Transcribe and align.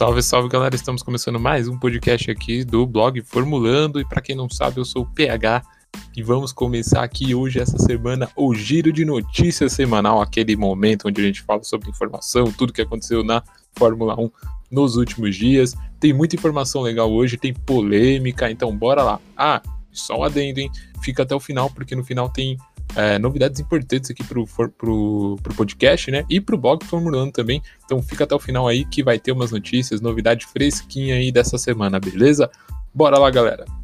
Salve, 0.00 0.22
salve 0.22 0.48
galera! 0.48 0.74
Estamos 0.74 1.02
começando 1.02 1.38
mais 1.38 1.68
um 1.68 1.78
podcast 1.78 2.30
aqui 2.30 2.64
do 2.64 2.86
blog 2.86 3.20
Formulando. 3.20 4.00
E 4.00 4.04
para 4.08 4.22
quem 4.22 4.34
não 4.34 4.48
sabe, 4.48 4.78
eu 4.78 4.84
sou 4.86 5.02
o 5.02 5.06
PH 5.06 5.62
e 6.16 6.22
vamos 6.22 6.54
começar 6.54 7.02
aqui 7.02 7.34
hoje, 7.34 7.60
essa 7.60 7.78
semana, 7.78 8.26
o 8.34 8.54
Giro 8.54 8.90
de 8.94 9.04
Notícias 9.04 9.74
semanal 9.74 10.22
aquele 10.22 10.56
momento 10.56 11.06
onde 11.06 11.20
a 11.20 11.24
gente 11.24 11.42
fala 11.42 11.62
sobre 11.62 11.90
informação, 11.90 12.50
tudo 12.50 12.72
que 12.72 12.80
aconteceu 12.80 13.22
na 13.22 13.42
Fórmula 13.76 14.18
1 14.18 14.30
nos 14.70 14.96
últimos 14.96 15.36
dias. 15.36 15.74
Tem 16.00 16.14
muita 16.14 16.34
informação 16.34 16.80
legal 16.80 17.12
hoje, 17.12 17.36
tem 17.36 17.52
polêmica, 17.52 18.50
então 18.50 18.74
bora 18.74 19.02
lá. 19.02 19.20
Ah, 19.36 19.60
só 19.92 20.18
um 20.18 20.24
adendo, 20.24 20.60
hein? 20.60 20.70
Fica 21.02 21.22
até 21.22 21.34
o 21.34 21.40
final, 21.40 21.70
porque 21.70 21.94
no 21.94 22.04
final 22.04 22.28
tem 22.28 22.56
é, 22.94 23.18
novidades 23.18 23.60
importantes 23.60 24.10
aqui 24.10 24.24
pro, 24.24 24.46
pro, 24.46 25.36
pro 25.42 25.54
podcast, 25.54 26.10
né? 26.10 26.24
E 26.28 26.40
pro 26.40 26.58
blog 26.58 26.84
Formulando 26.84 27.32
também. 27.32 27.62
Então 27.84 28.02
fica 28.02 28.24
até 28.24 28.34
o 28.34 28.40
final 28.40 28.66
aí 28.68 28.84
que 28.84 29.02
vai 29.02 29.18
ter 29.18 29.32
umas 29.32 29.50
notícias, 29.50 30.00
novidade 30.00 30.46
fresquinha 30.46 31.16
aí 31.16 31.30
dessa 31.32 31.58
semana, 31.58 31.98
beleza? 32.00 32.50
Bora 32.92 33.18
lá, 33.18 33.30
galera! 33.30 33.79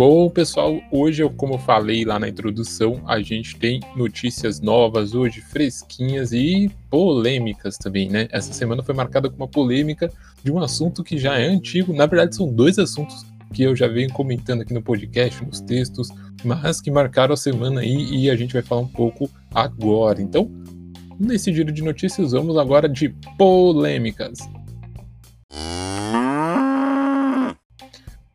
Bom, 0.00 0.30
pessoal, 0.30 0.80
hoje, 0.90 1.22
como 1.36 1.56
eu 1.56 1.58
falei 1.58 2.06
lá 2.06 2.18
na 2.18 2.26
introdução, 2.26 3.02
a 3.06 3.20
gente 3.20 3.54
tem 3.58 3.80
notícias 3.94 4.58
novas 4.58 5.14
hoje, 5.14 5.42
fresquinhas 5.42 6.32
e 6.32 6.70
polêmicas 6.88 7.76
também, 7.76 8.08
né? 8.08 8.26
Essa 8.32 8.50
semana 8.54 8.82
foi 8.82 8.94
marcada 8.94 9.28
com 9.28 9.36
uma 9.36 9.46
polêmica 9.46 10.10
de 10.42 10.50
um 10.50 10.58
assunto 10.58 11.04
que 11.04 11.18
já 11.18 11.38
é 11.38 11.44
antigo. 11.44 11.92
Na 11.92 12.06
verdade, 12.06 12.34
são 12.34 12.50
dois 12.50 12.78
assuntos 12.78 13.26
que 13.52 13.62
eu 13.62 13.76
já 13.76 13.88
venho 13.88 14.10
comentando 14.10 14.62
aqui 14.62 14.72
no 14.72 14.80
podcast, 14.80 15.44
nos 15.44 15.60
textos, 15.60 16.08
mas 16.42 16.80
que 16.80 16.90
marcaram 16.90 17.34
a 17.34 17.36
semana 17.36 17.82
aí 17.82 18.06
e 18.10 18.30
a 18.30 18.36
gente 18.36 18.54
vai 18.54 18.62
falar 18.62 18.80
um 18.80 18.88
pouco 18.88 19.28
agora. 19.54 20.22
Então, 20.22 20.50
nesse 21.18 21.52
giro 21.52 21.70
de 21.70 21.82
notícias, 21.82 22.32
vamos 22.32 22.56
agora 22.56 22.88
de 22.88 23.10
polêmicas. 23.36 24.38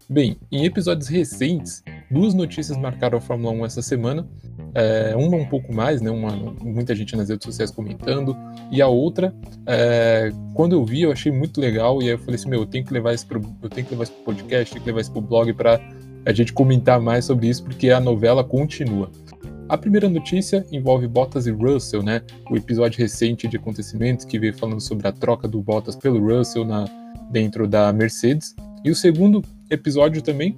Bem, 0.07 0.37
em 0.51 0.65
episódios 0.65 1.07
recentes, 1.07 1.83
duas 2.11 2.35
notícias 2.35 2.77
marcaram 2.77 3.17
a 3.17 3.21
Fórmula 3.21 3.51
1 3.53 3.65
essa 3.65 3.81
semana. 3.81 4.27
É, 4.75 5.15
uma 5.15 5.35
um 5.37 5.45
pouco 5.45 5.73
mais, 5.73 5.99
né? 5.99 6.11
Uma, 6.11 6.31
muita 6.61 6.93
gente 6.93 7.15
nas 7.15 7.29
redes 7.29 7.45
sociais 7.45 7.71
comentando. 7.71 8.37
E 8.71 8.81
a 8.81 8.87
outra, 8.87 9.33
é, 9.65 10.31
quando 10.53 10.73
eu 10.73 10.85
vi, 10.85 11.01
eu 11.01 11.11
achei 11.11 11.31
muito 11.31 11.59
legal. 11.59 12.01
E 12.01 12.05
aí 12.05 12.11
eu 12.11 12.19
falei 12.19 12.35
assim: 12.35 12.49
meu, 12.49 12.61
eu 12.61 12.65
tenho 12.67 12.85
que 12.85 12.93
levar 12.93 13.13
isso 13.13 13.25
pro, 13.25 13.41
eu 13.63 13.69
tenho 13.69 13.87
que 13.87 13.93
levar 13.93 14.03
isso 14.03 14.13
pro 14.13 14.33
podcast, 14.33 14.73
tenho 14.73 14.83
que 14.83 14.89
levar 14.89 15.01
isso 15.01 15.11
pro 15.11 15.21
blog 15.21 15.51
para 15.53 15.81
a 16.25 16.33
gente 16.33 16.53
comentar 16.53 16.99
mais 16.99 17.25
sobre 17.25 17.47
isso, 17.47 17.63
porque 17.63 17.89
a 17.89 17.99
novela 17.99 18.43
continua. 18.43 19.09
A 19.67 19.77
primeira 19.77 20.07
notícia 20.07 20.63
envolve 20.71 21.07
Bottas 21.07 21.47
e 21.47 21.51
Russell, 21.51 22.03
né? 22.03 22.21
O 22.51 22.55
episódio 22.55 22.99
recente 22.99 23.47
de 23.47 23.57
acontecimentos 23.57 24.23
que 24.23 24.37
veio 24.37 24.53
falando 24.53 24.81
sobre 24.81 25.07
a 25.07 25.11
troca 25.11 25.47
do 25.47 25.61
Bottas 25.61 25.95
pelo 25.95 26.19
Russell 26.19 26.63
na, 26.63 26.85
dentro 27.31 27.67
da 27.67 27.91
Mercedes. 27.91 28.55
E 28.85 28.91
o 28.91 28.95
segundo 28.95 29.43
episódio 29.67 30.21
também, 30.21 30.55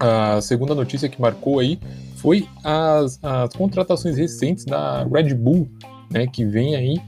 a 0.00 0.40
segunda 0.40 0.74
notícia 0.74 1.06
que 1.06 1.20
marcou 1.20 1.58
aí 1.58 1.78
foi 2.16 2.48
as, 2.64 3.18
as 3.22 3.52
contratações 3.52 4.16
recentes 4.16 4.64
da 4.64 5.04
Red 5.04 5.34
Bull, 5.34 5.68
né, 6.10 6.26
que 6.26 6.46
vem 6.46 6.74
aí 6.74 6.98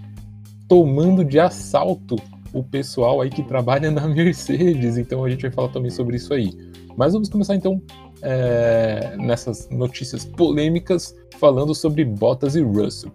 tomando 0.69 1.25
de 1.25 1.41
assalto 1.41 2.17
o 2.53 2.62
pessoal 2.62 3.23
aí 3.23 3.31
que 3.31 3.42
trabalha 3.42 3.91
na 3.91 4.05
Mercedes. 4.06 4.98
Então 4.98 5.25
a 5.25 5.31
gente 5.31 5.41
vai 5.41 5.51
falar 5.51 5.69
também 5.69 5.91
sobre 5.91 6.17
isso 6.17 6.35
aí. 6.35 6.52
Mas 6.95 7.14
vamos 7.14 7.30
começar 7.30 7.55
então 7.55 7.80
é, 8.24 9.14
nessas 9.18 9.68
notícias 9.70 10.24
polêmicas 10.24 11.14
falando 11.39 11.74
sobre 11.74 12.05
Bottas 12.05 12.57
e 12.57 12.62
Russell. 12.62 13.12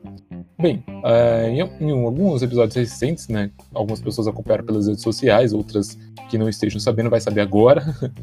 Bem, 0.62 0.84
é, 1.04 1.50
em, 1.50 1.60
em, 1.60 2.06
alguns 2.06 2.42
episódios 2.44 2.76
recentes, 2.76 3.28
né, 3.28 3.50
algumas 3.74 4.00
pessoas 4.00 4.28
acompanharam 4.28 4.66
pelas 4.66 4.88
redes 4.88 5.02
sociais, 5.02 5.52
outras 5.52 5.98
que 6.30 6.38
não 6.38 6.48
estejam 6.48 6.80
sabendo 6.80 7.10
vai 7.10 7.20
saber 7.20 7.42
agora. 7.42 7.84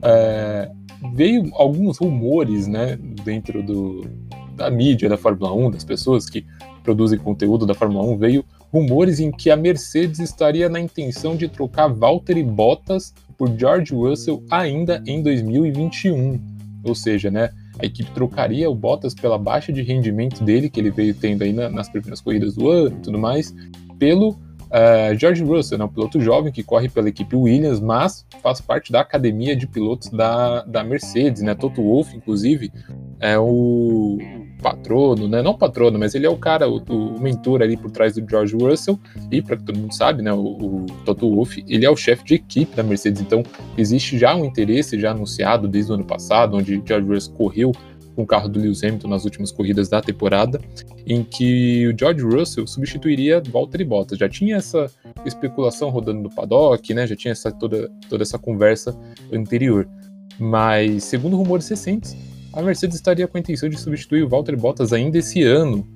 É, 0.00 0.70
veio 1.12 1.50
alguns 1.54 1.98
rumores, 1.98 2.68
né, 2.68 2.96
dentro 3.24 3.64
do, 3.64 4.08
da 4.54 4.70
mídia 4.70 5.08
da 5.08 5.16
Fórmula 5.16 5.52
1, 5.52 5.72
das 5.72 5.82
pessoas 5.82 6.30
que 6.30 6.46
produzem 6.84 7.18
conteúdo 7.18 7.66
da 7.66 7.74
Fórmula 7.74 8.04
1, 8.04 8.16
veio 8.16 8.44
rumores 8.72 9.18
em 9.18 9.32
que 9.32 9.50
a 9.50 9.56
Mercedes 9.56 10.20
estaria 10.20 10.68
na 10.68 10.78
intenção 10.78 11.34
de 11.34 11.48
trocar 11.48 11.88
Valtteri 11.88 12.44
Bottas 12.44 13.12
por 13.38 13.56
George 13.56 13.94
Russell 13.94 14.44
ainda 14.50 15.02
em 15.06 15.22
2021. 15.22 16.40
Ou 16.84 16.94
seja, 16.94 17.30
né, 17.30 17.50
a 17.78 17.86
equipe 17.86 18.10
trocaria 18.10 18.68
o 18.68 18.74
Bottas 18.74 19.14
pela 19.14 19.38
baixa 19.38 19.72
de 19.72 19.82
rendimento 19.82 20.42
dele, 20.42 20.68
que 20.68 20.80
ele 20.80 20.90
veio 20.90 21.14
tendo 21.14 21.42
aí 21.42 21.52
na, 21.52 21.70
nas 21.70 21.88
primeiras 21.88 22.20
corridas 22.20 22.56
do 22.56 22.68
ano 22.68 22.96
e 22.96 23.00
tudo 23.00 23.18
mais, 23.18 23.54
pelo 23.98 24.36
uh, 24.70 25.18
George 25.18 25.42
Russell, 25.42 25.78
né, 25.78 25.84
um 25.84 25.88
piloto 25.88 26.20
jovem 26.20 26.52
que 26.52 26.62
corre 26.62 26.88
pela 26.88 27.08
equipe 27.08 27.34
Williams, 27.34 27.80
mas 27.80 28.26
faz 28.42 28.60
parte 28.60 28.92
da 28.92 29.00
academia 29.00 29.56
de 29.56 29.66
pilotos 29.66 30.10
da, 30.10 30.62
da 30.62 30.84
Mercedes, 30.84 31.42
né? 31.42 31.54
Toto 31.54 31.82
Wolff, 31.82 32.16
inclusive, 32.16 32.72
é 33.20 33.38
o 33.38 34.18
patrono, 34.62 35.28
né? 35.28 35.42
Não 35.42 35.56
patrono, 35.56 35.98
mas 35.98 36.14
ele 36.14 36.26
é 36.26 36.30
o 36.30 36.36
cara, 36.36 36.68
o, 36.68 36.78
o 36.78 37.20
mentor 37.20 37.62
ali 37.62 37.76
por 37.76 37.90
trás 37.90 38.14
do 38.14 38.28
George 38.28 38.56
Russell. 38.56 38.98
E 39.30 39.40
para 39.40 39.56
que 39.56 39.64
todo 39.64 39.78
mundo 39.78 39.94
sabe, 39.94 40.22
né? 40.22 40.32
O, 40.32 40.40
o 40.40 40.86
Toto 41.04 41.28
Wolff, 41.28 41.64
ele 41.68 41.84
é 41.84 41.90
o 41.90 41.96
chefe 41.96 42.24
de 42.24 42.34
equipe 42.34 42.74
da 42.74 42.82
Mercedes. 42.82 43.20
Então 43.20 43.42
existe 43.76 44.18
já 44.18 44.34
um 44.34 44.44
interesse 44.44 44.98
já 44.98 45.12
anunciado 45.12 45.68
desde 45.68 45.92
o 45.92 45.94
ano 45.94 46.04
passado, 46.04 46.56
onde 46.56 46.82
George 46.84 47.08
Russell 47.08 47.34
correu 47.34 47.72
com 48.18 48.24
o 48.24 48.26
carro 48.26 48.48
do 48.48 48.58
Lewis 48.58 48.82
Hamilton 48.82 49.06
nas 49.06 49.24
últimas 49.24 49.52
corridas 49.52 49.88
da 49.88 50.00
temporada, 50.00 50.60
em 51.06 51.22
que 51.22 51.86
o 51.86 51.96
George 51.96 52.24
Russell 52.24 52.66
substituiria 52.66 53.40
Valtteri 53.40 53.84
Bottas. 53.84 54.18
Já 54.18 54.28
tinha 54.28 54.56
essa 54.56 54.90
especulação 55.24 55.88
rodando 55.88 56.20
no 56.20 56.28
paddock, 56.28 56.92
né? 56.92 57.06
Já 57.06 57.14
tinha 57.14 57.30
essa, 57.30 57.52
toda, 57.52 57.88
toda 58.10 58.24
essa 58.24 58.36
conversa 58.36 58.98
anterior. 59.32 59.88
Mas, 60.36 61.04
segundo 61.04 61.36
rumores 61.36 61.68
recentes, 61.68 62.16
a 62.52 62.60
Mercedes 62.60 62.96
estaria 62.96 63.28
com 63.28 63.38
a 63.38 63.40
intenção 63.40 63.68
de 63.68 63.78
substituir 63.78 64.24
o 64.24 64.28
Valtteri 64.28 64.56
Bottas 64.56 64.92
ainda 64.92 65.16
esse 65.16 65.44
ano. 65.44 65.86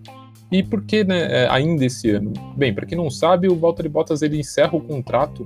E 0.53 0.63
por 0.63 0.85
que 0.85 1.03
né, 1.03 1.43
é, 1.43 1.49
ainda 1.51 1.85
esse 1.85 2.09
ano? 2.09 2.33
Bem, 2.57 2.73
para 2.73 2.87
quem 2.87 2.97
não 2.97 3.11
sabe, 3.11 3.49
o 3.49 3.57
Valtteri 3.57 3.89
Bottas 3.89 4.23
ele 4.23 4.39
encerra 4.39 4.77
o 4.77 4.81
contrato 4.81 5.45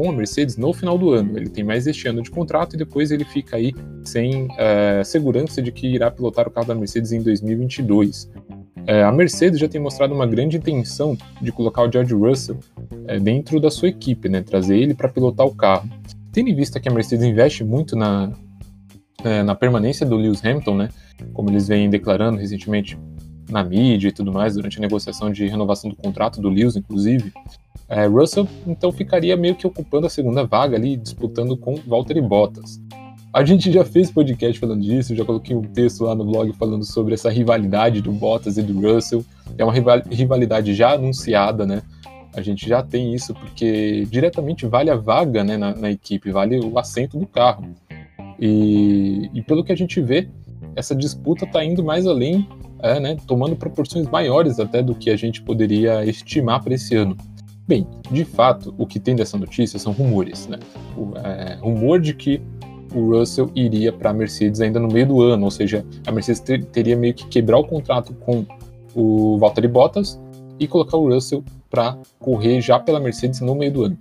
com 0.00 0.08
a 0.08 0.12
Mercedes 0.14 0.56
no 0.56 0.72
final 0.72 0.96
do 0.96 1.10
ano. 1.10 1.36
Ele 1.36 1.50
tem 1.50 1.62
mais 1.62 1.86
este 1.86 2.08
ano 2.08 2.22
de 2.22 2.30
contrato 2.30 2.74
e 2.74 2.78
depois 2.78 3.10
ele 3.10 3.24
fica 3.24 3.56
aí 3.56 3.74
sem 4.02 4.46
uh, 4.46 5.04
segurança 5.04 5.60
de 5.60 5.70
que 5.70 5.86
irá 5.86 6.10
pilotar 6.10 6.48
o 6.48 6.50
carro 6.50 6.68
da 6.68 6.74
Mercedes 6.74 7.12
em 7.12 7.20
2022. 7.20 8.24
Uh, 8.24 9.04
a 9.06 9.12
Mercedes 9.12 9.60
já 9.60 9.68
tem 9.68 9.78
mostrado 9.78 10.14
uma 10.14 10.26
grande 10.26 10.56
intenção 10.56 11.18
de 11.42 11.52
colocar 11.52 11.82
o 11.82 11.92
George 11.92 12.14
Russell 12.14 12.58
uh, 12.92 13.20
dentro 13.20 13.60
da 13.60 13.70
sua 13.70 13.88
equipe, 13.88 14.26
né, 14.26 14.40
trazer 14.40 14.78
ele 14.78 14.94
para 14.94 15.06
pilotar 15.06 15.46
o 15.46 15.54
carro. 15.54 15.86
Tendo 16.32 16.48
em 16.48 16.54
vista 16.54 16.80
que 16.80 16.88
a 16.88 16.92
Mercedes 16.92 17.26
investe 17.26 17.62
muito 17.62 17.94
na, 17.94 18.32
na 19.44 19.54
permanência 19.54 20.06
do 20.06 20.16
Lewis 20.16 20.42
Hamilton, 20.42 20.76
né, 20.76 20.88
como 21.34 21.50
eles 21.50 21.68
vêm 21.68 21.90
declarando 21.90 22.38
recentemente 22.38 22.96
na 23.50 23.64
mídia 23.64 24.08
e 24.08 24.12
tudo 24.12 24.32
mais, 24.32 24.54
durante 24.54 24.78
a 24.78 24.80
negociação 24.80 25.30
de 25.30 25.46
renovação 25.46 25.90
do 25.90 25.96
contrato 25.96 26.40
do 26.40 26.48
Lewis, 26.48 26.76
inclusive, 26.76 27.32
é, 27.88 28.06
Russell 28.06 28.46
então 28.66 28.92
ficaria 28.92 29.36
meio 29.36 29.56
que 29.56 29.66
ocupando 29.66 30.06
a 30.06 30.10
segunda 30.10 30.44
vaga 30.44 30.76
ali, 30.76 30.96
disputando 30.96 31.56
com 31.56 31.74
Valtteri 31.86 32.20
Bottas. 32.20 32.80
A 33.32 33.44
gente 33.44 33.70
já 33.70 33.84
fez 33.84 34.10
podcast 34.10 34.58
falando 34.58 34.80
disso, 34.80 35.14
já 35.14 35.24
coloquei 35.24 35.54
um 35.54 35.62
texto 35.62 36.04
lá 36.04 36.14
no 36.14 36.24
blog 36.24 36.52
falando 36.54 36.84
sobre 36.84 37.14
essa 37.14 37.30
rivalidade 37.30 38.00
do 38.00 38.10
Bottas 38.10 38.56
e 38.58 38.62
do 38.62 38.80
Russell. 38.80 39.24
É 39.56 39.64
uma 39.64 39.72
rivalidade 40.10 40.74
já 40.74 40.94
anunciada, 40.94 41.64
né? 41.64 41.82
A 42.34 42.40
gente 42.42 42.68
já 42.68 42.82
tem 42.82 43.14
isso 43.14 43.34
porque 43.34 44.06
diretamente 44.10 44.66
vale 44.66 44.90
a 44.90 44.96
vaga 44.96 45.44
né, 45.44 45.56
na, 45.56 45.74
na 45.74 45.90
equipe, 45.90 46.30
vale 46.30 46.58
o 46.60 46.78
assento 46.78 47.18
do 47.18 47.26
carro. 47.26 47.64
E, 48.38 49.30
e 49.34 49.42
pelo 49.42 49.64
que 49.64 49.72
a 49.72 49.76
gente 49.76 50.00
vê, 50.00 50.28
essa 50.74 50.94
disputa 50.94 51.44
está 51.44 51.64
indo 51.64 51.84
mais 51.84 52.06
além 52.06 52.48
é, 52.82 53.00
né, 53.00 53.16
tomando 53.26 53.56
proporções 53.56 54.06
maiores 54.08 54.58
até 54.58 54.82
do 54.82 54.94
que 54.94 55.10
a 55.10 55.16
gente 55.16 55.42
poderia 55.42 56.04
estimar 56.04 56.62
para 56.62 56.74
esse 56.74 56.94
ano. 56.96 57.16
Bem, 57.66 57.86
de 58.10 58.24
fato, 58.24 58.74
o 58.76 58.86
que 58.86 58.98
tem 58.98 59.14
dessa 59.14 59.38
notícia 59.38 59.78
são 59.78 59.92
rumores, 59.92 60.48
né? 60.48 60.58
O 60.96 61.16
é, 61.16 61.56
rumor 61.60 62.00
de 62.00 62.12
que 62.14 62.42
o 62.92 63.16
Russell 63.16 63.50
iria 63.54 63.92
para 63.92 64.10
a 64.10 64.12
Mercedes 64.12 64.60
ainda 64.60 64.80
no 64.80 64.88
meio 64.88 65.06
do 65.06 65.20
ano, 65.20 65.44
ou 65.44 65.50
seja, 65.50 65.84
a 66.06 66.10
Mercedes 66.10 66.40
ter, 66.40 66.64
teria 66.64 66.96
meio 66.96 67.14
que 67.14 67.26
quebrar 67.28 67.58
o 67.58 67.64
contrato 67.64 68.12
com 68.14 68.44
o 68.94 69.38
Valtteri 69.38 69.68
Bottas 69.68 70.20
e 70.58 70.66
colocar 70.66 70.96
o 70.96 71.08
Russell 71.08 71.44
para 71.70 71.96
correr 72.18 72.60
já 72.60 72.78
pela 72.78 72.98
Mercedes 72.98 73.40
no 73.40 73.54
meio 73.54 73.72
do 73.72 73.84
ano. 73.84 73.98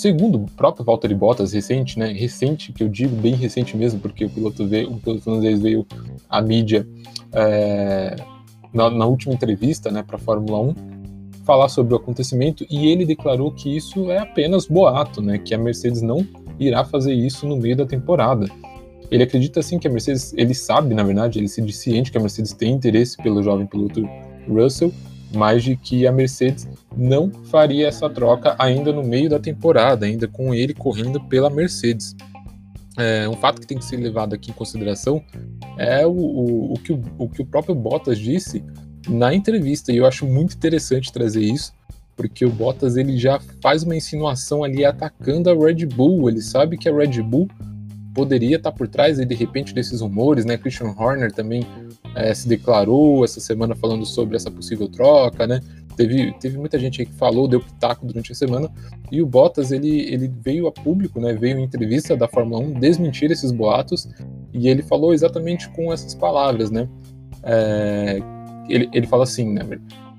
Segundo 0.00 0.44
o 0.44 0.46
próprio 0.52 0.82
Valtteri 0.82 1.14
Bottas, 1.14 1.52
recente, 1.52 1.98
né? 1.98 2.10
Recente, 2.10 2.72
que 2.72 2.82
eu 2.82 2.88
digo 2.88 3.14
bem 3.16 3.34
recente 3.34 3.76
mesmo, 3.76 4.00
porque 4.00 4.24
o 4.24 4.30
piloto 4.30 4.66
veio, 4.66 4.92
o 4.92 4.98
piloto 4.98 5.38
veio 5.38 5.86
à 6.26 6.40
mídia 6.40 6.88
é, 7.34 8.16
na, 8.72 8.88
na, 8.88 9.04
última 9.04 9.34
entrevista, 9.34 9.90
né, 9.90 10.02
para 10.02 10.16
a 10.16 10.18
Fórmula 10.18 10.58
1, 10.58 10.74
falar 11.44 11.68
sobre 11.68 11.92
o 11.92 11.98
acontecimento 11.98 12.64
e 12.70 12.86
ele 12.86 13.04
declarou 13.04 13.52
que 13.52 13.76
isso 13.76 14.10
é 14.10 14.16
apenas 14.16 14.66
boato, 14.66 15.20
né? 15.20 15.36
Que 15.36 15.54
a 15.54 15.58
Mercedes 15.58 16.00
não 16.00 16.26
irá 16.58 16.82
fazer 16.82 17.12
isso 17.12 17.46
no 17.46 17.58
meio 17.58 17.76
da 17.76 17.84
temporada. 17.84 18.46
Ele 19.10 19.22
acredita 19.22 19.60
sim 19.60 19.78
que 19.78 19.86
a 19.86 19.90
Mercedes, 19.90 20.32
ele 20.34 20.54
sabe, 20.54 20.94
na 20.94 21.02
verdade, 21.02 21.38
ele 21.38 21.48
se 21.48 21.60
diz 21.60 21.76
ciente 21.76 22.10
que 22.10 22.16
a 22.16 22.22
Mercedes 22.22 22.54
tem 22.54 22.72
interesse 22.72 23.18
pelo 23.18 23.42
jovem 23.42 23.66
piloto 23.66 24.08
Russell, 24.48 24.94
mas 25.32 25.62
de 25.62 25.76
que 25.76 26.06
a 26.06 26.12
Mercedes 26.12 26.68
não 26.96 27.30
faria 27.30 27.88
essa 27.88 28.08
troca 28.08 28.54
ainda 28.58 28.92
no 28.92 29.02
meio 29.02 29.30
da 29.30 29.38
temporada, 29.38 30.06
ainda 30.06 30.26
com 30.26 30.54
ele 30.54 30.74
correndo 30.74 31.20
pela 31.20 31.50
Mercedes. 31.50 32.16
É, 32.98 33.28
um 33.28 33.36
fato 33.36 33.60
que 33.60 33.66
tem 33.66 33.78
que 33.78 33.84
ser 33.84 33.96
levado 33.96 34.34
aqui 34.34 34.50
em 34.50 34.54
consideração 34.54 35.22
é 35.78 36.04
o, 36.06 36.10
o, 36.10 36.72
o, 36.74 36.78
que, 36.78 36.92
o, 36.92 37.02
o 37.18 37.28
que 37.28 37.42
o 37.42 37.46
próprio 37.46 37.74
Bottas 37.74 38.18
disse 38.18 38.62
na 39.08 39.32
entrevista, 39.32 39.92
e 39.92 39.96
eu 39.96 40.06
acho 40.06 40.26
muito 40.26 40.54
interessante 40.54 41.12
trazer 41.12 41.42
isso, 41.42 41.72
porque 42.16 42.44
o 42.44 42.50
Bottas 42.50 42.96
ele 42.96 43.16
já 43.16 43.40
faz 43.62 43.82
uma 43.82 43.96
insinuação 43.96 44.62
ali 44.62 44.84
atacando 44.84 45.48
a 45.48 45.54
Red 45.54 45.86
Bull, 45.86 46.28
ele 46.28 46.42
sabe 46.42 46.76
que 46.76 46.88
a 46.88 46.94
Red 46.94 47.22
Bull 47.22 47.48
poderia 48.14 48.56
estar 48.56 48.72
por 48.72 48.88
trás 48.88 49.16
de 49.16 49.34
repente 49.34 49.72
desses 49.72 50.00
rumores, 50.00 50.44
né? 50.44 50.58
Christian 50.58 50.94
Horner 50.98 51.32
também 51.32 51.64
é, 52.14 52.34
se 52.34 52.48
declarou 52.48 53.24
essa 53.24 53.40
semana 53.40 53.74
falando 53.74 54.04
sobre 54.04 54.36
essa 54.36 54.50
possível 54.50 54.88
troca, 54.88 55.46
né? 55.46 55.60
Teve, 55.96 56.32
teve 56.40 56.56
muita 56.56 56.78
gente 56.78 57.04
que 57.04 57.12
falou, 57.12 57.46
deu 57.46 57.60
pitaco 57.60 58.06
durante 58.06 58.32
a 58.32 58.34
semana, 58.34 58.70
e 59.12 59.20
o 59.20 59.26
Bottas 59.26 59.70
ele, 59.70 60.00
ele 60.12 60.28
veio 60.28 60.66
a 60.66 60.72
público, 60.72 61.20
né? 61.20 61.32
Veio 61.34 61.58
em 61.58 61.64
entrevista 61.64 62.16
da 62.16 62.26
Fórmula 62.26 62.62
1 62.62 62.80
desmentir 62.80 63.30
esses 63.30 63.52
boatos, 63.52 64.08
e 64.52 64.68
ele 64.68 64.82
falou 64.82 65.12
exatamente 65.12 65.68
com 65.70 65.92
essas 65.92 66.14
palavras, 66.14 66.70
né? 66.70 66.88
É, 67.42 68.18
ele, 68.68 68.88
ele 68.92 69.06
fala 69.06 69.24
assim, 69.24 69.52
né? 69.52 69.62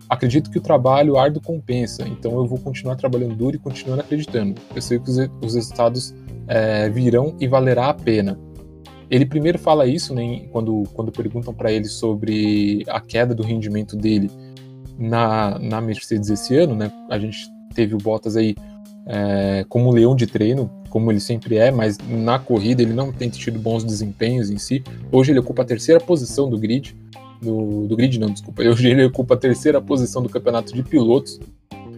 Acredito 0.09 0.51
que 0.51 0.57
o 0.57 0.61
trabalho 0.61 1.17
árduo 1.17 1.41
compensa, 1.41 2.05
então 2.07 2.33
eu 2.33 2.45
vou 2.45 2.59
continuar 2.59 2.95
trabalhando 2.95 3.33
duro 3.33 3.55
e 3.55 3.59
continuando 3.59 4.01
acreditando. 4.01 4.61
Eu 4.75 4.81
sei 4.81 4.99
que 4.99 5.09
os, 5.09 5.17
os 5.41 5.55
resultados 5.55 6.13
é, 6.47 6.89
virão 6.89 7.35
e 7.39 7.47
valerá 7.47 7.87
a 7.87 7.93
pena. 7.93 8.37
Ele 9.11 9.25
primeiro 9.25 9.59
fala 9.59 9.85
isso 9.85 10.15
né, 10.15 10.43
quando, 10.53 10.83
quando 10.93 11.11
perguntam 11.11 11.53
para 11.53 11.69
ele 11.69 11.85
sobre 11.85 12.85
a 12.87 13.01
queda 13.01 13.35
do 13.35 13.43
rendimento 13.43 13.97
dele 13.97 14.31
na, 14.97 15.59
na 15.59 15.81
Mercedes 15.81 16.29
esse 16.29 16.55
ano, 16.55 16.73
né? 16.73 16.89
A 17.09 17.19
gente 17.19 17.37
teve 17.75 17.93
o 17.93 17.97
Bottas 17.97 18.37
aí 18.37 18.55
é, 19.05 19.65
como 19.67 19.91
leão 19.91 20.15
de 20.15 20.25
treino, 20.25 20.71
como 20.89 21.11
ele 21.11 21.19
sempre 21.19 21.57
é, 21.57 21.71
mas 21.71 21.97
na 22.07 22.39
corrida 22.39 22.81
ele 22.81 22.93
não 22.93 23.11
tem 23.11 23.29
tido 23.29 23.59
bons 23.59 23.83
desempenhos 23.83 24.49
em 24.49 24.57
si. 24.57 24.81
Hoje 25.11 25.33
ele 25.33 25.39
ocupa 25.39 25.63
a 25.63 25.65
terceira 25.65 25.99
posição 25.99 26.49
do 26.49 26.57
grid, 26.57 26.95
do, 27.41 27.87
do 27.87 27.95
grid 27.97 28.17
não, 28.17 28.29
desculpa. 28.29 28.63
Hoje 28.67 28.89
ele 28.89 29.03
ocupa 29.03 29.33
a 29.33 29.37
terceira 29.37 29.81
posição 29.81 30.23
do 30.23 30.29
campeonato 30.29 30.73
de 30.73 30.83
pilotos, 30.83 31.37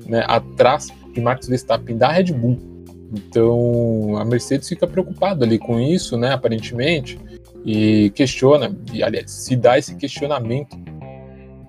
né, 0.07 0.23
atrás 0.27 0.87
de 1.13 1.21
Max 1.21 1.47
Verstappen 1.47 1.95
da 1.95 2.11
Red 2.11 2.33
Bull. 2.33 2.72
Então 3.13 4.17
a 4.17 4.25
Mercedes 4.25 4.67
fica 4.67 4.87
preocupada 4.87 5.45
ali 5.45 5.59
com 5.59 5.79
isso, 5.79 6.17
né, 6.17 6.31
aparentemente, 6.31 7.19
e 7.65 8.09
questiona, 8.15 8.75
e 8.91 9.03
aliás, 9.03 9.31
se 9.31 9.55
dá 9.55 9.77
esse 9.77 9.95
questionamento 9.95 10.75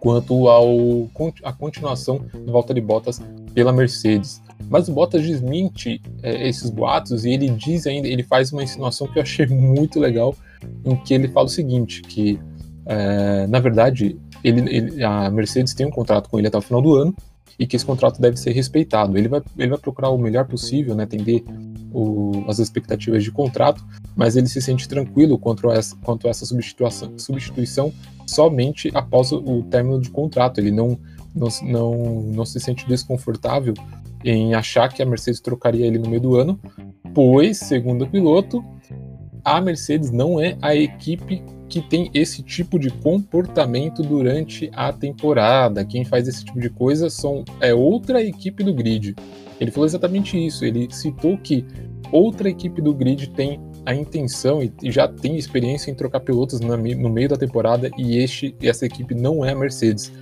quanto 0.00 0.49
ao 0.49 1.08
a 1.43 1.52
continuação 1.52 2.26
do 2.35 2.52
Valtteri 2.52 2.81
Bottas 2.81 3.23
pela 3.55 3.73
Mercedes. 3.73 4.43
Mas 4.69 4.88
o 4.88 4.93
Bottas 4.93 5.23
desmente 5.23 6.00
é, 6.23 6.49
esses 6.49 6.70
boatos 6.70 7.25
e 7.25 7.31
ele 7.31 7.49
diz 7.50 7.87
ainda, 7.87 8.08
ele 8.08 8.23
faz 8.23 8.52
uma 8.52 8.62
insinuação 8.62 9.06
que 9.06 9.19
eu 9.19 9.23
achei 9.23 9.46
muito 9.46 10.00
legal, 10.00 10.35
em 10.85 10.96
que 10.96 11.14
ele 11.14 11.29
fala 11.29 11.46
o 11.46 11.50
seguinte, 11.50 12.02
que 12.02 12.41
é, 12.87 13.46
na 13.46 13.61
verdade, 13.61 14.17
ele, 14.43 14.76
ele, 14.76 15.05
a 15.05 15.31
Mercedes 15.31 15.75
tem 15.75 15.87
um 15.87 15.91
contrato 15.91 16.29
com 16.29 16.38
ele 16.38 16.49
até 16.49 16.58
o 16.58 16.62
final 16.62 16.82
do 16.82 16.94
ano 16.94 17.14
e 17.58 17.67
que 17.67 17.76
esse 17.76 17.85
contrato 17.85 18.20
deve 18.20 18.37
ser 18.37 18.52
respeitado. 18.52 19.17
Ele 19.17 19.29
vai, 19.29 19.43
ele 19.56 19.70
vai 19.70 19.79
procurar 19.79 20.11
o 20.11 20.19
melhor 20.19 20.46
possível, 20.46 20.94
né, 20.94 21.05
atender 21.05 21.44
o, 21.93 22.44
as 22.49 22.58
expectativas 22.58 23.23
de 23.23 23.31
contrato, 23.31 23.85
mas 24.17 24.37
ele 24.37 24.49
se 24.49 24.61
sente 24.61 24.88
tranquilo 24.88 25.38
quanto 25.38 25.70
a 25.70 25.75
essa, 25.75 25.96
quanto 25.96 26.26
a 26.26 26.31
essa 26.31 26.44
substituição, 26.44 27.19
substituição 27.19 27.93
somente 28.26 28.91
após 28.94 29.31
o 29.32 29.62
término 29.64 30.00
de 30.00 30.11
contrato. 30.11 30.58
Ele 30.58 30.70
não, 30.70 30.99
não, 31.35 31.49
não, 31.62 32.23
não 32.23 32.44
se 32.44 32.58
sente 32.58 32.87
desconfortável 32.87 33.75
em 34.25 34.55
achar 34.55 34.93
que 34.93 35.02
a 35.02 35.06
Mercedes 35.06 35.41
trocaria 35.41 35.87
ele 35.87 35.99
no 35.99 36.08
meio 36.08 36.20
do 36.20 36.37
ano, 36.37 36.58
pois, 37.14 37.58
segundo 37.58 38.05
o 38.05 38.11
piloto, 38.11 38.64
a 39.44 39.61
Mercedes 39.61 40.11
não 40.11 40.41
é 40.41 40.56
a 40.62 40.75
equipe 40.75 41.43
que 41.69 41.81
tem 41.81 42.11
esse 42.15 42.43
tipo 42.43 42.79
de 42.79 42.91
comportamento 42.91 44.03
durante 44.03 44.71
a 44.75 44.93
temporada. 44.93 45.85
Quem 45.85 46.05
faz 46.05 46.29
esse 46.29 46.45
tipo 46.45 46.61
de 46.61 46.71
coisa 46.71 47.09
são, 47.11 47.45
é 47.61 47.75
outra 47.75 48.23
equipe 48.23 48.63
do 48.63 48.75
grid. 48.75 49.15
Ele 49.61 49.71
falou 49.71 49.87
exatamente 49.87 50.37
isso. 50.45 50.65
Ele 50.65 50.89
citou 50.91 51.39
que 51.39 51.65
outra 52.13 52.49
equipe 52.49 52.81
do 52.81 52.95
grid 52.95 53.31
tem 53.31 53.61
a 53.87 53.95
intenção 53.95 54.63
e 54.63 54.73
já 54.91 55.07
tem 55.07 55.37
experiência 55.37 55.91
em 55.91 55.95
trocar 55.95 56.21
pilotos 56.21 56.61
no 56.61 57.11
meio 57.11 57.29
da 57.29 57.37
temporada 57.37 57.91
e 57.99 58.19
este, 58.19 58.55
essa 58.63 58.87
equipe 58.87 59.15
não 59.15 59.45
é 59.45 59.53
a 59.53 59.55
Mercedes. 59.55 60.13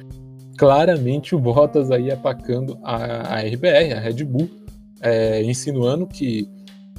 Claramente 0.56 1.34
o 1.34 1.38
Bottas 1.38 1.90
aí 1.90 2.10
atacando 2.10 2.78
a, 2.82 3.36
a 3.36 3.40
RBR, 3.40 3.94
a 3.94 4.00
Red 4.00 4.24
Bull, 4.24 4.48
é, 5.00 5.42
insinuando 5.42 6.06
que 6.06 6.48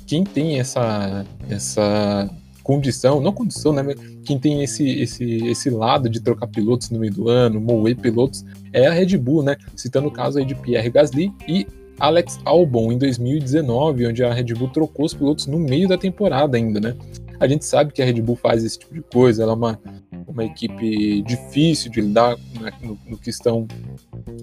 quem 0.05 0.23
tem 0.23 0.59
essa, 0.59 1.25
essa 1.49 2.29
condição, 2.63 3.19
não 3.19 3.33
condição, 3.33 3.73
né? 3.73 3.83
Quem 4.23 4.39
tem 4.39 4.63
esse, 4.63 4.89
esse, 5.01 5.45
esse 5.45 5.69
lado 5.69 6.09
de 6.09 6.21
trocar 6.21 6.47
pilotos 6.47 6.89
no 6.89 6.99
meio 6.99 7.13
do 7.13 7.29
ano, 7.29 7.59
moer 7.59 7.95
pilotos, 7.95 8.43
é 8.71 8.87
a 8.87 8.91
Red 8.91 9.17
Bull, 9.17 9.43
né? 9.43 9.57
Citando 9.75 10.07
o 10.07 10.11
caso 10.11 10.39
aí 10.39 10.45
de 10.45 10.55
Pierre 10.55 10.89
Gasly 10.89 11.31
e 11.47 11.67
Alex 11.99 12.39
Albon 12.45 12.91
em 12.91 12.97
2019, 12.97 14.07
onde 14.07 14.23
a 14.23 14.33
Red 14.33 14.53
Bull 14.55 14.69
trocou 14.69 15.05
os 15.05 15.13
pilotos 15.13 15.45
no 15.45 15.59
meio 15.59 15.87
da 15.87 15.97
temporada 15.97 16.57
ainda, 16.57 16.79
né? 16.79 16.95
A 17.39 17.47
gente 17.47 17.65
sabe 17.65 17.91
que 17.91 18.01
a 18.01 18.05
Red 18.05 18.21
Bull 18.21 18.37
faz 18.37 18.63
esse 18.63 18.79
tipo 18.79 18.93
de 18.93 19.01
coisa, 19.01 19.43
ela 19.43 19.51
é 19.51 19.55
uma, 19.55 19.79
uma 20.27 20.45
equipe 20.45 21.21
difícil 21.23 21.91
de 21.91 21.99
lidar 21.99 22.37
na, 22.59 22.71
no, 22.81 22.97
no 23.05 23.17
questão, 23.17 23.67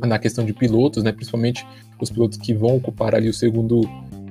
na 0.07 0.19
questão 0.19 0.45
de 0.45 0.53
pilotos, 0.53 1.03
né? 1.03 1.11
Principalmente 1.11 1.67
os 1.99 2.11
pilotos 2.11 2.37
que 2.39 2.53
vão 2.53 2.77
ocupar 2.77 3.15
ali 3.15 3.29
o 3.29 3.35
segundo, 3.35 3.81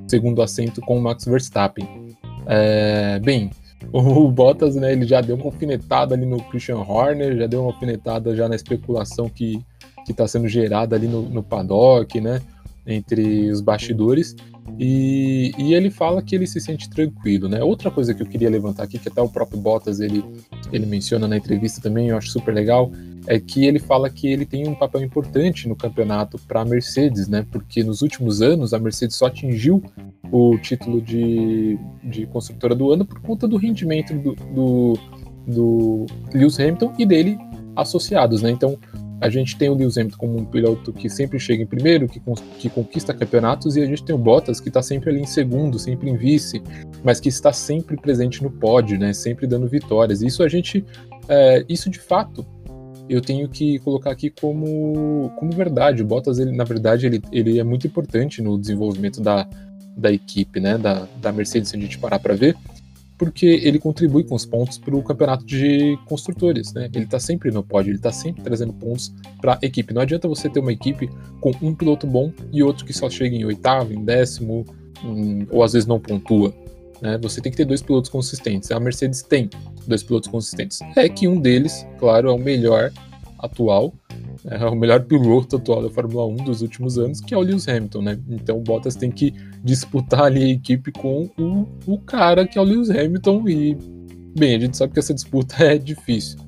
segundo 0.08 0.42
assento 0.42 0.82
com 0.82 0.98
o 0.98 1.02
Max 1.02 1.26
Verstappen. 1.26 2.16
É, 2.46 3.20
bem, 3.20 3.50
o 3.92 4.30
Bottas, 4.30 4.76
né, 4.76 4.92
ele 4.92 5.06
já 5.06 5.22
deu 5.22 5.36
uma 5.36 5.46
alfinetada 5.46 6.14
ali 6.14 6.26
no 6.26 6.42
Christian 6.44 6.78
Horner, 6.78 7.38
já 7.38 7.48
deu 7.48 7.62
uma 7.62 7.72
alfinetada 7.72 8.36
já 8.36 8.48
na 8.48 8.56
especulação 8.56 9.30
que 9.30 9.64
está 10.08 10.28
sendo 10.28 10.48
gerada 10.48 10.96
ali 10.96 11.08
no, 11.08 11.22
no 11.22 11.44
paddock, 11.44 12.20
né, 12.20 12.42
entre 12.86 13.52
os 13.52 13.62
bastidores. 13.62 14.36
E, 14.78 15.52
e, 15.58 15.74
ele 15.74 15.90
fala 15.90 16.22
que 16.22 16.36
ele 16.36 16.46
se 16.46 16.62
sente 16.62 16.90
tranquilo, 16.90 17.50
né? 17.50 17.64
Outra 17.64 17.90
coisa 17.90 18.14
que 18.14 18.22
eu 18.22 18.28
queria 18.28 18.50
levantar 18.50 18.84
aqui, 18.84 19.00
que 19.00 19.10
até 19.10 19.22
o 19.22 19.28
próprio 19.28 19.60
Bottas 19.60 20.00
ele, 20.00 20.24
ele 20.72 20.86
menciona 20.86 21.28
na 21.28 21.36
entrevista 21.36 21.82
também, 21.82 22.10
eu 22.10 22.18
acho 22.18 22.30
super 22.30 22.54
legal, 22.54 22.92
é 23.28 23.40
que 23.40 23.66
ele 23.66 23.80
fala 23.80 24.10
que 24.10 24.28
ele 24.28 24.46
tem 24.46 24.68
um 24.68 24.76
papel 24.76 25.02
importante 25.02 25.68
no 25.68 25.76
campeonato 25.76 26.40
para 26.48 26.62
a 26.62 26.66
Mercedes, 26.66 27.28
né? 27.28 27.46
Porque 27.52 27.84
nos 27.84 28.02
últimos 28.02 28.42
anos 28.42 28.74
a 28.74 28.80
Mercedes 28.80 29.16
só 29.16 29.28
atingiu 29.28 29.84
o 30.32 30.58
título 30.58 31.02
de, 31.02 31.78
de 32.04 32.26
construtora 32.28 32.76
do 32.76 32.92
ano 32.92 33.06
por 33.06 33.20
conta 33.22 33.48
do 33.48 33.58
rendimento 33.58 34.14
do, 34.14 34.36
do, 34.36 34.94
do 35.48 36.06
Lewis 36.34 36.60
Hamilton 36.60 36.94
e 36.98 37.06
dele 37.06 37.38
associados, 37.76 38.42
né? 38.42 38.52
Então 38.52 38.78
a 39.22 39.30
gente 39.30 39.58
tem 39.58 39.70
o 39.70 39.74
Lewis 39.74 39.98
Hamilton 39.98 40.18
como 40.18 40.38
um 40.38 40.46
piloto 40.46 40.94
que 40.94 41.10
sempre 41.10 41.40
chega 41.40 41.62
em 41.62 41.66
primeiro, 41.66 42.08
que, 42.08 42.22
que 42.58 42.70
conquista 42.70 43.14
campeonatos, 43.14 43.76
e 43.76 43.82
a 43.82 43.86
gente 43.86 44.04
tem 44.04 44.16
o 44.16 44.18
Bottas 44.18 44.62
que 44.62 44.70
está 44.70 44.82
sempre 44.82 45.10
ali 45.10 45.20
em 45.20 45.26
segundo, 45.26 45.78
sempre 45.78 46.10
em 46.10 46.16
vice, 46.16 46.62
mas 47.04 47.20
que 47.20 47.28
está 47.28 47.52
sempre 47.52 47.98
presente 47.98 48.42
no 48.42 48.50
pódio, 48.50 48.98
né? 48.98 49.12
Sempre 49.12 49.46
dando 49.46 49.68
vitórias. 49.68 50.22
Isso 50.22 50.42
a 50.42 50.48
gente, 50.48 50.86
é, 51.28 51.66
isso 51.68 51.90
de 51.90 52.00
fato 52.00 52.46
eu 53.10 53.22
tenho 53.22 53.50
que 53.50 53.80
colocar 53.80 54.12
aqui 54.12 54.30
como, 54.30 55.32
como 55.38 55.52
verdade. 55.52 56.04
O 56.04 56.06
Bottas, 56.06 56.40
ele, 56.40 56.52
na 56.52 56.64
verdade, 56.64 57.08
ele, 57.08 57.22
ele 57.32 57.60
é 57.60 57.64
muito 57.64 57.88
importante 57.88 58.42
no 58.42 58.58
desenvolvimento 58.58 59.20
da, 59.20 59.48
da 59.98 60.12
equipe, 60.12 60.60
né, 60.60 60.78
da, 60.78 61.08
da 61.22 61.32
Mercedes, 61.32 61.70
se 61.70 61.76
a 61.76 61.80
gente 61.80 61.98
parar 61.98 62.20
para 62.20 62.36
ver, 62.36 62.56
porque 63.18 63.46
ele 63.46 63.80
contribui 63.80 64.24
com 64.24 64.36
os 64.36 64.46
pontos 64.46 64.78
para 64.78 64.96
o 64.96 65.04
campeonato 65.04 65.46
de 65.46 65.98
construtores, 66.06 66.72
né? 66.72 66.90
Ele 66.94 67.04
está 67.04 67.20
sempre 67.20 67.52
no 67.52 67.62
pódio, 67.62 67.90
ele 67.90 67.98
está 67.98 68.14
sempre 68.14 68.42
trazendo 68.42 68.72
pontos 68.72 69.14
para 69.42 69.56
a 69.62 69.66
equipe. 69.66 69.94
Não 69.94 70.02
adianta 70.02 70.26
você 70.26 70.48
ter 70.48 70.62
uma 70.62 70.72
equipe 70.72 71.10
com 71.42 71.52
um 71.62 71.76
piloto 71.76 72.08
bom 72.08 72.32
e 72.54 72.64
outro 72.64 72.86
que 72.86 72.94
só 72.94 73.10
chega 73.10 73.36
em 73.36 73.44
oitavo, 73.44 73.92
em 73.92 74.06
décimo, 74.06 74.66
em, 75.04 75.46
ou 75.52 75.64
às 75.64 75.74
vezes 75.74 75.86
não 75.86 76.00
pontua. 76.00 76.54
Né? 77.02 77.18
Você 77.22 77.42
tem 77.42 77.52
que 77.52 77.58
ter 77.58 77.66
dois 77.66 77.82
pilotos 77.82 78.10
consistentes. 78.10 78.72
A 78.72 78.80
Mercedes 78.80 79.22
tem 79.22 79.50
dois 79.88 80.04
pilotos 80.04 80.30
consistentes. 80.30 80.80
É 80.96 81.08
que 81.08 81.28
um 81.28 81.40
deles, 81.40 81.86
claro, 81.98 82.30
é 82.30 82.32
o 82.32 82.38
melhor 82.38 82.92
atual, 83.40 83.94
é 84.46 84.64
o 84.68 84.76
melhor 84.76 85.02
piloto 85.04 85.56
atual 85.56 85.84
da 85.84 85.90
Fórmula 85.90 86.26
1 86.26 86.36
dos 86.38 86.62
últimos 86.62 86.98
anos, 86.98 87.22
que 87.22 87.34
é 87.34 87.38
o 87.38 87.42
Lewis 87.42 87.68
Hamilton, 87.68 88.02
né? 88.02 88.20
Então 88.30 88.58
o 88.58 88.62
Bottas 88.62 88.96
tem 88.96 89.12
que 89.12 89.34
disputar 89.64 90.24
ali 90.24 90.44
a 90.44 90.50
equipe 90.50 90.92
com 90.92 91.30
o, 91.38 91.68
o 91.86 91.98
cara 92.00 92.48
que 92.48 92.58
é 92.58 92.62
o 92.62 92.66
Lewis 92.66 92.90
Hamilton 92.90 93.48
e, 93.48 93.78
bem, 94.38 94.56
a 94.56 94.60
gente 94.60 94.78
sabe 94.78 94.94
que 94.94 95.00
essa 95.00 95.14
disputa 95.14 95.56
é 95.64 95.78
difícil. 95.78 96.40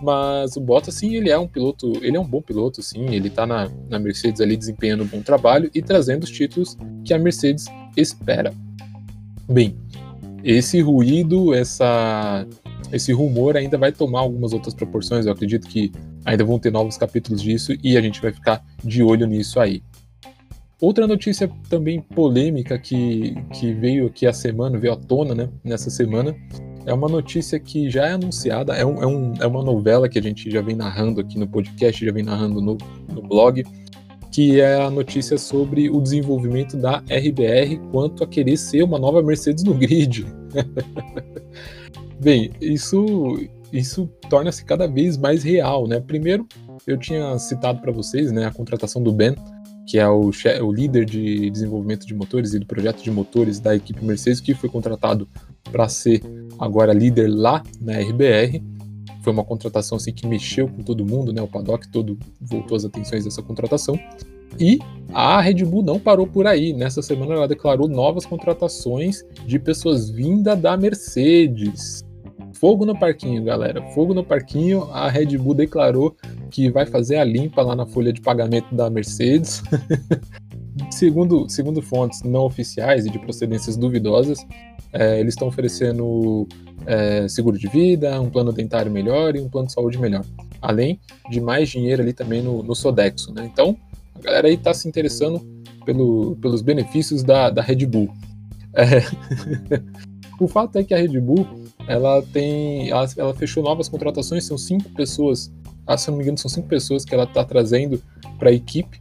Mas 0.00 0.56
o 0.56 0.60
Bottas, 0.60 0.94
sim, 0.94 1.16
ele 1.16 1.28
é 1.28 1.36
um 1.36 1.48
piloto, 1.48 1.92
ele 2.02 2.16
é 2.16 2.20
um 2.20 2.26
bom 2.26 2.40
piloto, 2.40 2.80
sim, 2.82 3.06
ele 3.06 3.28
tá 3.28 3.44
na, 3.44 3.68
na 3.88 3.98
Mercedes 3.98 4.40
ali 4.40 4.56
desempenhando 4.56 5.02
um 5.02 5.06
bom 5.06 5.22
trabalho 5.22 5.68
e 5.74 5.82
trazendo 5.82 6.22
os 6.22 6.30
títulos 6.30 6.76
que 7.04 7.12
a 7.12 7.18
Mercedes 7.18 7.64
espera. 7.96 8.54
Bem, 9.50 9.76
esse 10.44 10.80
ruído, 10.80 11.54
essa, 11.54 12.46
esse 12.92 13.12
rumor 13.12 13.56
ainda 13.56 13.78
vai 13.78 13.90
tomar 13.90 14.20
algumas 14.20 14.52
outras 14.52 14.74
proporções. 14.74 15.24
Eu 15.24 15.32
acredito 15.32 15.66
que 15.66 15.90
ainda 16.24 16.44
vão 16.44 16.58
ter 16.58 16.70
novos 16.70 16.98
capítulos 16.98 17.40
disso 17.40 17.72
e 17.82 17.96
a 17.96 18.00
gente 18.00 18.20
vai 18.20 18.30
ficar 18.30 18.62
de 18.84 19.02
olho 19.02 19.26
nisso 19.26 19.58
aí. 19.58 19.82
Outra 20.80 21.06
notícia 21.06 21.50
também 21.68 22.00
polêmica 22.00 22.78
que, 22.78 23.34
que 23.52 23.72
veio 23.72 24.06
aqui 24.06 24.26
a 24.26 24.32
semana, 24.32 24.78
veio 24.78 24.92
à 24.92 24.96
tona 24.96 25.34
né, 25.34 25.48
nessa 25.64 25.90
semana, 25.90 26.36
é 26.86 26.92
uma 26.92 27.08
notícia 27.08 27.58
que 27.58 27.90
já 27.90 28.06
é 28.06 28.12
anunciada, 28.12 28.74
é, 28.74 28.86
um, 28.86 29.02
é, 29.02 29.06
um, 29.06 29.32
é 29.40 29.46
uma 29.46 29.62
novela 29.62 30.08
que 30.08 30.18
a 30.18 30.22
gente 30.22 30.48
já 30.50 30.62
vem 30.62 30.76
narrando 30.76 31.20
aqui 31.20 31.36
no 31.36 31.48
podcast, 31.48 32.04
já 32.04 32.12
vem 32.12 32.22
narrando 32.22 32.60
no, 32.60 32.78
no 33.12 33.22
blog, 33.22 33.64
que 34.30 34.60
é 34.60 34.82
a 34.82 34.90
notícia 34.90 35.38
sobre 35.38 35.88
o 35.90 36.00
desenvolvimento 36.00 36.76
da 36.76 36.98
RBR 36.98 37.78
quanto 37.90 38.22
a 38.22 38.26
querer 38.26 38.56
ser 38.56 38.82
uma 38.82 38.98
nova 38.98 39.22
Mercedes 39.22 39.64
no 39.64 39.74
grid. 39.74 40.26
Bem, 42.20 42.50
isso, 42.60 43.38
isso 43.72 44.08
torna-se 44.28 44.64
cada 44.64 44.86
vez 44.86 45.16
mais 45.16 45.42
real, 45.42 45.86
né? 45.86 46.00
Primeiro, 46.00 46.46
eu 46.86 46.96
tinha 46.96 47.38
citado 47.38 47.80
para 47.80 47.92
vocês 47.92 48.32
né, 48.32 48.46
a 48.46 48.50
contratação 48.50 49.02
do 49.02 49.12
Ben, 49.12 49.34
que 49.86 49.98
é 49.98 50.08
o, 50.08 50.30
o, 50.62 50.72
líder 50.72 51.04
de 51.04 51.48
desenvolvimento 51.50 52.06
de 52.06 52.14
motores 52.14 52.52
e 52.52 52.58
do 52.58 52.66
projeto 52.66 53.02
de 53.02 53.10
motores 53.10 53.58
da 53.58 53.74
equipe 53.74 54.04
Mercedes, 54.04 54.40
que 54.40 54.54
foi 54.54 54.68
contratado 54.68 55.26
para 55.70 55.88
ser 55.88 56.22
agora 56.58 56.92
líder 56.92 57.28
lá 57.28 57.62
na 57.80 57.98
RBR. 57.98 58.62
Foi 59.22 59.32
uma 59.32 59.44
contratação 59.44 59.96
assim 59.96 60.12
que 60.12 60.26
mexeu 60.26 60.68
com 60.68 60.82
todo 60.82 61.04
mundo, 61.04 61.32
né? 61.32 61.42
O 61.42 61.48
paddock 61.48 61.88
todo 61.88 62.18
voltou 62.40 62.76
as 62.76 62.84
atenções 62.84 63.24
dessa 63.24 63.42
contratação. 63.42 63.98
E 64.58 64.78
a 65.12 65.40
Red 65.40 65.64
Bull 65.64 65.82
não 65.82 65.98
parou 65.98 66.26
por 66.26 66.46
aí. 66.46 66.72
Nessa 66.72 67.02
semana 67.02 67.34
ela 67.34 67.48
declarou 67.48 67.88
novas 67.88 68.24
contratações 68.24 69.24
de 69.46 69.58
pessoas 69.58 70.10
vindas 70.10 70.58
da 70.58 70.76
Mercedes. 70.76 72.04
Fogo 72.54 72.84
no 72.84 72.98
parquinho, 72.98 73.44
galera. 73.44 73.82
Fogo 73.90 74.14
no 74.14 74.24
parquinho. 74.24 74.84
A 74.92 75.08
Red 75.08 75.38
Bull 75.38 75.54
declarou 75.54 76.16
que 76.50 76.70
vai 76.70 76.86
fazer 76.86 77.16
a 77.16 77.24
limpa 77.24 77.62
lá 77.62 77.76
na 77.76 77.86
folha 77.86 78.12
de 78.12 78.20
pagamento 78.20 78.74
da 78.74 78.90
Mercedes. 78.90 79.62
segundo, 80.90 81.48
segundo 81.48 81.80
fontes 81.82 82.22
não 82.22 82.44
oficiais 82.44 83.06
e 83.06 83.10
de 83.10 83.18
procedências 83.18 83.76
duvidosas, 83.76 84.38
é, 84.92 85.20
eles 85.20 85.34
estão 85.34 85.48
oferecendo 85.48 86.48
é, 86.88 87.28
seguro 87.28 87.58
de 87.58 87.68
vida, 87.68 88.20
um 88.20 88.30
plano 88.30 88.52
dentário 88.52 88.90
melhor 88.90 89.36
e 89.36 89.40
um 89.40 89.48
plano 89.48 89.68
de 89.68 89.74
saúde 89.74 89.98
melhor. 89.98 90.24
Além 90.60 90.98
de 91.30 91.40
mais 91.40 91.68
dinheiro 91.68 92.02
ali 92.02 92.12
também 92.12 92.42
no, 92.42 92.62
no 92.62 92.74
Sodexo. 92.74 93.32
Né? 93.32 93.48
Então, 93.52 93.76
a 94.14 94.20
galera 94.20 94.48
aí 94.48 94.54
está 94.54 94.72
se 94.72 94.88
interessando 94.88 95.40
pelo, 95.84 96.36
pelos 96.36 96.62
benefícios 96.62 97.22
da, 97.22 97.50
da 97.50 97.62
Red 97.62 97.86
Bull. 97.86 98.08
É. 98.74 99.02
o 100.40 100.48
fato 100.48 100.78
é 100.78 100.84
que 100.84 100.94
a 100.94 100.98
Red 100.98 101.20
Bull 101.20 101.46
ela 101.86 102.22
tem, 102.32 102.90
ela, 102.90 103.06
ela 103.16 103.34
fechou 103.34 103.62
novas 103.62 103.88
contratações, 103.88 104.44
são 104.44 104.58
cinco 104.58 104.88
pessoas 104.90 105.50
ah, 105.88 105.96
se 105.96 106.10
não 106.10 106.18
me 106.18 106.22
engano, 106.22 106.36
são 106.36 106.50
cinco 106.50 106.68
pessoas 106.68 107.02
que 107.02 107.14
ela 107.14 107.24
está 107.24 107.42
trazendo 107.42 108.02
para 108.38 108.50
a 108.50 108.52
equipe 108.52 109.00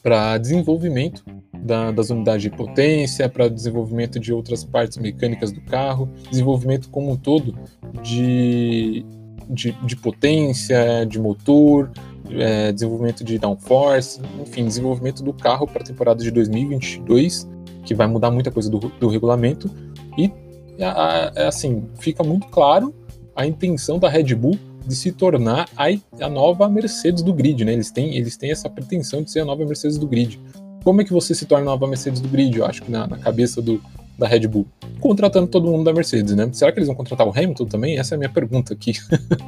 para 0.00 0.38
desenvolvimento 0.38 1.24
da, 1.62 1.90
das 1.90 2.10
unidades 2.10 2.42
de 2.42 2.50
potência, 2.50 3.28
para 3.28 3.48
desenvolvimento 3.48 4.18
de 4.18 4.32
outras 4.32 4.64
partes 4.64 4.98
mecânicas 4.98 5.52
do 5.52 5.60
carro, 5.60 6.08
desenvolvimento 6.30 6.88
como 6.88 7.12
um 7.12 7.16
todo 7.16 7.54
de, 8.02 9.04
de, 9.48 9.72
de 9.72 9.96
potência, 9.96 11.04
de 11.06 11.18
motor, 11.18 11.90
é, 12.30 12.72
desenvolvimento 12.72 13.24
de 13.24 13.38
downforce, 13.38 14.20
enfim, 14.40 14.64
desenvolvimento 14.64 15.22
do 15.22 15.32
carro 15.32 15.66
para 15.66 15.82
a 15.82 15.86
temporada 15.86 16.22
de 16.22 16.30
2022, 16.30 17.48
que 17.84 17.94
vai 17.94 18.06
mudar 18.06 18.30
muita 18.30 18.50
coisa 18.50 18.70
do, 18.70 18.78
do 18.78 19.08
regulamento. 19.08 19.70
E, 20.16 20.30
assim, 21.46 21.84
fica 21.98 22.22
muito 22.22 22.46
claro 22.48 22.94
a 23.34 23.46
intenção 23.46 23.98
da 23.98 24.08
Red 24.08 24.34
Bull 24.34 24.58
de 24.86 24.94
se 24.94 25.12
tornar 25.12 25.68
a, 25.76 25.86
a 26.24 26.28
nova 26.28 26.68
Mercedes 26.68 27.22
do 27.22 27.32
grid, 27.32 27.64
né? 27.64 27.72
Eles 27.72 27.90
têm, 27.90 28.16
eles 28.16 28.36
têm 28.36 28.50
essa 28.50 28.68
pretensão 28.68 29.22
de 29.22 29.30
ser 29.30 29.40
a 29.40 29.44
nova 29.44 29.64
Mercedes 29.64 29.98
do 29.98 30.06
grid. 30.06 30.40
Como 30.82 31.00
é 31.00 31.04
que 31.04 31.12
você 31.12 31.34
se 31.34 31.44
torna 31.44 31.64
a 31.64 31.70
nova 31.72 31.86
Mercedes 31.86 32.20
do 32.20 32.28
grid, 32.28 32.56
eu 32.56 32.64
acho 32.64 32.82
que 32.82 32.90
na, 32.90 33.06
na 33.06 33.18
cabeça 33.18 33.60
do, 33.60 33.80
da 34.18 34.26
Red 34.26 34.46
Bull? 34.48 34.66
Contratando 34.98 35.46
todo 35.46 35.70
mundo 35.70 35.84
da 35.84 35.92
Mercedes, 35.92 36.34
né? 36.34 36.48
Será 36.52 36.72
que 36.72 36.78
eles 36.78 36.86
vão 36.86 36.96
contratar 36.96 37.26
o 37.26 37.30
Hamilton 37.30 37.66
também? 37.66 37.98
Essa 37.98 38.14
é 38.14 38.16
a 38.16 38.18
minha 38.18 38.30
pergunta 38.30 38.72
aqui. 38.72 38.92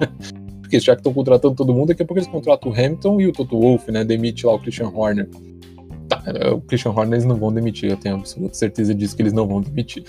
Porque 0.61 0.79
já 0.79 0.95
que 0.95 1.01
estão 1.01 1.13
contratando 1.13 1.55
todo 1.55 1.73
mundo, 1.73 1.89
daqui 1.89 2.03
a 2.03 2.07
pouco 2.07 2.19
eles 2.19 2.31
contratam 2.31 2.71
o 2.71 2.75
Hamilton 2.75 3.21
e 3.21 3.27
o 3.27 3.33
Toto 3.33 3.59
Wolff, 3.59 3.91
né? 3.91 4.05
Demite 4.05 4.47
lá 4.47 4.55
o 4.55 4.59
Christian 4.59 4.89
Horner. 4.89 5.29
Tá, 6.09 6.23
o 6.55 6.61
Christian 6.61 6.91
Horner 6.91 7.15
eles 7.15 7.25
não 7.25 7.37
vão 7.37 7.53
demitir, 7.53 7.91
eu 7.91 7.97
tenho 7.97 8.17
absoluta 8.17 8.55
certeza 8.55 8.95
disso 8.95 9.17
que 9.17 9.23
eles 9.23 9.33
não 9.33 9.47
vão 9.47 9.61
demitir. 9.61 10.05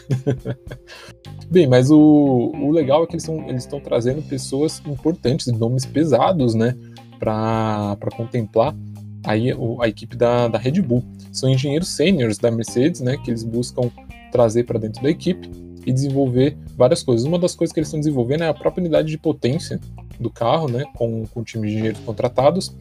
Bem, 1.49 1.67
mas 1.67 1.89
o, 1.89 2.51
o 2.53 2.71
legal 2.71 3.03
é 3.03 3.07
que 3.07 3.15
eles 3.15 3.63
estão 3.63 3.79
trazendo 3.79 4.21
pessoas 4.23 4.81
importantes, 4.85 5.47
nomes 5.47 5.85
pesados, 5.85 6.55
né, 6.55 6.75
para 7.19 7.97
contemplar 8.17 8.75
aí 9.23 9.49
a 9.79 9.87
equipe 9.87 10.15
da, 10.15 10.47
da 10.47 10.57
Red 10.57 10.81
Bull. 10.81 11.03
São 11.31 11.49
engenheiros 11.49 11.89
sêniores 11.89 12.37
da 12.37 12.51
Mercedes, 12.51 13.01
né, 13.01 13.17
que 13.17 13.31
eles 13.31 13.43
buscam 13.43 13.89
trazer 14.31 14.63
para 14.63 14.79
dentro 14.79 15.01
da 15.01 15.09
equipe 15.09 15.49
e 15.85 15.91
desenvolver 15.91 16.57
várias 16.75 17.03
coisas. 17.03 17.25
Uma 17.25 17.39
das 17.39 17.55
coisas 17.55 17.73
que 17.73 17.79
eles 17.79 17.87
estão 17.87 17.99
desenvolvendo 17.99 18.43
é 18.43 18.47
a 18.47 18.53
própria 18.53 18.81
unidade 18.81 19.09
de 19.09 19.17
potência 19.17 19.79
do 20.19 20.29
carro, 20.29 20.67
né, 20.69 20.83
com, 20.95 21.25
com 21.27 21.39
o 21.41 21.43
time 21.43 21.67
de 21.67 21.73
engenheiros 21.73 21.99
contratados. 22.01 22.75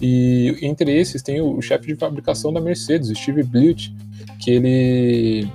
E 0.00 0.56
entre 0.62 0.96
esses 0.96 1.22
tem 1.22 1.40
o, 1.40 1.56
o 1.56 1.62
chefe 1.62 1.86
de 1.88 1.96
fabricação 1.96 2.52
da 2.52 2.60
Mercedes, 2.60 3.16
Steve 3.18 3.42
Blitt, 3.42 3.94
que 4.40 4.50
ele 4.50 5.48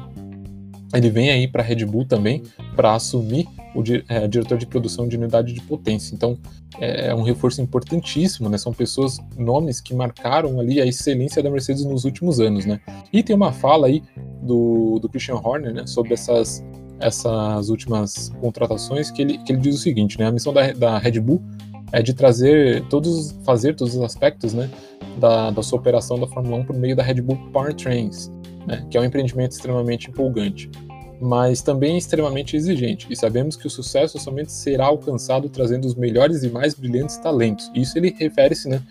ele 0.94 1.10
vem 1.10 1.32
aí 1.32 1.48
para 1.48 1.64
a 1.64 1.66
Red 1.66 1.86
Bull 1.86 2.06
também 2.06 2.44
para 2.76 2.94
assumir 2.94 3.48
o 3.76 3.84
é, 4.08 4.28
diretor 4.28 4.58
de 4.58 4.66
produção 4.66 5.08
de 5.08 5.18
unidade 5.18 5.54
de 5.54 5.62
potência. 5.62 6.14
Então 6.16 6.38
é, 6.80 7.08
é 7.08 7.16
um 7.16 7.24
reforço 7.24 7.62
importantíssimo, 7.62 8.50
né? 8.50 8.58
São 8.58 8.74
pessoas, 8.74 9.20
nomes 9.38 9.82
que 9.82 9.94
marcaram 9.94 10.60
ali 10.60 10.80
a 10.80 10.86
excelência 10.86 11.42
da 11.42 11.50
Mercedes 11.50 11.86
nos 11.86 12.06
últimos 12.06 12.40
anos, 12.40 12.66
né? 12.66 12.80
E 13.12 13.24
tem 13.24 13.36
uma 13.36 13.52
fala 13.52 13.88
aí 13.88 14.04
do, 14.42 15.00
do 15.00 15.10
Christian 15.10 15.36
Horner, 15.36 15.74
né? 15.74 15.88
Sobre 15.88 16.14
essas 16.14 16.64
essas 17.00 17.70
últimas 17.70 18.30
contratações 18.40 19.12
que 19.12 19.22
ele, 19.22 19.38
que 19.40 19.52
ele 19.52 19.60
diz 19.60 19.76
o 19.76 19.80
seguinte, 19.80 20.18
né? 20.18 20.28
A 20.28 20.32
missão 20.32 20.54
da, 20.54 20.72
da 20.72 20.98
Red 20.98 21.20
Bull 21.20 21.42
é 21.92 22.02
de 22.02 22.14
trazer 22.14 22.82
todos, 22.88 23.36
fazer 23.44 23.76
todos 23.76 23.96
os 23.96 24.02
aspectos, 24.02 24.54
né? 24.54 24.70
Da, 25.18 25.52
da 25.52 25.62
sua 25.62 25.80
operação 25.80 26.18
da 26.18 26.28
Fórmula 26.28 26.58
1 26.58 26.66
por 26.66 26.76
meio 26.76 26.96
da 26.96 27.04
Red 27.04 27.22
Bull 27.22 27.38
Powertrains 27.52 28.32
né, 28.66 28.86
que 28.90 28.98
é 28.98 29.02
um 29.02 29.04
empreendimento 29.04 29.52
extremamente 29.52 30.10
empolgante, 30.10 30.70
mas 31.24 31.62
também 31.62 31.98
extremamente 31.98 32.58
exigente, 32.58 33.08
e 33.10 33.16
sabemos 33.16 33.56
que 33.56 33.66
o 33.66 33.70
sucesso 33.70 34.20
somente 34.20 34.52
será 34.52 34.88
alcançado 34.88 35.48
trazendo 35.48 35.86
os 35.86 35.96
melhores 35.96 36.44
e 36.44 36.50
mais 36.50 36.74
brilhantes 36.74 37.16
talentos. 37.16 37.72
Isso 37.74 37.98
ele 37.98 38.14
refere-se 38.20 38.68
né, 38.68 38.82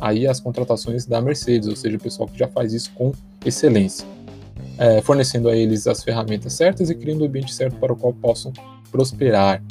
aí 0.00 0.26
às 0.26 0.40
contratações 0.40 1.04
da 1.04 1.20
Mercedes, 1.20 1.68
ou 1.68 1.76
seja, 1.76 1.98
o 1.98 2.00
pessoal 2.00 2.26
que 2.26 2.38
já 2.38 2.48
faz 2.48 2.72
isso 2.72 2.90
com 2.94 3.12
excelência, 3.44 4.06
é, 4.78 5.02
fornecendo 5.02 5.50
a 5.50 5.54
eles 5.54 5.86
as 5.86 6.02
ferramentas 6.02 6.54
certas 6.54 6.88
e 6.88 6.94
criando 6.94 7.20
o 7.20 7.26
ambiente 7.26 7.52
certo 7.52 7.76
para 7.76 7.92
o 7.92 7.96
qual 7.96 8.14
possam 8.14 8.54
prosperar. 8.90 9.62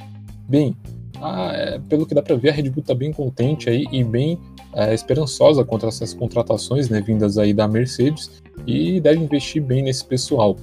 Bem, 0.47 0.77
ah, 1.19 1.51
é, 1.55 1.79
pelo 1.89 2.05
que 2.05 2.13
dá 2.13 2.21
para 2.21 2.35
ver, 2.35 2.49
a 2.49 2.53
Red 2.53 2.69
Bull 2.69 2.81
está 2.81 2.93
bem 2.93 3.11
contente 3.11 3.67
aí 3.67 3.87
e 3.91 4.03
bem 4.03 4.37
é, 4.75 4.93
esperançosa 4.93 5.63
contra 5.63 5.89
essas 5.89 6.13
contratações 6.13 6.87
né, 6.87 7.01
vindas 7.01 7.39
aí 7.39 7.51
da 7.51 7.67
Mercedes 7.67 8.29
e 8.67 8.99
deve 8.99 9.23
investir 9.23 9.61
bem 9.63 9.81
nesse 9.81 10.05
pessoal. 10.05 10.55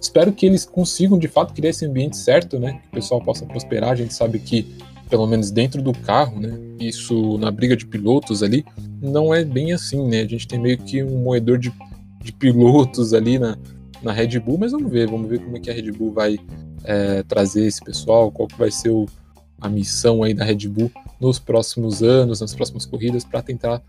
Espero 0.00 0.32
que 0.32 0.46
eles 0.46 0.64
consigam 0.64 1.18
de 1.18 1.28
fato 1.28 1.52
criar 1.52 1.70
esse 1.70 1.84
ambiente 1.84 2.16
certo, 2.16 2.58
né, 2.58 2.80
que 2.82 2.88
o 2.88 2.90
pessoal 2.92 3.20
possa 3.20 3.44
prosperar. 3.44 3.90
A 3.90 3.96
gente 3.96 4.14
sabe 4.14 4.38
que 4.38 4.66
pelo 5.10 5.26
menos 5.26 5.50
dentro 5.50 5.82
do 5.82 5.92
carro, 5.92 6.40
né, 6.40 6.56
isso 6.78 7.36
na 7.38 7.50
briga 7.50 7.76
de 7.76 7.84
pilotos 7.84 8.42
ali 8.42 8.64
não 9.02 9.34
é 9.34 9.44
bem 9.44 9.72
assim, 9.72 10.06
né? 10.06 10.20
A 10.22 10.26
gente 10.26 10.46
tem 10.46 10.58
meio 10.58 10.78
que 10.78 11.02
um 11.02 11.18
moedor 11.18 11.58
de, 11.58 11.72
de 12.22 12.32
pilotos 12.32 13.12
ali 13.12 13.38
na, 13.38 13.58
na 14.02 14.12
Red 14.12 14.38
Bull, 14.38 14.58
mas 14.58 14.72
vamos 14.72 14.90
ver, 14.90 15.08
vamos 15.08 15.28
ver 15.28 15.40
como 15.40 15.56
é 15.56 15.60
que 15.60 15.68
a 15.68 15.74
Red 15.74 15.90
Bull 15.90 16.12
vai 16.12 16.38
é, 16.84 17.22
trazer 17.24 17.66
esse 17.66 17.82
pessoal, 17.82 18.30
qual 18.30 18.46
que 18.46 18.56
vai 18.56 18.70
ser 18.70 18.90
o, 18.90 19.06
a 19.60 19.68
missão 19.68 20.22
aí 20.22 20.32
da 20.32 20.44
Red 20.44 20.68
Bull 20.68 20.90
nos 21.20 21.38
próximos 21.38 22.02
anos, 22.02 22.40
nas 22.40 22.54
próximas 22.54 22.86
corridas, 22.86 23.24
para 23.24 23.42
tentar 23.42 23.82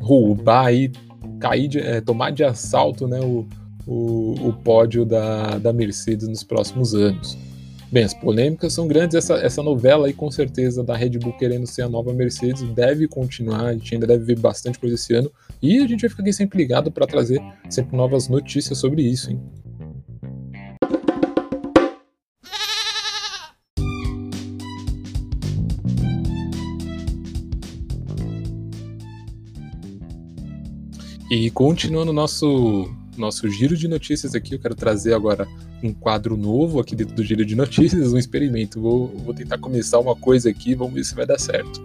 roubar 0.00 0.66
aí, 0.66 0.92
cair, 1.40 1.68
de, 1.68 1.78
é, 1.80 2.00
tomar 2.00 2.30
de 2.30 2.44
assalto 2.44 3.08
né, 3.08 3.20
o, 3.20 3.46
o, 3.88 4.34
o 4.48 4.52
pódio 4.52 5.06
da, 5.06 5.56
da 5.58 5.72
Mercedes 5.72 6.28
nos 6.28 6.44
próximos 6.44 6.94
anos. 6.94 7.38
Bem, 7.90 8.04
as 8.04 8.12
polêmicas 8.12 8.74
são 8.74 8.86
grandes. 8.86 9.16
Essa, 9.16 9.36
essa 9.36 9.62
novela 9.62 10.06
aí, 10.06 10.12
com 10.12 10.30
certeza, 10.30 10.84
da 10.84 10.94
Red 10.94 11.18
Bull 11.18 11.32
querendo 11.38 11.66
ser 11.66 11.82
a 11.82 11.88
nova 11.88 12.12
Mercedes, 12.12 12.62
deve 12.74 13.08
continuar. 13.08 13.64
A 13.64 13.72
gente 13.72 13.94
ainda 13.94 14.06
deve 14.06 14.24
ver 14.24 14.38
bastante 14.38 14.78
coisa 14.78 14.94
esse 14.94 15.14
ano. 15.14 15.32
E 15.62 15.78
a 15.78 15.86
gente 15.86 16.02
vai 16.02 16.10
ficar 16.10 16.22
aqui 16.22 16.34
sempre 16.34 16.58
ligado 16.58 16.92
para 16.92 17.06
trazer 17.06 17.40
sempre 17.70 17.96
novas 17.96 18.28
notícias 18.28 18.76
sobre 18.76 19.00
isso, 19.00 19.30
hein? 19.30 19.40
E 31.30 31.50
continuando 31.50 32.12
nosso 32.12 32.90
nosso 33.20 33.48
giro 33.50 33.76
de 33.76 33.88
notícias 33.88 34.34
aqui, 34.34 34.54
eu 34.54 34.58
quero 34.58 34.74
trazer 34.74 35.14
agora 35.14 35.46
um 35.82 35.92
quadro 35.92 36.36
novo 36.36 36.80
aqui 36.80 36.94
dentro 36.96 37.14
do 37.14 37.22
giro 37.22 37.44
de 37.44 37.54
notícias, 37.54 38.12
um 38.12 38.18
experimento. 38.18 38.80
Vou, 38.80 39.08
vou 39.08 39.34
tentar 39.34 39.58
começar 39.58 39.98
uma 39.98 40.16
coisa 40.16 40.50
aqui, 40.50 40.74
vamos 40.74 40.94
ver 40.94 41.04
se 41.04 41.14
vai 41.14 41.26
dar 41.26 41.38
certo. 41.38 41.82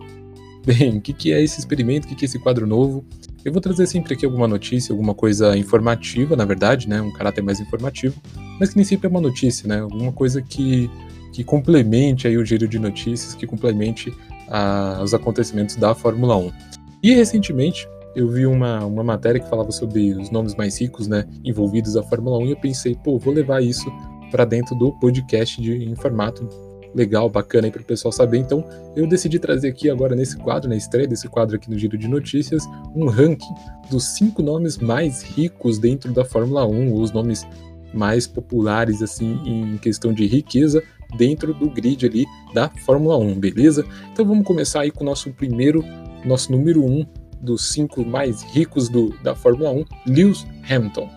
Bem, 0.65 0.97
o 0.97 1.01
que, 1.01 1.11
que 1.11 1.33
é 1.33 1.41
esse 1.41 1.59
experimento? 1.59 2.05
O 2.05 2.09
que, 2.09 2.15
que 2.15 2.23
é 2.23 2.27
esse 2.27 2.39
quadro 2.39 2.65
novo? 2.65 3.05
Eu 3.43 3.51
vou 3.51 3.61
trazer 3.61 3.85
sempre 3.85 4.13
aqui 4.13 4.25
alguma 4.25 4.47
notícia, 4.47 4.93
alguma 4.93 5.13
coisa 5.13 5.57
informativa, 5.57 6.35
na 6.35 6.45
verdade, 6.45 6.87
né? 6.87 7.01
Um 7.01 7.11
caráter 7.11 7.41
mais 7.41 7.59
informativo, 7.59 8.15
mas 8.57 8.69
que 8.69 8.77
nem 8.77 8.85
sempre 8.85 9.07
é 9.07 9.09
uma 9.09 9.19
notícia, 9.19 9.67
né? 9.67 9.81
Alguma 9.81 10.13
coisa 10.13 10.41
que, 10.41 10.89
que 11.33 11.43
complemente 11.43 12.25
aí 12.25 12.37
o 12.37 12.45
giro 12.45 12.65
de 12.65 12.79
notícias, 12.79 13.35
que 13.35 13.45
complemente 13.45 14.13
a, 14.47 15.01
os 15.03 15.13
acontecimentos 15.13 15.75
da 15.75 15.93
Fórmula 15.93 16.37
1. 16.37 16.51
E 17.03 17.13
recentemente 17.13 17.85
eu 18.15 18.27
vi 18.29 18.45
uma, 18.45 18.85
uma 18.85 19.03
matéria 19.03 19.39
que 19.39 19.49
falava 19.49 19.71
sobre 19.71 20.13
os 20.13 20.29
nomes 20.29 20.55
mais 20.55 20.79
ricos, 20.79 21.07
né, 21.07 21.25
envolvidos 21.43 21.95
na 21.95 22.03
Fórmula 22.03 22.37
1 22.39 22.45
e 22.45 22.51
eu 22.51 22.57
pensei, 22.57 22.95
pô, 22.95 23.17
vou 23.17 23.33
levar 23.33 23.61
isso 23.61 23.91
para 24.31 24.45
dentro 24.45 24.75
do 24.75 24.91
podcast 24.99 25.61
de, 25.61 25.71
em 25.83 25.95
formato 25.95 26.47
legal, 26.93 27.29
bacana 27.29 27.67
aí 27.67 27.71
para 27.71 27.81
o 27.81 27.85
pessoal 27.85 28.11
saber. 28.11 28.37
Então, 28.37 28.63
eu 28.95 29.07
decidi 29.07 29.39
trazer 29.39 29.69
aqui 29.69 29.89
agora 29.89 30.15
nesse 30.15 30.37
quadro, 30.37 30.69
na 30.69 30.75
estreia 30.75 31.07
desse 31.07 31.27
quadro 31.27 31.55
aqui 31.55 31.69
no 31.69 31.77
Giro 31.77 31.97
de 31.97 32.07
Notícias, 32.07 32.63
um 32.95 33.07
ranking 33.07 33.53
dos 33.89 34.15
cinco 34.15 34.41
nomes 34.41 34.77
mais 34.77 35.23
ricos 35.23 35.79
dentro 35.79 36.13
da 36.13 36.23
Fórmula 36.23 36.65
1, 36.65 36.93
os 36.93 37.11
nomes 37.11 37.45
mais 37.93 38.25
populares 38.25 39.03
assim 39.03 39.39
em 39.45 39.77
questão 39.77 40.11
de 40.13 40.25
riqueza 40.25 40.81
dentro 41.15 41.53
do 41.53 41.69
grid 41.69 42.05
ali 42.05 42.25
da 42.53 42.69
Fórmula 42.85 43.17
1, 43.17 43.39
beleza? 43.39 43.85
Então 44.11 44.25
vamos 44.25 44.45
começar 44.45 44.81
aí 44.81 44.91
com 44.91 45.03
o 45.03 45.05
nosso 45.05 45.31
primeiro, 45.31 45.83
nosso 46.25 46.51
número 46.51 46.83
um 46.83 47.05
dos 47.43 47.71
cinco 47.71 48.05
mais 48.05 48.41
ricos 48.41 48.89
do, 48.89 49.09
da 49.21 49.35
Fórmula 49.35 49.71
1, 49.71 49.85
Lewis 50.07 50.45
Hamilton. 50.69 51.09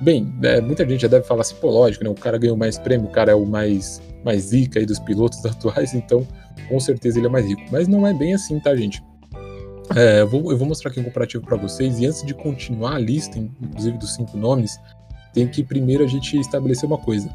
Bem, 0.00 0.32
é, 0.42 0.60
muita 0.60 0.86
gente 0.86 1.00
já 1.00 1.08
deve 1.08 1.26
falar 1.26 1.40
assim, 1.40 1.56
pô, 1.56 1.70
lógico, 1.70 2.04
né? 2.04 2.10
O 2.10 2.14
cara 2.14 2.36
ganhou 2.36 2.56
mais 2.56 2.78
prêmio, 2.78 3.06
o 3.06 3.10
cara 3.10 3.32
é 3.32 3.34
o 3.34 3.46
mais, 3.46 4.02
mais 4.24 4.42
zica 4.42 4.78
aí 4.78 4.84
dos 4.84 4.98
pilotos 4.98 5.44
atuais, 5.46 5.94
então 5.94 6.26
com 6.68 6.78
certeza 6.78 7.18
ele 7.18 7.26
é 7.26 7.30
mais 7.30 7.46
rico. 7.46 7.62
Mas 7.72 7.88
não 7.88 8.06
é 8.06 8.12
bem 8.12 8.34
assim, 8.34 8.60
tá, 8.60 8.76
gente? 8.76 9.02
É, 9.94 10.20
eu, 10.20 10.28
vou, 10.28 10.50
eu 10.50 10.58
vou 10.58 10.66
mostrar 10.66 10.90
aqui 10.90 11.00
um 11.00 11.04
comparativo 11.04 11.44
para 11.44 11.56
vocês, 11.56 11.98
e 11.98 12.06
antes 12.06 12.24
de 12.24 12.34
continuar 12.34 12.96
a 12.96 12.98
lista, 12.98 13.38
inclusive 13.38 13.96
dos 13.96 14.14
cinco 14.14 14.36
nomes, 14.36 14.78
tem 15.32 15.46
que 15.46 15.62
primeiro 15.62 16.04
a 16.04 16.06
gente 16.06 16.38
estabelecer 16.38 16.86
uma 16.86 16.98
coisa. 16.98 17.30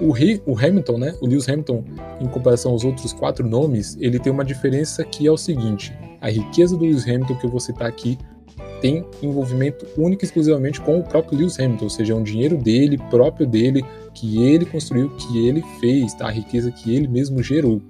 O, 0.00 0.12
o 0.50 0.58
Hamilton, 0.58 0.98
né? 0.98 1.14
O 1.20 1.26
Lewis 1.26 1.48
Hamilton, 1.48 1.84
em 2.20 2.26
comparação 2.26 2.72
aos 2.72 2.84
outros 2.84 3.12
quatro 3.12 3.46
nomes, 3.46 3.96
ele 4.00 4.18
tem 4.18 4.32
uma 4.32 4.44
diferença 4.44 5.04
que 5.04 5.26
é 5.26 5.30
o 5.30 5.36
seguinte: 5.36 5.92
a 6.20 6.30
riqueza 6.30 6.76
do 6.76 6.84
Lewis 6.84 7.06
Hamilton 7.06 7.36
que 7.36 7.46
eu 7.46 7.50
vou 7.50 7.60
citar 7.60 7.88
aqui 7.88 8.18
tem 8.80 9.04
envolvimento 9.22 9.86
único 9.96 10.24
e 10.24 10.26
exclusivamente 10.26 10.80
com 10.80 10.98
o 10.98 11.02
próprio 11.02 11.38
Lewis 11.38 11.58
Hamilton, 11.60 11.84
ou 11.84 11.90
seja, 11.90 12.12
é 12.14 12.16
um 12.16 12.22
dinheiro 12.22 12.56
dele, 12.56 12.98
próprio 13.10 13.46
dele, 13.46 13.84
que 14.14 14.42
ele 14.42 14.64
construiu, 14.64 15.10
que 15.10 15.46
ele 15.46 15.62
fez, 15.78 16.14
tá? 16.14 16.26
a 16.26 16.30
riqueza 16.30 16.70
que 16.70 16.94
ele 16.94 17.06
mesmo 17.06 17.42
gerou. 17.42 17.80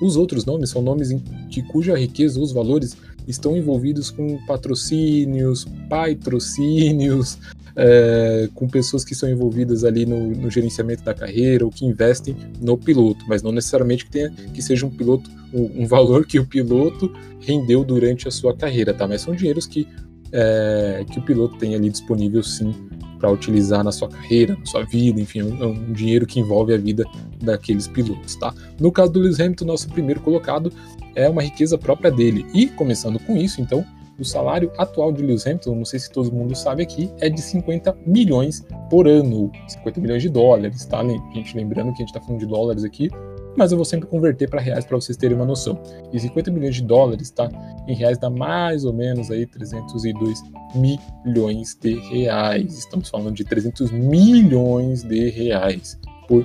Os 0.00 0.16
outros 0.16 0.44
nomes 0.44 0.70
são 0.70 0.80
nomes 0.80 1.10
que 1.50 1.62
cuja 1.62 1.98
riqueza, 1.98 2.40
os 2.40 2.52
valores 2.52 2.96
estão 3.26 3.56
envolvidos 3.56 4.10
com 4.10 4.38
patrocínios, 4.46 5.66
patrocínios, 5.88 7.38
é, 7.80 8.48
com 8.54 8.66
pessoas 8.66 9.04
que 9.04 9.14
são 9.14 9.30
envolvidas 9.30 9.84
ali 9.84 10.04
no, 10.04 10.32
no, 10.32 10.50
gerenciamento 10.50 11.04
da 11.04 11.14
carreira 11.14 11.64
ou 11.64 11.70
que 11.70 11.86
investem 11.86 12.36
no 12.60 12.76
piloto, 12.76 13.24
mas 13.28 13.40
não 13.40 13.52
necessariamente 13.52 14.04
que, 14.04 14.10
tenha, 14.10 14.30
que 14.30 14.60
seja 14.60 14.84
um 14.84 14.90
piloto, 14.90 15.30
um, 15.54 15.82
um 15.82 15.86
valor 15.86 16.26
que 16.26 16.40
o 16.40 16.44
piloto 16.44 17.12
rendeu 17.40 17.84
durante 17.84 18.26
a 18.26 18.32
sua 18.32 18.52
carreira, 18.52 18.92
tá? 18.92 19.06
Mas 19.06 19.22
são 19.22 19.32
dinheiros 19.32 19.64
que, 19.64 19.86
é, 20.32 21.04
que 21.08 21.20
o 21.20 21.22
piloto 21.22 21.56
tem 21.56 21.76
ali 21.76 21.88
disponível 21.88 22.42
sim 22.42 22.74
para 23.16 23.30
utilizar 23.30 23.84
na 23.84 23.92
sua 23.92 24.08
carreira, 24.08 24.56
na 24.58 24.66
sua 24.66 24.84
vida, 24.84 25.20
enfim, 25.20 25.40
é 25.40 25.44
um, 25.44 25.62
é 25.62 25.66
um, 25.66 25.92
dinheiro 25.92 26.26
que 26.26 26.40
envolve 26.40 26.74
a 26.74 26.76
vida 26.76 27.04
daqueles 27.40 27.86
pilotos, 27.86 28.34
tá? 28.34 28.52
No 28.80 28.90
caso 28.90 29.12
do 29.12 29.20
Lewis 29.20 29.38
Hamilton, 29.38 29.64
nosso 29.66 29.88
primeiro 29.88 30.20
colocado 30.20 30.72
é 31.14 31.28
uma 31.28 31.42
riqueza 31.42 31.78
própria 31.78 32.10
dele. 32.10 32.44
E 32.52 32.66
começando 32.66 33.20
com 33.20 33.36
isso, 33.36 33.60
então, 33.60 33.84
o 34.18 34.24
salário 34.24 34.72
atual 34.76 35.12
de 35.12 35.22
Lewis 35.22 35.46
Hamilton, 35.46 35.76
não 35.76 35.84
sei 35.84 36.00
se 36.00 36.10
todo 36.10 36.32
mundo 36.32 36.54
sabe 36.56 36.82
aqui, 36.82 37.10
é 37.20 37.28
de 37.28 37.40
50 37.40 37.96
milhões 38.04 38.64
por 38.90 39.06
ano. 39.06 39.50
50 39.68 40.00
milhões 40.00 40.22
de 40.22 40.28
dólares, 40.28 40.84
tá? 40.86 41.02
Gente, 41.32 41.56
lembrando 41.56 41.92
que 41.92 42.02
a 42.02 42.06
gente 42.06 42.08
está 42.08 42.20
falando 42.20 42.40
de 42.40 42.46
dólares 42.46 42.82
aqui, 42.82 43.08
mas 43.56 43.70
eu 43.70 43.78
vou 43.78 43.84
sempre 43.84 44.08
converter 44.08 44.48
para 44.48 44.60
reais 44.60 44.84
para 44.84 44.96
vocês 44.96 45.16
terem 45.16 45.36
uma 45.36 45.46
noção. 45.46 45.80
E 46.12 46.18
50 46.18 46.50
milhões 46.50 46.76
de 46.76 46.82
dólares, 46.82 47.30
tá? 47.30 47.48
Em 47.86 47.94
reais 47.94 48.18
dá 48.18 48.28
mais 48.28 48.84
ou 48.84 48.92
menos 48.92 49.30
aí 49.30 49.46
302 49.46 50.42
milhões 50.74 51.76
de 51.80 51.94
reais. 51.94 52.78
Estamos 52.78 53.08
falando 53.08 53.34
de 53.34 53.44
300 53.44 53.90
milhões 53.92 55.02
de 55.02 55.30
reais 55.30 55.98
por 56.26 56.44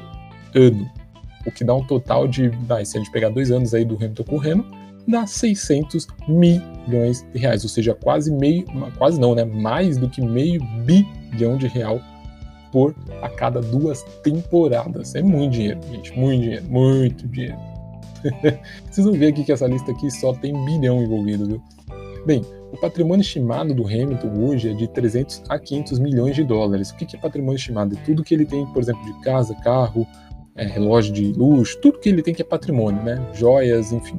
ano. 0.55 0.89
O 1.45 1.51
que 1.51 1.63
dá 1.63 1.73
um 1.73 1.85
total 1.85 2.27
de, 2.27 2.49
vai, 2.49 2.85
se 2.85 2.97
a 2.97 3.01
gente 3.01 3.11
pegar 3.11 3.29
dois 3.29 3.51
anos 3.51 3.73
aí 3.73 3.83
do 3.83 3.95
Hamilton 3.95 4.23
correndo, 4.23 4.82
dá 5.07 5.25
600 5.25 6.07
milhões 6.27 7.25
de 7.33 7.39
reais, 7.39 7.63
ou 7.63 7.69
seja, 7.69 7.93
quase 7.93 8.31
meio, 8.31 8.65
quase 8.97 9.19
não, 9.19 9.35
né? 9.35 9.43
Mais 9.43 9.97
do 9.97 10.09
que 10.09 10.21
meio 10.21 10.61
bilhão 10.85 11.57
de 11.57 11.67
real 11.67 11.99
por 12.71 12.95
a 13.21 13.29
cada 13.29 13.61
duas 13.61 14.03
temporadas. 14.23 15.13
É 15.15 15.21
muito 15.21 15.53
dinheiro, 15.53 15.79
gente, 15.91 16.17
muito 16.17 16.41
dinheiro, 16.41 16.65
muito 16.65 17.27
dinheiro. 17.27 17.57
Vocês 18.89 19.05
vão 19.05 19.13
ver 19.13 19.27
aqui 19.27 19.43
que 19.43 19.51
essa 19.51 19.67
lista 19.67 19.91
aqui 19.91 20.09
só 20.09 20.33
tem 20.33 20.53
bilhão 20.65 21.03
envolvido, 21.03 21.45
viu? 21.45 21.61
Bem, 22.25 22.41
o 22.71 22.77
patrimônio 22.77 23.21
estimado 23.21 23.73
do 23.73 23.85
Hamilton 23.85 24.31
hoje 24.39 24.69
é 24.69 24.73
de 24.73 24.87
300 24.87 25.43
a 25.49 25.59
500 25.59 25.99
milhões 25.99 26.35
de 26.35 26.43
dólares. 26.43 26.89
O 26.89 26.95
que 26.95 27.15
é 27.15 27.19
patrimônio 27.19 27.57
estimado? 27.57 27.95
É 27.95 28.01
tudo 28.03 28.23
que 28.23 28.33
ele 28.33 28.45
tem, 28.45 28.65
por 28.67 28.81
exemplo, 28.81 29.03
de 29.03 29.21
casa, 29.21 29.53
carro, 29.55 30.07
é, 30.55 30.65
relógio 30.65 31.13
de 31.13 31.33
luxo, 31.33 31.77
tudo 31.81 31.99
que 31.99 32.07
ele 32.07 32.23
tem 32.23 32.33
que 32.33 32.41
é 32.41 32.45
patrimônio, 32.45 33.03
né? 33.03 33.21
Joias, 33.33 33.91
enfim 33.91 34.17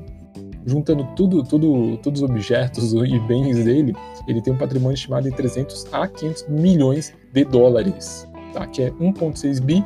juntando 0.66 1.04
tudo, 1.14 1.42
tudo, 1.42 1.96
todos 1.98 2.22
os 2.22 2.30
objetos 2.30 2.92
e 3.04 3.18
bens 3.20 3.64
dele, 3.64 3.94
ele 4.26 4.40
tem 4.40 4.52
um 4.52 4.56
patrimônio 4.58 4.94
estimado 4.94 5.28
de 5.28 5.36
300 5.36 5.86
a 5.92 6.08
500 6.08 6.48
milhões 6.48 7.14
de 7.32 7.44
dólares, 7.44 8.26
tá? 8.52 8.66
que 8.66 8.82
é 8.82 8.90
1,6 8.92 9.60
bi 9.60 9.84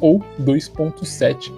ou 0.00 0.20
2,7 0.40 1.52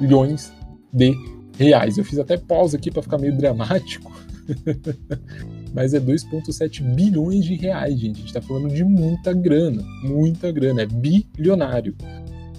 bilhões 0.00 0.52
de 0.92 1.14
reais. 1.56 1.98
Eu 1.98 2.04
fiz 2.04 2.18
até 2.18 2.36
pausa 2.36 2.76
aqui 2.76 2.90
para 2.90 3.02
ficar 3.02 3.18
meio 3.18 3.36
dramático, 3.36 4.10
mas 5.72 5.94
é 5.94 6.00
2,7 6.00 6.82
bilhões 6.94 7.44
de 7.44 7.54
reais, 7.54 7.98
gente. 7.98 8.16
A 8.16 8.18
gente 8.18 8.26
está 8.26 8.42
falando 8.42 8.68
de 8.68 8.84
muita 8.84 9.32
grana, 9.32 9.82
muita 10.02 10.50
grana, 10.50 10.82
é 10.82 10.86
bilionário. 10.86 11.94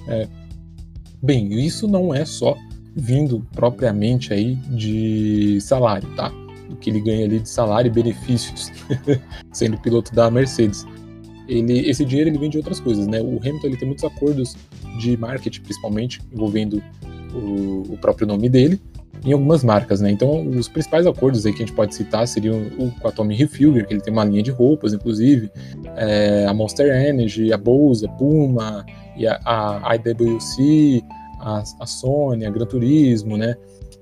É. 0.07 0.27
Bem, 1.21 1.53
isso 1.53 1.87
não 1.87 2.13
é 2.13 2.25
só 2.25 2.57
vindo 2.95 3.45
propriamente 3.53 4.33
aí 4.33 4.55
de 4.55 5.59
salário, 5.61 6.07
tá? 6.15 6.29
Do 6.69 6.75
que 6.75 6.89
ele 6.89 7.01
ganha 7.01 7.25
ali 7.25 7.39
de 7.39 7.49
salário 7.49 7.89
e 7.89 7.91
benefícios, 7.91 8.71
sendo 9.51 9.77
piloto 9.79 10.13
da 10.13 10.29
Mercedes. 10.29 10.85
Ele, 11.47 11.89
esse 11.89 12.05
dinheiro 12.05 12.29
ele 12.29 12.37
vem 12.37 12.49
de 12.49 12.57
outras 12.57 12.79
coisas, 12.79 13.05
né? 13.07 13.21
O 13.21 13.37
Hamilton 13.37 13.67
ele 13.67 13.77
tem 13.77 13.87
muitos 13.87 14.05
acordos 14.05 14.55
de 14.99 15.17
marketing, 15.17 15.61
principalmente 15.61 16.21
envolvendo 16.31 16.81
o, 17.33 17.93
o 17.93 17.97
próprio 17.97 18.27
nome 18.27 18.47
dele, 18.47 18.79
em 19.25 19.31
algumas 19.31 19.63
marcas, 19.63 20.01
né? 20.01 20.11
Então, 20.11 20.47
os 20.47 20.67
principais 20.67 21.07
acordos 21.07 21.45
aí 21.45 21.53
que 21.53 21.63
a 21.63 21.65
gente 21.65 21.75
pode 21.75 21.95
citar 21.95 22.27
seriam 22.27 22.61
o 22.77 22.91
com 22.91 23.07
a 23.07 23.11
Tommy 23.11 23.35
Hilfiger, 23.35 23.85
que 23.87 23.93
ele 23.93 24.01
tem 24.01 24.11
uma 24.11 24.23
linha 24.23 24.43
de 24.43 24.51
roupas, 24.51 24.93
inclusive, 24.93 25.49
é, 25.95 26.45
a 26.47 26.53
Monster 26.53 26.87
Energy, 26.87 27.51
a 27.53 27.57
Bolsa, 27.57 28.07
Puma, 28.09 28.85
e 29.15 29.27
a, 29.27 29.39
a 29.45 29.95
IWC, 29.95 31.03
a, 31.43 31.63
a 31.79 31.85
Sony, 31.85 32.45
a 32.45 32.49
Gran 32.49 32.65
Turismo, 32.65 33.37
né? 33.37 33.55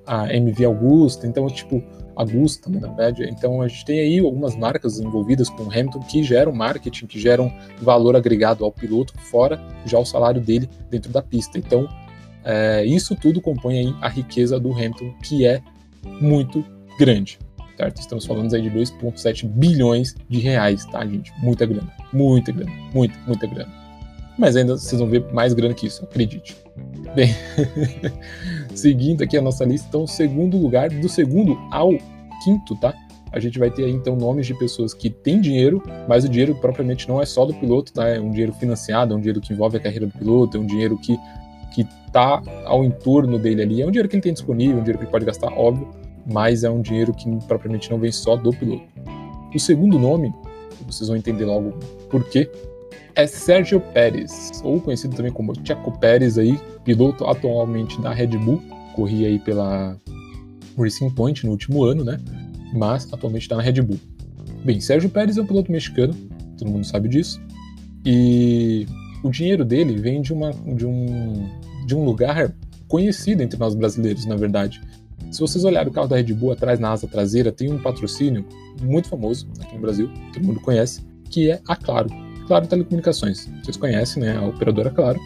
A 0.05 0.33
MV 0.33 0.65
Augusta, 0.65 1.27
então, 1.27 1.47
tipo, 1.47 1.83
Augusta, 2.15 2.69
né, 2.69 2.79
na 2.79 2.87
verdade. 2.87 3.23
Então, 3.29 3.61
a 3.61 3.67
gente 3.67 3.85
tem 3.85 3.99
aí 3.99 4.19
algumas 4.19 4.55
marcas 4.55 4.99
envolvidas 4.99 5.49
com 5.49 5.63
o 5.63 5.67
Hamilton 5.69 5.99
que 6.01 6.23
geram 6.23 6.51
marketing, 6.51 7.07
que 7.07 7.19
geram 7.19 7.51
valor 7.81 8.15
agregado 8.15 8.63
ao 8.63 8.71
piloto, 8.71 9.13
fora 9.17 9.59
já 9.85 9.97
o 9.97 10.05
salário 10.05 10.41
dele 10.41 10.69
dentro 10.89 11.11
da 11.11 11.21
pista. 11.21 11.57
Então, 11.57 11.87
é, 12.43 12.85
isso 12.85 13.15
tudo 13.15 13.41
compõe 13.41 13.79
aí 13.79 13.95
a 14.01 14.07
riqueza 14.07 14.59
do 14.59 14.71
Hamilton, 14.71 15.13
que 15.23 15.45
é 15.45 15.61
muito 16.19 16.63
grande. 16.97 17.39
Certo? 17.77 17.99
Estamos 17.99 18.25
falando 18.25 18.53
aí 18.53 18.61
de 18.61 18.69
2,7 18.69 19.47
bilhões 19.47 20.15
de 20.29 20.39
reais, 20.39 20.85
tá, 20.85 21.03
gente? 21.05 21.33
Muita 21.41 21.65
grana, 21.65 21.91
muita 22.13 22.51
grana, 22.51 22.71
muita, 22.93 23.17
muita 23.25 23.47
grana. 23.47 23.81
Mas 24.37 24.55
ainda 24.55 24.77
vocês 24.77 24.99
vão 24.99 25.09
ver 25.09 25.31
mais 25.33 25.53
grana 25.53 25.73
que 25.73 25.87
isso, 25.87 26.03
acredite. 26.03 26.55
Bem, 27.15 27.29
seguindo 28.73 29.23
aqui 29.23 29.37
a 29.37 29.41
nossa 29.41 29.65
lista, 29.65 29.87
então, 29.89 30.07
segundo 30.07 30.57
lugar, 30.57 30.89
do 30.89 31.09
segundo 31.09 31.57
ao 31.69 31.91
quinto, 32.43 32.75
tá? 32.77 32.93
A 33.31 33.39
gente 33.39 33.59
vai 33.59 33.69
ter 33.69 33.85
aí, 33.85 33.91
então, 33.91 34.15
nomes 34.15 34.45
de 34.45 34.53
pessoas 34.53 34.93
que 34.93 35.09
têm 35.09 35.39
dinheiro, 35.39 35.81
mas 36.07 36.25
o 36.25 36.29
dinheiro 36.29 36.55
propriamente 36.55 37.07
não 37.07 37.21
é 37.21 37.25
só 37.25 37.45
do 37.45 37.53
piloto, 37.53 37.93
tá? 37.93 38.07
É 38.07 38.19
um 38.19 38.29
dinheiro 38.29 38.53
financiado, 38.53 39.13
é 39.13 39.17
um 39.17 39.19
dinheiro 39.19 39.39
que 39.39 39.53
envolve 39.53 39.77
a 39.77 39.79
carreira 39.79 40.05
do 40.05 40.13
piloto, 40.13 40.57
é 40.57 40.59
um 40.59 40.65
dinheiro 40.65 40.97
que, 40.97 41.17
que 41.73 41.85
tá 42.11 42.41
ao 42.65 42.83
entorno 42.83 43.39
dele 43.39 43.61
ali. 43.61 43.81
É 43.81 43.87
um 43.87 43.91
dinheiro 43.91 44.09
que 44.09 44.15
ele 44.15 44.23
tem 44.23 44.33
disponível, 44.33 44.77
um 44.77 44.79
dinheiro 44.79 44.97
que 44.97 45.05
ele 45.05 45.11
pode 45.11 45.25
gastar, 45.25 45.51
óbvio, 45.53 45.89
mas 46.29 46.63
é 46.63 46.69
um 46.69 46.81
dinheiro 46.81 47.13
que 47.13 47.29
propriamente 47.47 47.89
não 47.89 47.99
vem 47.99 48.11
só 48.11 48.35
do 48.35 48.51
piloto. 48.51 48.83
O 49.53 49.59
segundo 49.59 49.97
nome 49.97 50.33
vocês 50.85 51.07
vão 51.07 51.17
entender 51.17 51.45
logo 51.45 51.71
por 52.09 52.23
quê, 52.29 52.49
é 53.15 53.27
Sérgio 53.27 53.79
Pérez, 53.79 54.61
ou 54.63 54.79
conhecido 54.79 55.15
também 55.15 55.31
como 55.31 55.53
Checo 55.65 55.97
Pérez 55.99 56.37
aí, 56.37 56.59
piloto 56.83 57.25
atualmente 57.25 57.99
da 58.01 58.13
Red 58.13 58.37
Bull, 58.37 58.61
corria 58.95 59.27
aí 59.27 59.39
pela 59.39 59.97
Racing 60.77 61.09
Point 61.11 61.45
no 61.45 61.51
último 61.51 61.83
ano, 61.83 62.03
né? 62.03 62.17
Mas 62.73 63.11
atualmente 63.11 63.43
está 63.43 63.55
na 63.55 63.61
Red 63.61 63.81
Bull. 63.81 63.99
Bem, 64.63 64.79
Sérgio 64.79 65.09
Pérez 65.09 65.37
é 65.37 65.41
um 65.41 65.45
piloto 65.45 65.71
mexicano, 65.71 66.13
todo 66.57 66.71
mundo 66.71 66.85
sabe 66.85 67.09
disso. 67.09 67.41
E 68.05 68.85
o 69.23 69.29
dinheiro 69.29 69.65
dele 69.65 69.95
vem 69.95 70.21
de, 70.21 70.33
uma, 70.33 70.51
de, 70.51 70.85
um, 70.85 71.49
de 71.85 71.95
um 71.95 72.03
lugar 72.03 72.53
conhecido 72.87 73.41
entre 73.41 73.59
nós 73.59 73.75
brasileiros, 73.75 74.25
na 74.25 74.35
verdade. 74.35 74.81
Se 75.31 75.39
vocês 75.39 75.63
olharem 75.63 75.89
o 75.89 75.93
carro 75.93 76.07
da 76.07 76.17
Red 76.17 76.33
Bull 76.33 76.51
atrás, 76.51 76.79
na 76.79 76.91
asa 76.91 77.07
traseira, 77.07 77.51
tem 77.51 77.71
um 77.71 77.77
patrocínio 77.77 78.45
muito 78.81 79.07
famoso 79.07 79.47
aqui 79.61 79.75
no 79.75 79.81
Brasil, 79.81 80.09
todo 80.33 80.45
mundo 80.45 80.59
conhece, 80.59 81.01
que 81.29 81.49
é 81.49 81.61
a 81.67 81.75
Claro. 81.75 82.09
Claro 82.51 82.67
Telecomunicações. 82.67 83.49
Vocês 83.63 83.77
conhecem, 83.77 84.23
né? 84.23 84.35
A 84.35 84.45
operadora 84.45 84.89
Claro, 84.89 85.17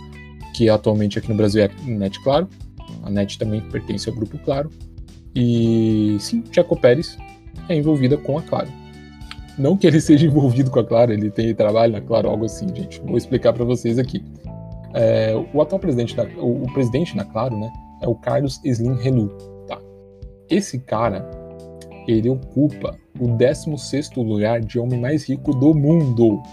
que 0.53 0.69
atualmente 0.69 1.17
aqui 1.17 1.27
no 1.27 1.33
Brasil 1.33 1.63
é 1.63 1.71
Net 1.83 2.21
Claro. 2.21 2.47
A 3.01 3.09
Net 3.09 3.39
também 3.39 3.61
pertence 3.61 4.07
ao 4.07 4.15
grupo 4.15 4.37
Claro. 4.37 4.69
E 5.35 6.17
sim, 6.19 6.43
Checo 6.51 6.79
Pérez 6.79 7.17
é 7.67 7.75
envolvida 7.75 8.15
com 8.15 8.37
a 8.37 8.43
Claro. 8.43 8.67
Não 9.57 9.75
que 9.75 9.87
ele 9.87 9.99
seja 9.99 10.27
envolvido 10.27 10.69
com 10.69 10.79
a 10.79 10.83
Claro, 10.83 11.13
ele 11.13 11.31
tem 11.31 11.51
trabalho 11.55 11.93
na 11.93 12.01
Claro, 12.01 12.29
algo 12.29 12.45
assim, 12.45 12.67
gente. 12.75 13.01
Vou 13.01 13.17
explicar 13.17 13.53
para 13.53 13.65
vocês 13.65 13.97
aqui. 13.97 14.23
É, 14.93 15.33
o 15.51 15.59
atual 15.63 15.79
presidente 15.79 16.15
da, 16.15 16.25
o, 16.37 16.65
o, 16.65 16.73
presidente 16.73 17.15
da 17.15 17.25
Claro, 17.25 17.59
né, 17.59 17.73
é 18.03 18.07
o 18.07 18.13
Carlos 18.13 18.61
Slim 18.63 19.01
Renu, 19.01 19.29
tá? 19.67 19.79
Esse 20.47 20.77
cara, 20.77 21.27
ele 22.07 22.29
ocupa 22.29 22.95
o 23.19 23.29
16º 23.29 24.23
lugar 24.23 24.61
de 24.61 24.77
homem 24.77 24.99
mais 24.99 25.27
rico 25.27 25.55
do 25.55 25.73
mundo. 25.73 26.43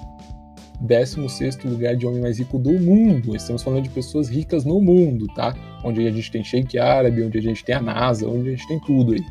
16º 0.81 1.69
lugar 1.69 1.97
de 1.97 2.07
homem 2.07 2.21
mais 2.21 2.39
rico 2.39 2.59
do 2.59 2.73
mundo. 2.73 3.35
Estamos 3.37 3.63
falando 3.63 3.83
de 3.83 3.91
pessoas 3.91 4.29
ricas 4.29 4.65
no 4.65 4.81
mundo, 4.81 5.27
tá? 5.35 5.55
Onde 5.85 6.07
a 6.07 6.11
gente 6.11 6.31
tem 6.31 6.43
Sheik 6.43 6.79
Árabe, 6.79 7.23
onde 7.23 7.39
a 7.39 7.43
gente 7.43 7.65
tem 7.65 7.75
a 7.75 7.81
NASA, 7.81 8.29
onde 8.29 8.49
a 8.49 8.53
gente 8.53 8.67
tem 8.69 8.81
tudo 8.81 9.13
aí. 9.13 9.25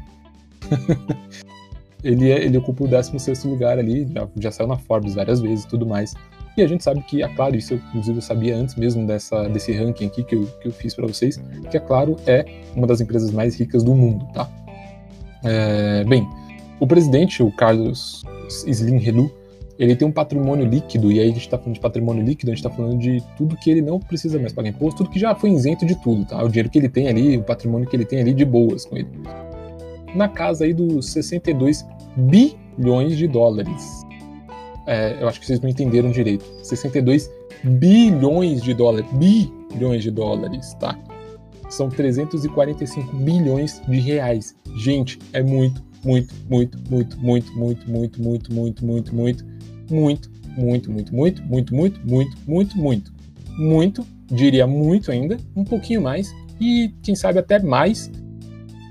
ele, 2.03 2.31
é, 2.31 2.43
ele 2.43 2.57
ocupa 2.57 2.83
o 2.83 2.87
16 2.87 3.43
lugar 3.45 3.77
ali, 3.77 4.07
já, 4.13 4.27
já 4.37 4.51
saiu 4.51 4.67
na 4.67 4.77
Forbes 4.77 5.15
várias 5.15 5.39
vezes 5.39 5.65
e 5.65 5.67
tudo 5.67 5.85
mais. 5.85 6.13
E 6.57 6.61
a 6.61 6.67
gente 6.67 6.83
sabe 6.83 7.01
que, 7.03 7.23
é 7.23 7.27
claro, 7.29 7.55
isso 7.55 7.73
eu, 7.73 7.77
inclusive 7.77 8.17
eu 8.17 8.21
sabia 8.21 8.55
antes 8.55 8.75
mesmo 8.75 9.07
dessa, 9.07 9.47
desse 9.47 9.71
ranking 9.71 10.07
aqui 10.07 10.23
que 10.23 10.35
eu, 10.35 10.45
que 10.61 10.67
eu 10.67 10.71
fiz 10.71 10.93
para 10.93 11.07
vocês, 11.07 11.37
que 11.69 11.77
a 11.77 11.79
é 11.81 11.83
Claro 11.83 12.17
é 12.27 12.45
uma 12.75 12.85
das 12.85 12.99
empresas 12.99 13.31
mais 13.31 13.57
ricas 13.57 13.83
do 13.83 13.95
mundo, 13.95 14.27
tá? 14.33 14.49
É, 15.43 16.03
bem, 16.03 16.27
o 16.79 16.85
presidente, 16.85 17.41
o 17.41 17.51
Carlos 17.51 18.23
Slim 18.67 18.97
Relu, 18.97 19.31
ele 19.83 19.95
tem 19.95 20.07
um 20.07 20.11
patrimônio 20.11 20.65
líquido, 20.65 21.11
e 21.11 21.19
aí 21.19 21.29
a 21.29 21.31
gente 21.31 21.41
está 21.41 21.57
falando 21.57 21.73
de 21.73 21.79
patrimônio 21.79 22.23
líquido, 22.23 22.51
a 22.51 22.55
gente 22.55 22.65
está 22.65 22.69
falando 22.69 22.97
de 22.97 23.23
tudo 23.37 23.55
que 23.57 23.69
ele 23.69 23.81
não 23.81 23.99
precisa 23.99 24.39
mais 24.39 24.53
pagar 24.53 24.69
imposto, 24.69 25.03
tudo 25.03 25.09
que 25.09 25.19
já 25.19 25.33
foi 25.33 25.51
isento 25.51 25.85
de 25.85 25.95
tudo, 26.01 26.25
tá? 26.25 26.43
O 26.43 26.47
dinheiro 26.47 26.69
que 26.69 26.77
ele 26.77 26.89
tem 26.89 27.07
ali, 27.07 27.37
o 27.37 27.43
patrimônio 27.43 27.87
que 27.87 27.95
ele 27.95 28.05
tem 28.05 28.19
ali 28.21 28.33
de 28.33 28.45
boas 28.45 28.85
com 28.85 28.97
ele 28.97 29.09
na 30.15 30.27
casa 30.27 30.65
aí 30.65 30.73
dos 30.73 31.11
62 31.11 31.85
bilhões 32.17 33.17
de 33.17 33.27
dólares. 33.27 34.03
É, 34.87 35.21
eu 35.21 35.27
acho 35.27 35.39
que 35.39 35.45
vocês 35.45 35.59
não 35.59 35.69
entenderam 35.69 36.11
direito. 36.11 36.45
62 36.63 37.29
bilhões 37.63 38.61
de 38.61 38.73
dólares. 38.73 39.09
Bilhões 39.13 40.03
de 40.03 40.11
dólares, 40.11 40.73
tá? 40.79 40.97
São 41.69 41.89
345 41.89 43.15
bilhões 43.17 43.81
de 43.87 43.99
reais. 43.99 44.55
Gente, 44.75 45.19
é 45.31 45.41
muito, 45.41 45.81
muito, 46.03 46.33
muito, 46.49 46.77
muito, 46.89 47.19
muito, 47.19 47.57
muito, 47.57 47.89
muito, 47.89 48.21
muito, 48.21 48.53
muito, 48.53 48.85
muito, 48.85 49.15
muito, 49.15 49.45
muito, 49.93 50.29
muito, 50.57 50.91
muito, 50.91 51.13
muito, 51.13 51.43
muito, 51.43 51.75
muito, 51.75 51.99
muito, 52.05 52.37
muito, 52.47 52.77
muito, 52.77 53.13
muito, 53.57 54.07
diria 54.27 54.65
muito 54.65 55.11
ainda, 55.11 55.37
um 55.55 55.63
pouquinho 55.63 56.01
mais 56.01 56.33
e 56.59 56.93
quem 57.01 57.15
sabe 57.15 57.39
até 57.39 57.59
mais 57.59 58.11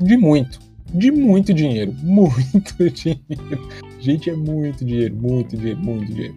de 0.01 0.17
muito 0.17 0.71
de 0.95 1.11
muito 1.11 1.55
dinheiro. 1.55 1.95
Muito 2.03 2.91
dinheiro. 2.91 3.69
Gente, 4.01 4.31
é 4.31 4.35
muito 4.35 4.85
dinheiro, 4.85 5.15
muito 5.15 5.57
dinheiro, 5.57 5.79
muito 5.79 6.13
dinheiro. 6.13 6.35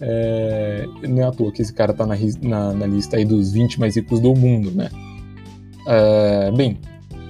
É, 0.00 0.86
não 1.08 1.22
é 1.22 1.24
à 1.24 1.30
toa 1.30 1.52
que 1.52 1.62
esse 1.62 1.72
cara 1.72 1.94
tá 1.94 2.04
na, 2.04 2.16
na, 2.42 2.72
na, 2.72 2.86
lista 2.86 3.16
aí 3.16 3.24
dos 3.24 3.52
20 3.52 3.78
mais 3.78 3.94
ricos 3.94 4.18
do 4.18 4.34
mundo, 4.34 4.72
né? 4.72 4.90
É, 5.86 6.50
bem, 6.50 6.78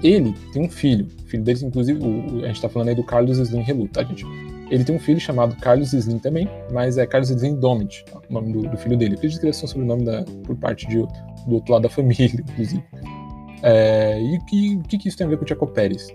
ele 0.03 0.35
tem 0.53 0.65
um 0.65 0.71
filho. 0.71 1.07
O 1.25 1.29
filho 1.29 1.43
dele, 1.43 1.61
inclusive, 1.63 2.01
o, 2.03 2.43
a 2.43 2.49
gente 2.49 2.63
tá 2.63 2.69
falando 2.69 2.89
aí 2.89 2.95
do 2.95 3.05
Carlos 3.05 3.39
Slim 3.39 3.61
Relu, 3.61 3.87
tá, 3.89 4.03
gente? 4.03 4.25
Ele 4.71 4.85
tem 4.85 4.95
um 4.95 4.99
filho 4.99 5.21
chamado 5.21 5.55
Carlos 5.57 5.93
Slim 5.93 6.19
também, 6.19 6.49
mas 6.73 6.99
é 6.99 7.07
Carlos 7.07 7.31
Slim 7.31 7.57
Domit, 7.57 8.05
tá? 8.05 8.21
o 8.29 8.33
nome 8.33 8.53
do, 8.53 8.63
do, 8.63 8.77
filho 8.77 8.97
dele. 8.97 9.15
Eu 9.15 9.19
acredito 9.19 9.41
que 9.41 9.47
eles 9.47 9.57
são 9.57 9.69
sobrenome 9.69 10.05
da, 10.05 10.25
por 10.45 10.57
parte 10.57 10.87
de, 10.89 10.97
do 10.97 11.55
outro 11.55 11.73
lado 11.73 11.83
da 11.83 11.91
família, 11.91 12.41
inclusive. 12.41 12.85
É, 13.63 14.21
e 14.21 14.37
o 14.37 14.45
que, 14.45 14.79
que, 14.89 14.99
que, 14.99 15.09
isso 15.09 15.17
tem 15.17 15.27
a 15.27 15.31
ver 15.31 15.37
com 15.37 15.43
o 15.43 15.47
Tiago 15.47 15.67
Pérez? 15.67 16.07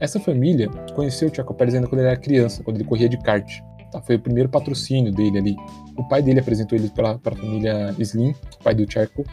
Essa 0.00 0.20
família 0.20 0.68
conheceu 0.94 1.28
o 1.28 1.34
Chaco 1.34 1.54
Pérez 1.54 1.74
ainda 1.74 1.86
quando 1.86 2.00
ele 2.00 2.08
era 2.08 2.16
criança, 2.16 2.62
quando 2.62 2.76
ele 2.76 2.84
corria 2.84 3.08
de 3.08 3.18
kart. 3.18 3.48
Tá? 3.90 4.02
Foi 4.02 4.16
o 4.16 4.20
primeiro 4.20 4.48
patrocínio 4.48 5.12
dele 5.12 5.38
ali. 5.38 5.56
O 5.96 6.06
pai 6.08 6.20
dele 6.20 6.40
apresentou 6.40 6.76
ele 6.76 6.90
para 6.90 7.12
a 7.24 7.36
família 7.36 7.94
Slim, 7.98 8.34
pai 8.62 8.74
do 8.74 8.90
Chaco, 8.90 9.24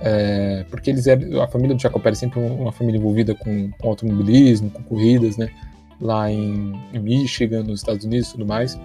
é, 0.00 0.64
porque 0.70 0.90
eles 0.90 1.06
eram, 1.06 1.42
a 1.42 1.48
família 1.48 1.74
do 1.74 1.80
Chaco 1.80 2.00
Pérez 2.00 2.18
sempre 2.18 2.40
uma 2.40 2.72
família 2.72 2.98
envolvida 2.98 3.34
com, 3.34 3.70
com 3.78 3.88
automobilismo, 3.88 4.70
com 4.70 4.82
corridas, 4.82 5.36
né? 5.36 5.48
Lá 6.00 6.30
em, 6.30 6.72
em, 6.92 6.98
Michigan, 6.98 7.62
nos 7.62 7.80
Estados 7.80 8.04
Unidos 8.04 8.28
e 8.28 8.32
tudo 8.32 8.46
mais. 8.46 8.78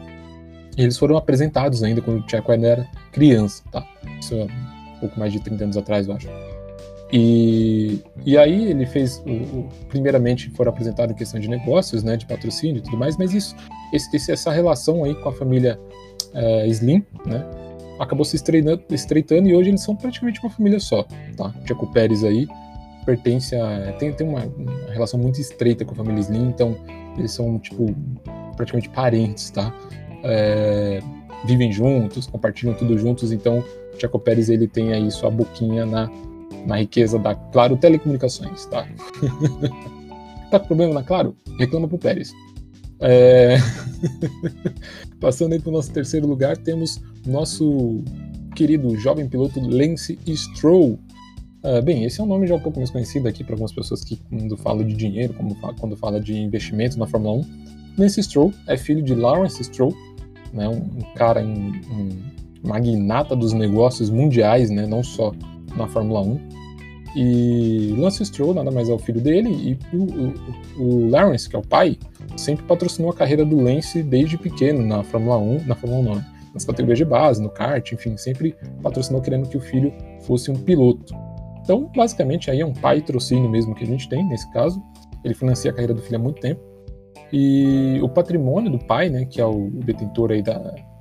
Eles 0.78 0.98
foram 0.98 1.16
apresentados 1.16 1.84
ainda 1.84 2.02
quando 2.02 2.24
o 2.24 2.30
Chaco 2.30 2.52
ainda 2.52 2.68
era 2.68 2.88
criança, 3.12 3.64
tá? 3.72 3.86
Isso 4.20 4.34
é 4.34 4.46
um 4.46 5.00
pouco 5.00 5.20
mais 5.20 5.32
de 5.32 5.40
30 5.40 5.64
anos 5.66 5.78
atrás, 5.78 6.08
eu 6.08 6.16
acho. 6.16 6.28
E, 7.16 8.02
e 8.26 8.36
aí 8.40 8.72
ele 8.72 8.88
fez, 8.88 9.22
o, 9.28 9.30
o, 9.30 9.70
primeiramente 9.88 10.50
foram 10.50 10.72
apresentadas 10.72 11.16
questão 11.16 11.40
de 11.40 11.48
negócios, 11.48 12.02
né, 12.02 12.18
de 12.18 12.26
patrocínio 12.26 12.78
e 12.78 12.82
tudo 12.82 12.98
mais, 12.98 13.16
mas 13.18 13.36
isso, 13.36 13.56
esse, 13.94 14.32
essa 14.32 14.52
relação 14.52 15.04
aí 15.04 15.14
com 15.14 15.30
a 15.30 15.32
família 15.32 15.80
é, 16.34 16.68
Slim, 16.70 17.06
né, 17.24 17.46
acabou 18.00 18.26
se 18.26 18.36
estreitando 18.36 19.48
e 19.48 19.56
hoje 19.56 19.70
eles 19.70 19.82
são 19.82 19.96
praticamente 19.96 20.40
uma 20.42 20.50
família 20.50 20.80
só, 20.80 21.06
tá? 21.38 21.54
Tiago 21.66 21.86
Pérez 21.92 22.24
aí 22.24 22.48
pertence 23.06 23.56
a, 23.56 23.94
tem, 24.00 24.12
tem 24.14 24.28
uma, 24.28 24.44
uma, 24.46 24.92
relação 24.92 25.20
muito 25.20 25.40
estreita 25.40 25.86
com 25.86 25.94
a 25.94 25.96
família 25.96 26.22
Slim, 26.22 26.48
então 26.48 26.76
eles 27.18 27.32
são, 27.32 27.60
tipo, 27.60 27.96
praticamente 28.56 28.90
parentes, 28.90 29.50
tá? 29.50 29.74
É, 30.24 31.00
vivem 31.46 31.72
juntos, 31.72 32.28
compartilham 32.28 32.74
tudo 32.74 32.98
juntos, 32.98 33.32
então 33.32 33.64
o 33.94 33.98
Tiago 33.98 34.20
Pérez 34.20 34.50
ele 34.50 34.68
tem 34.68 34.94
aí 34.94 35.12
sua 35.12 35.30
boquinha 35.30 35.86
na 35.86 36.10
na 36.66 36.78
riqueza 36.78 37.20
da 37.20 37.36
Claro 37.36 37.78
Telecomunicações, 37.78 38.66
tá? 38.66 38.88
tá 40.50 40.60
com 40.60 40.68
problema 40.68 40.94
na 40.94 41.04
Claro? 41.04 41.36
Reclama 41.60 41.88
pro 41.88 41.98
Pérez. 41.98 42.34
É... 43.00 43.58
Passando 45.20 45.54
aí 45.54 45.60
para 45.60 45.70
o 45.70 45.74
nosso 45.74 45.92
terceiro 45.92 46.28
lugar, 46.28 46.58
temos 46.58 47.02
nosso 47.26 48.04
querido 48.56 48.96
jovem 48.98 49.28
piloto 49.28 49.60
Lance 49.60 50.18
Stroll. 50.28 51.00
Uh, 51.64 51.82
bem, 51.82 52.04
esse 52.04 52.20
é 52.20 52.24
um 52.24 52.28
nome 52.28 52.46
já 52.46 52.56
um 52.56 52.60
pouco 52.60 52.78
mais 52.78 52.92
conhecido 52.92 53.26
aqui 53.26 53.42
para 53.42 53.54
algumas 53.54 53.72
pessoas 53.72 54.04
que, 54.04 54.18
quando 54.30 54.58
fala 54.58 54.84
de 54.84 54.94
dinheiro, 54.94 55.34
como 55.34 55.56
quando 55.80 55.96
fala 55.96 56.20
de 56.20 56.38
investimento 56.38 57.00
na 57.00 57.08
Fórmula 57.08 57.38
1. 57.38 57.46
Lance 57.98 58.22
Stroll 58.22 58.52
é 58.68 58.76
filho 58.76 59.02
de 59.02 59.16
Lawrence 59.16 59.64
Stroll, 59.64 59.96
né, 60.52 60.68
um, 60.68 60.74
um 60.74 61.14
cara, 61.16 61.42
um, 61.42 61.72
um 61.90 62.10
magnata 62.68 63.34
dos 63.34 63.54
negócios 63.54 64.10
mundiais, 64.10 64.70
né, 64.70 64.86
não 64.86 65.02
só 65.02 65.32
na 65.78 65.88
Fórmula 65.88 66.20
1. 66.22 66.40
E 67.16 67.96
Lance 67.98 68.26
Stroll 68.26 68.54
nada 68.54 68.70
mais 68.70 68.90
é 68.90 68.94
o 68.94 69.00
filho 69.00 69.22
dele, 69.22 69.50
e 69.50 69.96
o, 69.96 70.04
o, 70.04 70.84
o, 70.84 71.10
Lawrence, 71.10 71.48
que 71.48 71.56
é 71.56 71.60
o 71.60 71.66
pai, 71.66 71.98
sempre 72.36 72.66
patrocinou 72.66 73.10
a 73.10 73.14
carreira 73.14 73.46
do 73.46 73.58
Lance 73.62 74.04
desde 74.04 74.38
pequeno 74.38 74.86
na 74.86 75.02
Fórmula 75.02 75.38
1, 75.38 75.64
na 75.66 75.76
Fórmula 75.76 76.02
1 76.02 76.04
não, 76.04 76.16
né? 76.16 76.26
nas 76.54 76.66
categorias 76.66 77.00
de 77.00 77.06
base, 77.06 77.42
no 77.42 77.50
kart, 77.50 77.90
enfim, 77.94 78.18
sempre 78.18 78.54
patrocinou 78.82 79.22
querendo 79.22 79.48
que 79.48 79.56
o 79.56 79.62
filho 79.62 79.94
fosse 80.22 80.52
um 80.52 80.56
piloto. 80.56 81.23
Então, 81.64 81.90
basicamente, 81.96 82.52
aí 82.52 82.60
é 82.60 82.66
um 82.66 82.74
pai 82.74 83.02
trocínio 83.02 83.50
mesmo 83.50 83.74
que 83.74 83.84
a 83.84 83.88
gente 83.88 84.08
tem 84.10 84.24
nesse 84.28 84.52
caso. 84.52 84.84
Ele 85.24 85.34
financia 85.34 85.72
a 85.72 85.74
carreira 85.74 85.94
do 85.94 86.02
filho 86.02 86.18
há 86.18 86.20
muito 86.20 86.42
tempo. 86.42 86.62
E 87.32 88.00
o 88.02 88.10
patrimônio 88.10 88.70
do 88.70 88.78
pai, 88.78 89.10
né, 89.10 89.26
que 89.26 89.40
é 89.40 89.46
o 89.46 89.70
detentor 89.86 90.32
aí 90.32 90.42
da, 90.42 90.60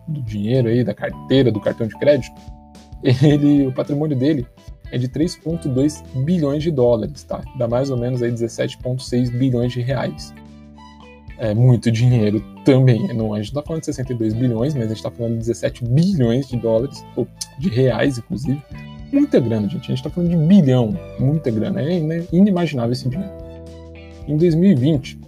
do 0.08 0.22
dinheiro 0.22 0.68
aí, 0.68 0.84
da 0.84 0.94
carteira, 0.94 1.50
do 1.50 1.60
cartão 1.60 1.86
de 1.86 1.98
crédito, 1.98 2.40
ele, 3.02 3.66
o 3.66 3.72
patrimônio 3.72 4.16
dele 4.16 4.46
é 4.92 4.98
de 4.98 5.08
3,2 5.08 6.02
bilhões 6.24 6.62
de 6.62 6.70
dólares, 6.70 7.24
tá? 7.24 7.42
Dá 7.58 7.66
mais 7.66 7.90
ou 7.90 7.96
menos 7.96 8.22
aí 8.22 8.30
17,6 8.30 9.30
bilhões 9.30 9.72
de 9.72 9.80
reais. 9.80 10.32
É 11.38 11.52
muito 11.54 11.90
dinheiro 11.90 12.44
também. 12.64 13.08
Não, 13.14 13.34
a 13.34 13.42
gente 13.42 13.52
não 13.52 13.60
está 13.60 13.62
falando 13.62 13.80
de 13.80 13.86
62 13.86 14.34
bilhões, 14.34 14.74
mas 14.74 14.84
a 14.84 14.88
gente 14.88 14.98
está 14.98 15.10
falando 15.10 15.32
de 15.32 15.38
17 15.38 15.84
bilhões 15.84 16.46
de 16.46 16.56
dólares, 16.56 17.04
ou 17.16 17.26
de 17.58 17.68
reais, 17.68 18.18
inclusive. 18.18 18.62
Muita 19.12 19.38
grana, 19.38 19.68
gente. 19.68 19.82
A 19.82 19.88
gente 19.88 19.98
está 19.98 20.10
falando 20.10 20.30
de 20.30 20.36
bilhão, 20.36 20.96
muita 21.18 21.50
grana. 21.50 21.82
É 21.82 22.24
inimaginável 22.32 22.92
esse 22.92 23.08
dinheiro. 23.08 23.30
Em 24.26 24.36
2020, 24.36 25.18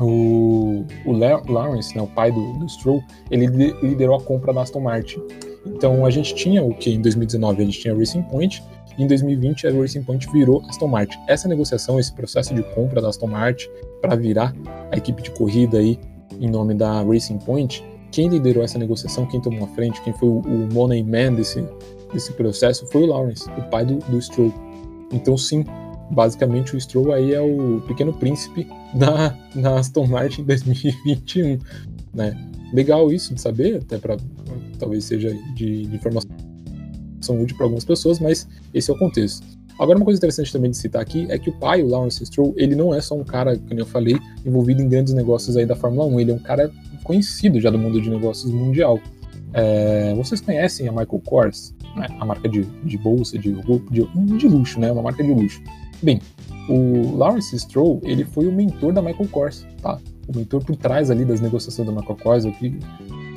o, 0.00 0.84
o 1.04 1.12
Lawrence, 1.12 1.94
né, 1.94 2.02
o 2.02 2.06
pai 2.06 2.32
do, 2.32 2.52
do 2.54 2.68
Stroll, 2.68 3.02
ele 3.30 3.46
liderou 3.82 4.16
a 4.16 4.20
compra 4.20 4.52
da 4.52 4.62
Aston 4.62 4.80
Martin. 4.80 5.20
Então 5.66 6.04
a 6.04 6.10
gente 6.10 6.34
tinha 6.34 6.62
o 6.62 6.74
que 6.74 6.90
em 6.90 7.00
2019 7.00 7.62
a 7.62 7.64
gente 7.64 7.80
tinha 7.80 7.96
Racing 7.96 8.22
Point, 8.22 8.62
e 8.96 9.02
em 9.02 9.06
2020 9.06 9.66
a 9.66 9.72
Racing 9.72 10.02
Point 10.02 10.30
virou 10.32 10.62
Aston 10.68 10.88
Martin. 10.88 11.18
Essa 11.28 11.48
negociação, 11.48 11.98
esse 11.98 12.12
processo 12.12 12.54
de 12.54 12.62
compra 12.74 13.00
da 13.00 13.08
Aston 13.08 13.26
Martin 13.26 13.68
para 14.00 14.14
virar 14.14 14.54
a 14.90 14.96
equipe 14.96 15.22
de 15.22 15.30
corrida 15.32 15.78
aí 15.78 15.98
em 16.40 16.48
nome 16.48 16.74
da 16.74 17.02
Racing 17.02 17.38
Point, 17.38 17.84
quem 18.10 18.28
liderou 18.28 18.62
essa 18.62 18.78
negociação, 18.78 19.26
quem 19.26 19.40
tomou 19.40 19.64
a 19.64 19.68
frente, 19.68 20.00
quem 20.02 20.12
foi 20.12 20.28
o, 20.28 20.38
o 20.38 20.68
money 20.72 21.02
man 21.02 21.34
desse, 21.34 21.64
desse 22.14 22.32
processo 22.32 22.86
foi 22.86 23.02
o 23.02 23.06
Lawrence, 23.06 23.48
o 23.50 23.62
pai 23.70 23.84
do, 23.84 23.98
do 23.98 24.20
Stroll. 24.22 24.52
Então 25.12 25.36
sim, 25.36 25.64
basicamente 26.10 26.74
o 26.74 26.80
Stroll 26.80 27.12
aí 27.12 27.34
é 27.34 27.40
o 27.40 27.80
pequeno 27.86 28.12
príncipe 28.12 28.66
da, 28.94 29.36
Aston 29.76 30.06
Martin 30.06 30.44
2021, 30.44 31.58
né? 32.14 32.50
Legal 32.72 33.12
isso 33.12 33.34
de 33.34 33.40
saber, 33.40 33.76
até 33.76 33.98
para 33.98 34.16
talvez 34.78 35.04
seja 35.04 35.30
de, 35.54 35.86
de 35.86 35.94
informação 35.96 36.30
útil 37.30 37.56
para 37.56 37.66
algumas 37.66 37.84
pessoas, 37.84 38.18
mas 38.18 38.48
esse 38.72 38.90
é 38.90 38.94
o 38.94 38.98
contexto. 38.98 39.46
Agora, 39.78 39.98
uma 39.98 40.04
coisa 40.04 40.18
interessante 40.18 40.52
também 40.52 40.70
de 40.70 40.76
citar 40.76 41.02
aqui 41.02 41.26
é 41.28 41.38
que 41.38 41.50
o 41.50 41.52
pai, 41.52 41.82
o 41.82 41.88
Lawrence 41.88 42.24
Stroll, 42.24 42.54
ele 42.56 42.76
não 42.76 42.94
é 42.94 43.00
só 43.00 43.16
um 43.16 43.24
cara, 43.24 43.56
como 43.56 43.78
eu 43.78 43.86
falei, 43.86 44.16
envolvido 44.46 44.80
em 44.80 44.88
grandes 44.88 45.12
negócios 45.14 45.56
aí 45.56 45.66
da 45.66 45.74
Fórmula 45.74 46.06
1, 46.06 46.20
ele 46.20 46.30
é 46.30 46.34
um 46.34 46.38
cara 46.38 46.70
conhecido 47.02 47.60
já 47.60 47.70
do 47.70 47.78
mundo 47.78 48.00
de 48.00 48.08
negócios 48.08 48.52
mundial. 48.52 49.00
É, 49.52 50.14
vocês 50.14 50.40
conhecem 50.40 50.86
a 50.86 50.92
Michael 50.92 51.20
Kors, 51.24 51.73
né? 51.96 52.06
a 52.20 52.24
marca 52.24 52.48
de, 52.48 52.62
de 52.62 52.98
bolsa, 52.98 53.38
de, 53.38 53.52
de, 53.90 54.38
de 54.38 54.48
luxo, 54.48 54.80
né? 54.80 54.90
Uma 54.90 55.02
marca 55.02 55.22
de 55.22 55.32
luxo. 55.32 55.60
Bem, 56.02 56.20
o 56.68 57.16
Lawrence 57.16 57.58
Stroll, 57.58 58.00
ele 58.04 58.24
foi 58.24 58.46
o 58.46 58.52
mentor 58.52 58.92
da 58.92 59.02
Michael 59.02 59.28
Kors, 59.28 59.66
tá? 59.82 59.98
O 60.28 60.36
mentor 60.36 60.64
por 60.64 60.76
trás 60.76 61.10
ali 61.10 61.24
das 61.24 61.40
negociações 61.40 61.86
da 61.86 61.94
Michael 61.94 62.18
Kors, 62.22 62.44
o 62.44 62.52
que 62.52 62.78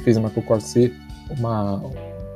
fez 0.04 0.18
a 0.18 0.22
Michael 0.22 0.46
Kors 0.46 0.64
ser 0.64 0.94
uma, 1.38 1.82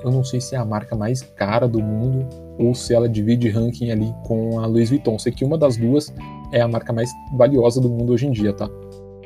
eu 0.04 0.12
não 0.12 0.24
sei 0.24 0.42
se 0.42 0.56
é 0.56 0.58
a 0.58 0.66
marca 0.66 0.96
mais 0.96 1.22
cara 1.22 1.68
do 1.68 1.82
mundo 1.82 2.28
ou 2.60 2.74
se 2.74 2.94
ela 2.94 3.08
divide 3.08 3.50
ranking 3.50 3.92
ali 3.92 4.14
com 4.26 4.60
a 4.60 4.66
Louis 4.66 4.90
Vuitton. 4.90 5.18
Sei 5.18 5.32
que 5.32 5.46
uma 5.46 5.58
das 5.58 5.78
duas 5.78 6.14
é 6.52 6.62
a 6.62 6.68
marca 6.68 6.92
mais 6.92 7.12
valiosa 7.34 7.80
do 7.80 7.90
mundo 7.90 8.14
hoje 8.14 8.28
em 8.28 8.32
dia, 8.32 8.54
tá? 8.54 8.70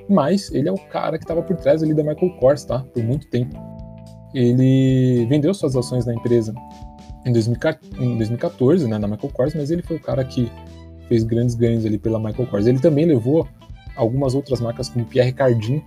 Mas 0.08 0.52
ele 0.52 0.70
é 0.70 0.72
o 0.72 0.78
cara 0.90 1.18
que 1.18 1.24
estava 1.24 1.42
por 1.42 1.56
trás 1.58 1.82
ali 1.82 1.94
da 1.94 2.04
Michael 2.04 2.38
Kors, 2.40 2.64
tá? 2.66 2.80
Por 2.94 3.04
muito 3.04 3.28
tempo. 3.28 3.56
Ele 4.34 5.26
vendeu 5.28 5.54
suas 5.54 5.76
ações 5.76 6.06
na 6.06 6.14
empresa 6.14 6.54
em 7.26 7.34
2014, 7.34 8.88
né, 8.88 8.98
na 8.98 9.08
Michael 9.08 9.34
Kors, 9.34 9.56
mas 9.56 9.72
ele 9.72 9.82
foi 9.82 9.98
o 9.98 10.00
cara 10.00 10.24
que 10.24 10.52
fez 11.08 11.24
grandes 11.24 11.56
ganhos 11.56 11.86
ali 11.86 11.98
pela 11.98 12.20
Michael 12.20 12.48
Kors. 12.48 12.68
Ele 12.68 12.80
também 12.80 13.06
levou 13.06 13.48
algumas 13.96 14.36
outras 14.36 14.62
marcas 14.62 14.90
como 14.90 15.06
Pierre 15.06 15.32
Cardin 15.32 15.82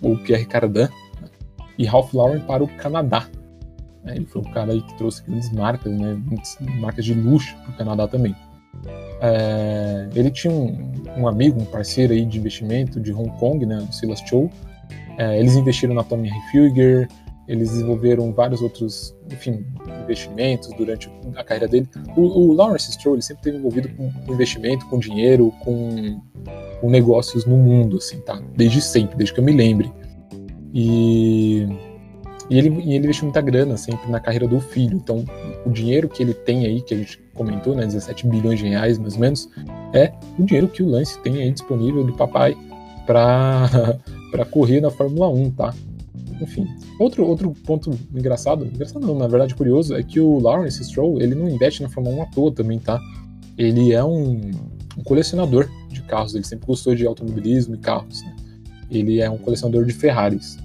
ou 0.00 0.16
Pierre 0.18 0.46
Cardin 0.46 0.80
né, 0.80 0.88
e 1.78 1.84
Ralph 1.84 2.12
Lauren 2.14 2.40
para 2.40 2.64
o 2.64 2.68
Canadá. 2.68 3.28
Ele 4.06 4.24
foi 4.24 4.42
o 4.42 4.44
cara 4.52 4.72
aí 4.72 4.80
que 4.82 4.96
trouxe 4.96 5.22
grandes 5.24 5.50
marcas, 5.52 5.92
né, 5.92 6.16
marcas 6.78 7.04
de 7.04 7.12
luxo 7.12 7.56
para 7.56 7.70
o 7.70 7.76
Canadá 7.76 8.08
também. 8.08 8.34
É, 9.20 10.08
ele 10.14 10.30
tinha 10.30 10.52
um, 10.52 10.92
um, 11.16 11.26
amigo, 11.26 11.60
um 11.60 11.64
parceiro 11.64 12.12
aí 12.12 12.24
de 12.24 12.38
investimento 12.38 13.00
de 13.00 13.12
Hong 13.12 13.30
Kong, 13.38 13.64
né, 13.66 13.78
o 13.88 13.92
Silas 13.92 14.20
Chow. 14.20 14.50
É, 15.18 15.38
eles 15.38 15.56
investiram 15.56 15.94
na 15.94 16.04
Tommy 16.04 16.28
Hilfiger, 16.28 17.08
eles 17.48 17.70
desenvolveram 17.70 18.32
vários 18.32 18.60
outros, 18.60 19.14
enfim, 19.30 19.64
investimentos 20.02 20.68
durante 20.76 21.10
a 21.36 21.44
carreira 21.44 21.68
dele. 21.68 21.88
O, 22.16 22.22
o 22.22 22.52
Lawrence 22.52 22.92
Stroll 22.92 23.20
sempre 23.22 23.40
esteve 23.40 23.58
envolvido 23.58 23.88
com 23.90 24.32
investimento, 24.32 24.86
com 24.86 24.98
dinheiro, 24.98 25.52
com, 25.60 26.20
com, 26.80 26.90
negócios 26.90 27.44
no 27.44 27.56
mundo, 27.56 27.98
assim, 27.98 28.18
tá? 28.20 28.40
Desde 28.56 28.80
sempre, 28.80 29.16
desde 29.16 29.32
que 29.32 29.40
eu 29.40 29.44
me 29.44 29.52
lembre. 29.52 29.92
E, 30.74 31.68
e, 32.50 32.58
ele, 32.58 32.68
e 32.84 32.94
ele 32.94 33.04
investiu 33.04 33.24
muita 33.24 33.40
grana 33.40 33.76
sempre 33.76 34.10
na 34.10 34.18
carreira 34.18 34.48
do 34.48 34.60
filho. 34.60 34.96
Então, 34.96 35.24
o 35.64 35.70
dinheiro 35.70 36.08
que 36.08 36.22
ele 36.22 36.34
tem 36.34 36.66
aí, 36.66 36.82
que 36.82 36.94
a 36.94 36.96
gente 36.96 37.18
comentou, 37.34 37.76
né, 37.76 37.86
17 37.86 38.26
bilhões 38.26 38.58
de 38.58 38.66
reais 38.66 38.98
mais 38.98 39.14
ou 39.14 39.20
menos, 39.20 39.48
é 39.92 40.12
o 40.36 40.44
dinheiro 40.44 40.66
que 40.66 40.82
o 40.82 40.88
Lance 40.88 41.18
tem 41.20 41.42
aí 41.42 41.50
disponível 41.52 42.02
do 42.02 42.12
papai 42.12 42.56
para 43.06 44.00
correr 44.50 44.80
na 44.80 44.90
Fórmula 44.90 45.28
1, 45.28 45.50
tá? 45.52 45.72
Enfim, 46.40 46.66
outro, 46.98 47.24
outro 47.24 47.52
ponto 47.64 47.90
engraçado, 48.14 48.66
engraçado 48.66 49.06
não, 49.06 49.16
na 49.16 49.26
verdade 49.26 49.54
curioso, 49.54 49.94
é 49.94 50.02
que 50.02 50.20
o 50.20 50.38
Lawrence 50.38 50.84
Stroll, 50.84 51.20
ele 51.20 51.34
não 51.34 51.48
investe 51.48 51.82
na 51.82 51.88
Fórmula 51.88 52.16
1 52.16 52.22
à 52.22 52.26
toa 52.26 52.52
também, 52.52 52.78
tá? 52.78 53.00
Ele 53.56 53.92
é 53.92 54.04
um, 54.04 54.50
um 54.98 55.02
colecionador 55.02 55.68
de 55.88 56.02
carros, 56.02 56.34
ele 56.34 56.44
sempre 56.44 56.66
gostou 56.66 56.94
de 56.94 57.06
automobilismo 57.06 57.74
e 57.74 57.78
carros, 57.78 58.22
né? 58.22 58.36
Ele 58.90 59.20
é 59.20 59.28
um 59.28 59.38
colecionador 59.38 59.84
de 59.84 59.92
Ferraris. 59.92 60.58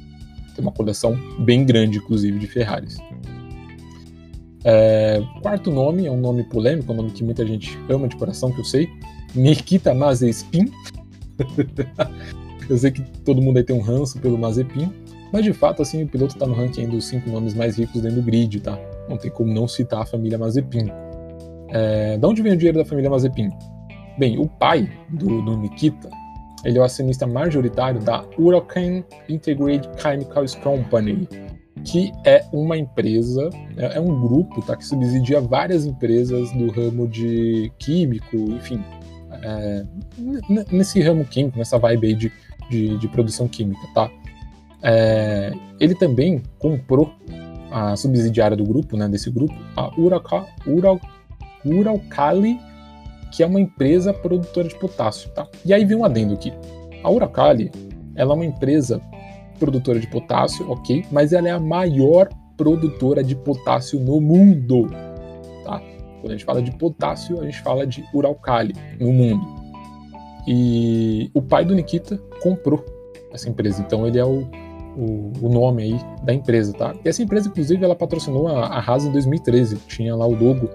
Tem 0.56 0.64
uma 0.64 0.72
coleção 0.72 1.18
bem 1.40 1.66
grande, 1.66 1.98
inclusive, 1.98 2.38
de 2.38 2.48
Ferraris. 2.48 2.98
É, 4.64 5.24
quarto 5.42 5.72
nome 5.72 6.06
é 6.06 6.12
um 6.12 6.20
nome 6.20 6.44
polêmico, 6.44 6.92
é 6.92 6.94
um 6.94 6.98
nome 6.98 7.12
que 7.12 7.24
muita 7.24 7.46
gente 7.46 7.78
ama 7.90 8.08
de 8.08 8.16
coração, 8.16 8.52
que 8.52 8.60
eu 8.60 8.66
sei. 8.66 8.90
Nikita 9.34 9.94
Mazepin. 9.94 10.72
eu 12.70 12.78
sei 12.78 12.92
que 12.92 13.02
todo 13.24 13.42
mundo 13.42 13.58
aí 13.58 13.64
tem 13.64 13.76
um 13.76 13.82
ranço 13.82 14.20
pelo 14.20 14.38
Mazepin. 14.38 14.92
Mas 15.32 15.44
de 15.44 15.54
fato, 15.54 15.82
assim, 15.82 16.04
o 16.04 16.08
piloto 16.08 16.34
está 16.34 16.46
no 16.46 16.54
ranking 16.54 16.88
dos 16.88 17.06
cinco 17.06 17.30
nomes 17.30 17.54
mais 17.54 17.78
ricos 17.78 18.02
dentro 18.02 18.22
do 18.22 18.24
grid, 18.24 18.60
tá? 18.60 18.78
Não 19.10 19.18
tem 19.18 19.32
como 19.32 19.54
não 19.54 19.68
citar 19.68 20.02
a 20.02 20.06
família 20.06 20.38
Mazepin. 20.38 20.92
É, 21.70 22.18
de 22.18 22.26
onde 22.26 22.42
vem 22.42 22.54
o 22.54 22.58
dinheiro 22.58 22.78
da 22.78 22.86
família 22.86 23.10
Mazepin? 23.10 23.50
Bem, 24.18 24.38
o 24.38 24.48
pai 24.48 24.92
do, 25.10 25.42
do 25.42 25.58
Nikita, 25.58 26.10
ele 26.66 26.78
é 26.78 26.82
o 26.82 26.84
acionista 26.84 27.26
majoritário 27.26 28.02
da 28.02 28.26
Huracan 28.38 29.04
Integrated 29.30 29.90
Chemicals 30.02 30.56
Company, 30.56 31.28
que 31.86 32.12
é 32.26 32.44
uma 32.52 32.78
empresa, 32.78 33.50
é, 33.78 33.98
é 33.98 34.00
um 34.00 34.22
grupo, 34.22 34.62
tá, 34.62 34.76
que 34.76 34.86
subsidia 34.86 35.40
várias 35.40 35.86
empresas 35.86 36.52
do 36.52 36.70
ramo 36.72 37.08
de 37.08 37.72
químico, 37.80 38.36
enfim, 38.36 38.84
é, 39.44 39.86
nesse 40.72 41.02
ramo 41.02 41.26
químico, 41.26 41.58
nessa 41.58 41.80
vibe 41.80 42.08
aí 42.08 42.14
de, 42.14 42.32
de, 42.70 42.98
de 42.98 43.08
produção 43.08 43.48
química, 43.48 43.82
tá? 43.96 44.12
É, 44.84 45.52
ele 45.80 45.96
também 45.96 46.42
comprou 46.60 47.14
a 47.72 47.96
subsidiária 47.96 48.58
do 48.58 48.64
grupo, 48.64 48.98
né, 48.98 49.08
desse 49.08 49.30
grupo, 49.32 49.54
a 49.76 49.90
Uraca, 50.00 50.46
Ural, 50.68 51.00
Uralcali, 51.66 52.60
que 53.32 53.42
é 53.44 53.46
uma 53.46 53.62
empresa 53.62 54.14
produtora 54.14 54.68
de 54.68 54.76
potássio. 54.76 55.30
Tá? 55.32 55.48
E 55.66 55.74
aí 55.74 55.86
vem 55.86 55.98
um 55.98 56.04
adendo 56.04 56.34
aqui. 56.34 56.52
A 57.04 57.10
Uralcali 57.10 57.72
ela 58.16 58.34
é 58.34 58.36
uma 58.36 58.46
empresa 58.46 59.02
produtora 59.58 60.00
de 60.00 60.08
potássio, 60.08 60.70
ok, 60.70 61.06
mas 61.12 61.32
ela 61.34 61.48
é 61.48 61.52
a 61.52 61.60
maior 61.60 62.28
produtora 62.58 63.24
de 63.24 63.36
potássio 63.36 64.00
no 64.00 64.20
mundo. 64.20 64.88
Tá? 65.64 65.82
Quando 66.20 66.28
a 66.28 66.32
gente 66.32 66.46
fala 66.46 66.62
de 66.62 66.72
potássio, 66.72 67.40
a 67.40 67.46
gente 67.46 67.62
fala 67.62 67.88
de 67.88 68.04
Uralcali 68.14 68.76
no 69.00 69.14
mundo. 69.14 69.46
E 70.48 71.30
o 71.34 71.42
pai 71.42 71.64
do 71.64 71.74
Nikita 71.74 72.18
comprou 72.42 72.84
essa 73.32 73.48
empresa, 73.48 73.82
então 73.82 74.06
ele 74.06 74.20
é 74.20 74.26
o 74.26 74.48
o, 74.96 75.32
o, 75.42 75.50
nome 75.50 75.84
aí 75.84 76.00
da 76.24 76.34
empresa, 76.34 76.74
tá? 76.74 76.94
E 77.04 77.08
essa 77.08 77.22
empresa, 77.22 77.48
inclusive, 77.48 77.84
ela 77.84 77.96
patrocinou 77.96 78.48
a, 78.48 78.68
a 78.68 78.80
Haas 78.80 79.06
em 79.06 79.12
2013. 79.12 79.78
Tinha 79.88 80.16
lá 80.16 80.26
o 80.26 80.34
logo 80.34 80.70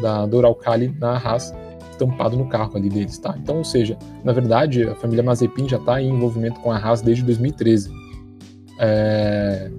da 0.00 0.26
Doralcali 0.26 0.94
na 0.98 1.16
Haas 1.16 1.52
estampado 1.90 2.36
no 2.36 2.46
carro 2.46 2.76
ali 2.76 2.88
deles, 2.88 3.18
tá? 3.18 3.34
Então, 3.38 3.56
ou 3.58 3.64
seja, 3.64 3.98
na 4.22 4.32
verdade, 4.32 4.84
a 4.84 4.94
família 4.94 5.22
Mazepin 5.22 5.68
já 5.68 5.78
está 5.78 6.00
em 6.00 6.10
envolvimento 6.10 6.60
com 6.60 6.70
a 6.70 6.76
Haas 6.76 7.00
desde 7.00 7.24
2013. 7.24 7.90
É... 8.78 9.70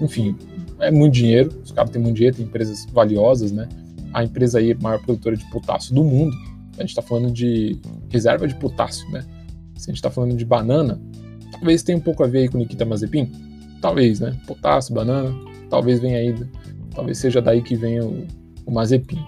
Enfim, 0.00 0.36
é 0.78 0.90
muito 0.90 1.14
dinheiro, 1.14 1.50
os 1.64 1.72
caras 1.72 1.90
têm 1.90 2.00
muito 2.00 2.16
dinheiro, 2.16 2.36
tem 2.36 2.46
empresas 2.46 2.86
valiosas, 2.92 3.50
né? 3.50 3.68
A 4.12 4.22
empresa 4.22 4.58
aí, 4.58 4.74
maior 4.74 5.00
produtora 5.02 5.36
de 5.36 5.44
potássio 5.50 5.94
do 5.94 6.04
mundo, 6.04 6.36
a 6.76 6.82
gente 6.82 6.90
está 6.90 7.02
falando 7.02 7.32
de 7.32 7.80
reserva 8.08 8.46
de 8.46 8.54
potássio, 8.54 9.10
né? 9.10 9.22
Se 9.74 9.90
a 9.90 9.92
gente 9.92 9.96
está 9.96 10.10
falando 10.10 10.36
de 10.36 10.44
banana, 10.44 11.00
Talvez 11.52 11.82
tenha 11.82 11.98
um 11.98 12.00
pouco 12.00 12.24
a 12.24 12.26
ver 12.26 12.40
aí 12.40 12.48
com 12.48 12.58
Nikita 12.58 12.84
Mazepin. 12.84 13.30
Talvez, 13.80 14.20
né? 14.20 14.36
Potássio, 14.46 14.94
banana. 14.94 15.34
Talvez 15.70 16.00
venha 16.00 16.18
aí. 16.18 16.34
Talvez 16.94 17.18
seja 17.18 17.40
daí 17.40 17.62
que 17.62 17.76
venha 17.76 18.04
o, 18.04 18.26
o 18.66 18.72
Mazepin. 18.72 19.18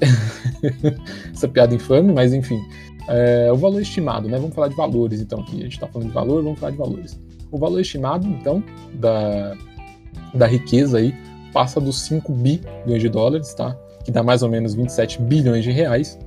Essa 1.32 1.48
piada 1.48 1.74
infame, 1.74 2.12
mas 2.12 2.32
enfim. 2.32 2.60
É, 3.08 3.50
o 3.52 3.56
valor 3.56 3.80
estimado, 3.80 4.28
né? 4.28 4.38
Vamos 4.38 4.54
falar 4.54 4.68
de 4.68 4.76
valores, 4.76 5.20
então, 5.20 5.40
aqui. 5.40 5.58
A 5.60 5.62
gente 5.64 5.72
está 5.72 5.86
falando 5.86 6.08
de 6.08 6.14
valor, 6.14 6.42
vamos 6.42 6.58
falar 6.58 6.72
de 6.72 6.78
valores. 6.78 7.20
O 7.50 7.58
valor 7.58 7.80
estimado, 7.80 8.26
então, 8.26 8.62
da, 8.94 9.56
da 10.34 10.46
riqueza 10.46 10.98
aí 10.98 11.14
passa 11.52 11.80
dos 11.80 12.00
5 12.02 12.32
bilhões 12.32 13.00
de 13.00 13.08
dólares, 13.08 13.52
tá? 13.54 13.76
Que 14.04 14.12
dá 14.12 14.22
mais 14.22 14.42
ou 14.42 14.48
menos 14.48 14.74
27 14.74 15.20
bilhões 15.22 15.64
de 15.64 15.70
reais 15.70 16.18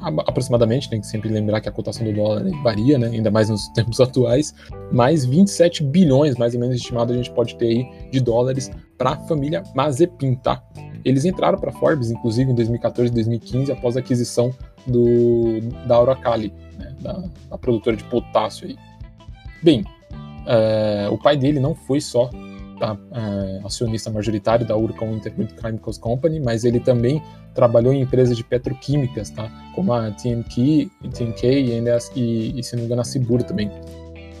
aproximadamente, 0.00 0.88
tem 0.88 1.00
que 1.00 1.06
sempre 1.06 1.28
lembrar 1.28 1.60
que 1.60 1.68
a 1.68 1.72
cotação 1.72 2.04
do 2.04 2.12
dólar 2.12 2.44
varia, 2.62 2.98
né, 2.98 3.08
ainda 3.08 3.30
mais 3.30 3.48
nos 3.48 3.68
tempos 3.74 4.00
atuais, 4.00 4.54
mas 4.92 5.24
27 5.24 5.82
bilhões, 5.82 6.36
mais 6.36 6.54
ou 6.54 6.60
menos 6.60 6.76
estimado, 6.76 7.12
a 7.12 7.16
gente 7.16 7.30
pode 7.30 7.56
ter 7.56 7.66
aí 7.66 8.10
de 8.10 8.20
dólares 8.20 8.70
para 8.98 9.10
a 9.10 9.16
família 9.26 9.62
Mazepin, 9.74 10.34
tá? 10.36 10.62
Eles 11.04 11.24
entraram 11.24 11.58
para 11.58 11.70
Forbes, 11.72 12.10
inclusive, 12.10 12.50
em 12.50 12.54
2014 12.54 13.10
e 13.10 13.14
2015, 13.14 13.72
após 13.72 13.96
a 13.96 14.00
aquisição 14.00 14.52
do, 14.86 15.60
da 15.86 16.00
Uralcali, 16.00 16.52
né, 16.78 16.94
da, 17.00 17.22
da, 17.50 17.58
produtora 17.58 17.96
de 17.96 18.04
potássio 18.04 18.68
aí. 18.68 18.76
Bem, 19.62 19.84
é, 20.46 21.08
o 21.10 21.18
pai 21.18 21.36
dele 21.36 21.60
não 21.60 21.74
foi 21.74 22.00
só 22.00 22.30
é, 22.84 23.60
acionista 23.64 24.10
majoritário 24.10 24.66
da 24.66 24.76
Urcon 24.76 25.12
Intermediate 25.12 25.60
Chemicals 25.60 25.98
Company, 25.98 26.40
mas 26.40 26.64
ele 26.64 26.80
também 26.80 27.22
trabalhou 27.54 27.92
em 27.92 28.02
empresas 28.02 28.36
de 28.36 28.44
petroquímicas, 28.44 29.30
tá? 29.30 29.50
Como 29.74 29.92
a 29.92 30.10
TNK, 30.10 30.90
TNK 31.12 31.46
e, 31.46 32.20
e, 32.20 32.60
e, 32.60 32.62
se 32.62 32.74
não 32.74 32.80
me 32.80 32.86
engano, 32.86 33.00
a 33.00 33.04
Cibur 33.04 33.42
também. 33.42 33.70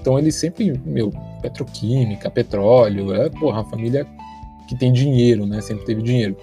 Então 0.00 0.18
ele 0.18 0.30
sempre, 0.30 0.80
meu, 0.84 1.12
petroquímica, 1.40 2.30
petróleo, 2.30 3.14
é, 3.14 3.28
porra, 3.30 3.60
uma 3.60 3.70
família 3.70 4.06
que 4.68 4.76
tem 4.76 4.92
dinheiro, 4.92 5.46
né? 5.46 5.60
Sempre 5.60 5.84
teve 5.84 6.02
dinheiro. 6.02 6.36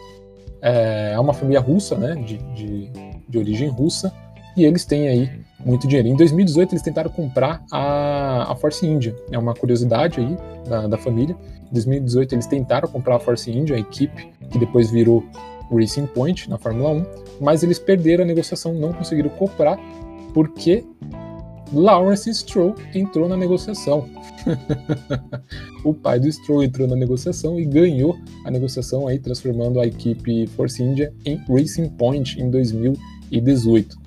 É, 0.62 1.14
é 1.14 1.20
uma 1.20 1.34
família 1.34 1.60
russa, 1.60 1.96
né? 1.96 2.16
De, 2.16 2.38
de, 2.56 2.92
de 3.30 3.38
origem 3.38 3.70
russa, 3.70 4.14
e 4.56 4.64
eles 4.66 4.86
têm 4.86 5.08
aí 5.08 5.30
muito 5.66 5.88
dinheiro. 5.88 6.08
Em 6.08 6.16
2018 6.16 6.74
eles 6.74 6.82
tentaram 6.82 7.10
comprar 7.10 7.64
a, 7.72 8.52
a 8.52 8.56
Force 8.56 8.86
India, 8.86 9.16
é 9.32 9.38
uma 9.38 9.54
curiosidade 9.54 10.20
aí 10.20 10.38
da, 10.68 10.88
da 10.88 10.98
família. 10.98 11.36
Em 11.74 11.82
2018 11.82 12.36
eles 12.36 12.46
tentaram 12.46 12.88
comprar 12.88 13.16
a 13.16 13.20
Force 13.20 13.50
India, 13.50 13.76
a 13.76 13.80
equipe 13.80 14.28
que 14.52 14.60
depois 14.60 14.92
virou 14.92 15.26
Racing 15.72 16.06
Point 16.06 16.48
na 16.48 16.60
Fórmula 16.60 16.92
1, 16.92 17.06
mas 17.42 17.64
eles 17.64 17.80
perderam 17.80 18.24
a 18.24 18.28
negociação, 18.28 18.76
não 18.76 18.94
conseguiram 18.94 19.32
comprar 19.32 19.80
porque 20.36 20.86
Lawrence 21.74 22.32
Stroll 22.32 22.76
entrou 22.94 23.28
na 23.28 23.36
negociação. 23.36 24.08
o 25.84 25.96
pai 25.96 26.20
do 26.20 26.32
Stroll 26.32 26.64
entrou 26.64 26.88
na 26.88 26.96
negociação 26.96 27.60
e 27.60 27.66
ganhou 27.66 28.16
a 28.46 28.52
negociação 28.52 29.08
aí, 29.08 29.18
transformando 29.18 29.80
a 29.80 29.88
equipe 29.88 30.46
Force 30.48 30.82
India 30.84 31.12
em 31.26 31.38
Racing 31.50 31.90
Point 31.90 32.40
em 32.40 32.52
2018. 32.52 33.98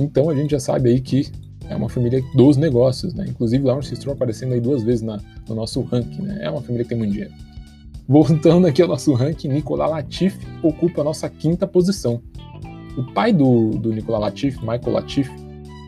Então 0.00 0.28
a 0.28 0.34
gente 0.34 0.50
já 0.50 0.58
sabe 0.58 0.90
aí 0.90 1.00
que 1.00 1.30
é 1.72 1.76
uma 1.76 1.88
família 1.88 2.22
dos 2.34 2.56
negócios, 2.56 3.14
né? 3.14 3.26
Inclusive 3.28 3.64
Lawrence 3.64 3.94
Stroll 3.96 4.14
aparecendo 4.14 4.54
aí 4.54 4.60
duas 4.60 4.82
vezes 4.82 5.02
na, 5.02 5.18
no 5.48 5.54
nosso 5.54 5.80
ranking, 5.82 6.22
né? 6.22 6.38
É 6.42 6.50
uma 6.50 6.60
família 6.60 6.84
que 6.84 6.90
tem 6.90 6.98
muito 6.98 7.12
dinheiro. 7.12 7.32
Voltando 8.08 8.66
aqui 8.66 8.82
ao 8.82 8.88
nosso 8.88 9.12
ranking, 9.14 9.48
Nicolas 9.48 9.90
Latifi 9.90 10.46
ocupa 10.62 11.00
a 11.00 11.04
nossa 11.04 11.28
quinta 11.28 11.66
posição. 11.66 12.20
O 12.96 13.04
pai 13.12 13.32
do, 13.32 13.70
do 13.70 13.92
Nicolas 13.92 14.20
Latifi, 14.20 14.58
Michael 14.60 14.92
Latifi, 14.92 15.32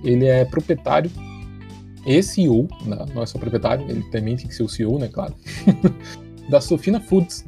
ele 0.02 0.26
é 0.26 0.44
proprietário 0.44 1.10
e 2.06 2.22
CEO, 2.22 2.68
não 3.14 3.22
é 3.22 3.26
só 3.26 3.38
proprietário, 3.38 3.84
ele 3.90 4.02
também 4.10 4.36
tem 4.36 4.46
que 4.46 4.54
ser 4.54 4.62
o 4.62 4.68
CEO, 4.68 4.98
né, 4.98 5.08
claro, 5.08 5.34
da 6.48 6.60
Sofina 6.60 7.00
Foods. 7.00 7.44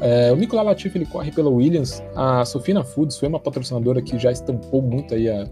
É, 0.00 0.30
o 0.30 0.36
Nicolas 0.36 0.66
Latifi 0.66 0.98
ele 0.98 1.06
corre 1.06 1.30
pela 1.30 1.48
Williams. 1.48 2.02
A 2.14 2.44
Sofina 2.44 2.84
Foods 2.84 3.18
foi 3.18 3.28
uma 3.28 3.40
patrocinadora 3.40 4.02
que 4.02 4.18
já 4.18 4.30
estampou 4.30 4.82
muito 4.82 5.14
aí 5.14 5.28
a, 5.28 5.46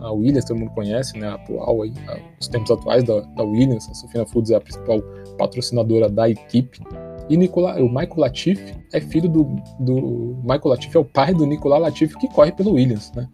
a 0.00 0.12
Williams, 0.12 0.44
todo 0.44 0.58
mundo 0.58 0.70
conhece, 0.72 1.18
né, 1.18 1.28
atual 1.28 1.82
aí, 1.82 1.92
os 2.40 2.48
tempos 2.48 2.70
atuais 2.70 3.04
da, 3.04 3.20
da 3.20 3.42
Williams. 3.42 3.88
A 3.88 3.94
Sofina 3.94 4.26
Foods 4.26 4.50
é 4.50 4.56
a 4.56 4.60
principal 4.60 5.00
patrocinadora 5.36 6.08
da 6.08 6.28
equipe. 6.28 6.80
E 7.28 7.36
Nicola, 7.36 7.76
o 7.80 7.88
Michael 7.88 8.16
Latifi 8.16 8.74
é 8.92 9.00
filho 9.00 9.28
do, 9.28 9.44
do 9.80 10.38
Michael 10.42 10.68
Latifi 10.68 10.96
é 10.96 11.00
o 11.00 11.04
pai 11.04 11.34
do 11.34 11.46
Nicolas 11.46 11.80
Latifi 11.80 12.16
que 12.18 12.28
corre 12.28 12.52
pelo 12.52 12.72
Williams, 12.72 13.12
né? 13.12 13.28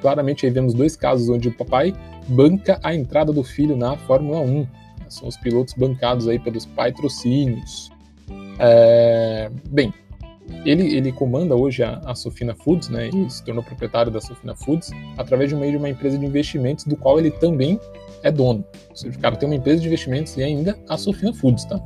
Claramente 0.00 0.44
aí 0.44 0.52
vemos 0.52 0.74
dois 0.74 0.94
casos 0.94 1.30
onde 1.30 1.48
o 1.48 1.56
papai 1.56 1.94
banca 2.28 2.78
a 2.82 2.94
entrada 2.94 3.32
do 3.32 3.42
filho 3.42 3.76
na 3.76 3.96
Fórmula 3.96 4.40
1. 4.40 4.66
São 5.08 5.28
os 5.28 5.36
pilotos 5.38 5.72
bancados 5.74 6.28
aí 6.28 6.38
pelos 6.38 6.66
patrocínios. 6.66 7.90
É, 8.58 9.50
bem, 9.70 9.92
ele, 10.64 10.94
ele 10.94 11.12
comanda 11.12 11.54
hoje 11.54 11.82
a, 11.82 12.00
a 12.04 12.14
Sofina 12.14 12.54
Foods, 12.54 12.88
né? 12.88 13.08
E 13.08 13.30
se 13.30 13.44
tornou 13.44 13.62
proprietário 13.62 14.10
da 14.10 14.20
Sofina 14.20 14.54
Foods 14.54 14.90
através 15.16 15.50
de 15.50 15.56
meio 15.56 15.72
de 15.72 15.78
uma 15.78 15.88
empresa 15.88 16.18
de 16.18 16.24
investimentos 16.24 16.84
do 16.84 16.96
qual 16.96 17.18
ele 17.18 17.30
também 17.30 17.78
é 18.22 18.30
dono. 18.30 18.64
Ou 18.90 18.96
seja, 18.96 19.16
o 19.16 19.20
cara 19.20 19.36
tem 19.36 19.48
uma 19.48 19.56
empresa 19.56 19.80
de 19.80 19.86
investimentos 19.86 20.36
e 20.36 20.42
ainda 20.42 20.78
a 20.88 20.96
Sofina 20.96 21.32
Foods, 21.32 21.64
tá? 21.64 21.80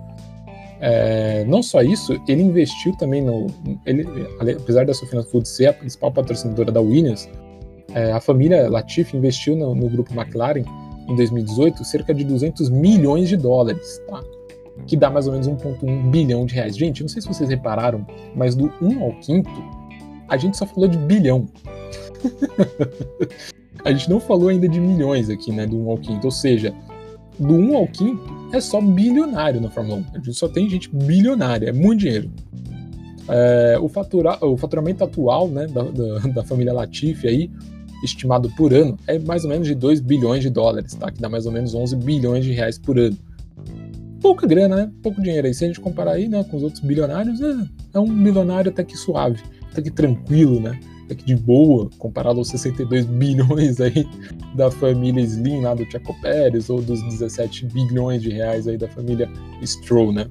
É, 0.81 1.45
não 1.45 1.63
só 1.63 1.83
isso, 1.83 2.21
ele 2.29 2.43
investiu 2.43 2.97
também 2.97 3.21
no. 3.21 3.49
Ele, 3.85 4.07
apesar 4.41 4.87
da 4.87 4.95
Sofina 4.95 5.23
Foods 5.25 5.51
ser 5.51 5.67
a 5.67 5.73
principal 5.73 6.13
patrocinadora 6.13 6.71
da 6.71 6.81
Williams, 6.81 7.29
é, 7.95 8.13
a 8.13 8.21
família 8.21 8.69
Latifi 8.69 9.17
investiu 9.17 9.57
no, 9.57 9.75
no, 9.75 9.89
grupo 9.89 10.13
McLaren 10.15 10.63
em 11.09 11.17
2018 11.17 11.85
cerca 11.85 12.15
de 12.15 12.23
200 12.23 12.71
milhões 12.71 13.29
de 13.29 13.37
dólares, 13.37 14.01
tá? 14.09 14.23
Que 14.87 14.97
dá 14.97 15.11
mais 15.11 15.27
ou 15.27 15.33
menos 15.33 15.49
1,1 15.49 16.11
bilhão 16.11 16.47
de 16.47 16.55
reais. 16.55 16.77
Gente, 16.77 17.03
não 17.03 17.09
sei 17.09 17.21
se 17.23 17.29
vocês 17.29 17.49
repararam, 17.49 18.07
mas 18.35 18.55
do 18.55 18.73
1 18.81 19.03
ao 19.03 19.23
5, 19.23 19.51
a 20.29 20.37
gente 20.37 20.57
só 20.57 20.67
falou 20.67 20.89
de 20.89 20.97
bilhão. 20.99 21.47
a 23.85 23.93
gente 23.93 24.09
não 24.09 24.21
falou 24.21 24.49
ainda 24.49 24.69
de 24.69 24.81
milhões 24.81 25.29
aqui, 25.31 25.53
né, 25.53 25.67
do 25.67 25.77
1 25.79 25.91
ao 25.91 26.03
5. 26.03 26.21
Ou 26.25 26.31
seja, 26.31 26.75
do 27.39 27.55
1 27.55 27.77
ao 27.77 27.89
5 27.93 28.51
é 28.53 28.61
só 28.61 28.81
bilionário 28.81 29.61
na 29.61 29.71
Fórmula 29.71 29.99
1. 29.99 30.05
A 30.15 30.17
gente 30.19 30.35
só 30.35 30.49
tem 30.49 30.69
gente 30.69 30.89
bilionária, 30.95 31.69
é 31.69 31.73
muito 31.73 32.01
dinheiro. 32.01 32.31
É, 33.29 33.79
o, 33.81 33.89
fatura, 33.89 34.39
o 34.45 34.57
faturamento 34.57 35.05
atual 35.05 35.49
né, 35.49 35.67
da, 35.67 35.83
da, 35.83 36.19
da, 36.21 36.45
família 36.45 36.73
Latifi 36.73 37.29
aí, 37.29 37.51
estimado 38.03 38.49
por 38.57 38.73
ano, 38.73 38.97
é 39.07 39.19
mais 39.19 39.45
ou 39.45 39.51
menos 39.51 39.69
de 39.69 39.75
2 39.75 40.01
bilhões 40.01 40.43
de 40.43 40.49
dólares, 40.49 40.95
tá? 40.95 41.13
que 41.13 41.21
dá 41.21 41.29
mais 41.29 41.45
ou 41.45 41.53
menos 41.53 41.75
11 41.75 41.95
bilhões 41.97 42.45
de 42.45 42.53
reais 42.53 42.79
por 42.79 42.99
ano. 42.99 43.17
Pouca 44.21 44.47
grana, 44.47 44.77
né? 44.77 44.93
Pouco 45.03 45.21
dinheiro 45.23 45.47
aí. 45.47 45.55
Se 45.55 45.65
a 45.65 45.69
gente 45.69 45.81
comparar 45.81 46.13
aí 46.13 46.29
né, 46.29 46.45
com 46.45 46.57
os 46.57 46.63
outros 46.63 46.83
bilionários, 46.83 47.41
é, 47.41 47.55
é 47.95 47.99
um 47.99 48.13
bilionário 48.13 48.71
até 48.71 48.85
que 48.85 48.97
suave, 48.97 49.41
até 49.71 49.83
que 49.83 49.91
tranquilo, 49.91 50.61
né? 50.61 50.79
até 51.09 51.15
que 51.15 51.25
de 51.25 51.35
boa, 51.35 51.89
comparado 51.99 52.39
aos 52.39 52.49
62 52.49 53.07
bilhões 53.07 53.81
aí 53.81 54.07
da 54.55 54.71
família 54.71 55.23
Slim 55.23 55.63
lá 55.63 55.75
do 55.75 55.91
Chaco 55.91 56.15
Pérez, 56.21 56.69
ou 56.69 56.83
dos 56.83 57.03
17 57.03 57.67
bilhões 57.67 58.23
de 58.23 58.29
reais 58.29 58.69
aí 58.69 58.77
da 58.77 58.89
família 58.89 59.31
Stroll, 59.65 60.13
né? 60.13 60.27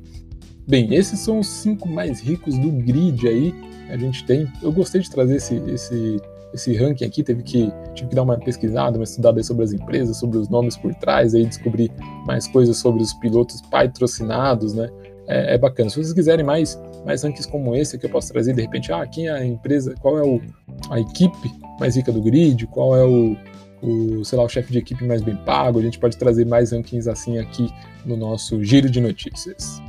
Bem, 0.67 0.93
esses 0.93 1.19
são 1.19 1.39
os 1.39 1.47
cinco 1.47 1.89
mais 1.89 2.19
ricos 2.19 2.57
do 2.59 2.69
grid 2.69 3.27
aí 3.27 3.53
a 3.89 3.97
gente 3.97 4.23
tem. 4.25 4.47
Eu 4.61 4.71
gostei 4.71 5.01
de 5.01 5.09
trazer 5.09 5.37
esse, 5.37 5.55
esse, 5.67 6.21
esse 6.57 6.75
ranking 6.75 7.05
aqui, 7.05 7.23
teve 7.23 7.43
que, 7.43 7.71
tive 7.93 8.09
que 8.09 8.15
dar 8.15 8.23
uma 8.23 8.37
pesquisada, 8.37 8.97
uma 8.97 9.03
estudada 9.03 9.41
sobre 9.43 9.63
as 9.63 9.71
empresas, 9.71 10.17
sobre 10.17 10.37
os 10.37 10.49
nomes 10.49 10.75
por 10.75 10.93
trás, 10.95 11.33
aí 11.33 11.45
descobrir 11.45 11.91
mais 12.25 12.47
coisas 12.47 12.77
sobre 12.77 13.01
os 13.01 13.13
pilotos 13.13 13.61
patrocinados, 13.61 14.73
né? 14.73 14.89
É, 15.27 15.55
é 15.55 15.57
bacana. 15.57 15.89
Se 15.89 15.95
vocês 15.97 16.13
quiserem 16.13 16.45
mais, 16.45 16.79
mais 17.05 17.23
rankings 17.23 17.49
como 17.49 17.75
esse 17.75 17.97
que 17.97 18.05
eu 18.05 18.09
posso 18.09 18.31
trazer, 18.31 18.53
de 18.53 18.61
repente, 18.61 18.91
ah, 18.91 19.05
quem 19.05 19.27
é 19.27 19.31
a 19.31 19.45
empresa, 19.45 19.93
qual 19.99 20.17
é 20.17 20.23
o, 20.23 20.41
a 20.89 20.99
equipe 20.99 21.51
mais 21.79 21.95
rica 21.95 22.11
do 22.11 22.21
grid, 22.21 22.65
qual 22.67 22.95
é 22.95 23.05
o, 23.05 23.35
o 23.81 24.23
sei 24.25 24.37
lá, 24.37 24.45
o 24.45 24.49
chefe 24.49 24.71
de 24.71 24.79
equipe 24.79 25.03
mais 25.05 25.21
bem 25.21 25.35
pago, 25.35 25.79
a 25.79 25.81
gente 25.81 25.99
pode 25.99 26.17
trazer 26.17 26.45
mais 26.45 26.71
rankings 26.71 27.09
assim 27.09 27.37
aqui 27.37 27.69
no 28.05 28.17
nosso 28.17 28.63
giro 28.63 28.89
de 28.89 29.01
notícias. 29.01 29.81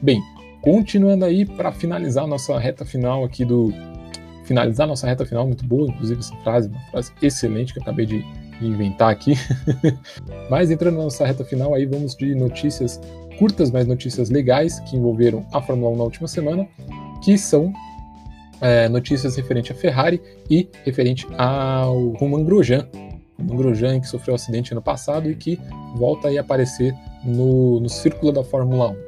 Bem, 0.00 0.20
continuando 0.62 1.24
aí 1.24 1.44
para 1.44 1.72
finalizar 1.72 2.26
nossa 2.26 2.58
reta 2.58 2.84
final 2.84 3.24
aqui 3.24 3.44
do 3.44 3.72
finalizar 4.44 4.86
nossa 4.86 5.06
reta 5.06 5.26
final, 5.26 5.46
muito 5.46 5.64
boa, 5.64 5.88
inclusive 5.88 6.20
essa 6.20 6.36
frase, 6.36 6.68
uma 6.68 6.80
frase 6.90 7.12
excelente 7.20 7.72
que 7.72 7.78
eu 7.78 7.82
acabei 7.82 8.06
de 8.06 8.24
inventar 8.60 9.10
aqui. 9.10 9.34
Mas 10.48 10.70
entrando 10.70 10.96
na 10.96 11.04
nossa 11.04 11.26
reta 11.26 11.44
final 11.44 11.74
aí, 11.74 11.86
vamos 11.86 12.14
de 12.14 12.34
notícias 12.34 13.00
curtas, 13.38 13.70
mas 13.70 13.84
notícias 13.84 14.30
legais 14.30 14.78
que 14.80 14.96
envolveram 14.96 15.44
a 15.52 15.60
Fórmula 15.60 15.92
1 15.92 15.96
na 15.96 16.04
última 16.04 16.28
semana, 16.28 16.68
que 17.20 17.36
são 17.36 17.72
é, 18.60 18.88
notícias 18.88 19.36
referente 19.36 19.72
à 19.72 19.74
Ferrari 19.74 20.22
e 20.48 20.68
referente 20.84 21.26
ao 21.36 22.10
Roman 22.10 22.44
Grosjean. 22.44 22.88
Roman 23.38 23.56
Grosjean 23.56 24.00
que 24.00 24.06
sofreu 24.06 24.34
um 24.34 24.36
acidente 24.36 24.72
ano 24.72 24.82
passado 24.82 25.28
e 25.28 25.34
que 25.34 25.60
volta 25.96 26.28
a 26.28 26.40
aparecer 26.40 26.94
no, 27.24 27.80
no 27.80 27.88
círculo 27.88 28.30
da 28.30 28.44
Fórmula 28.44 28.90
1. 28.90 29.03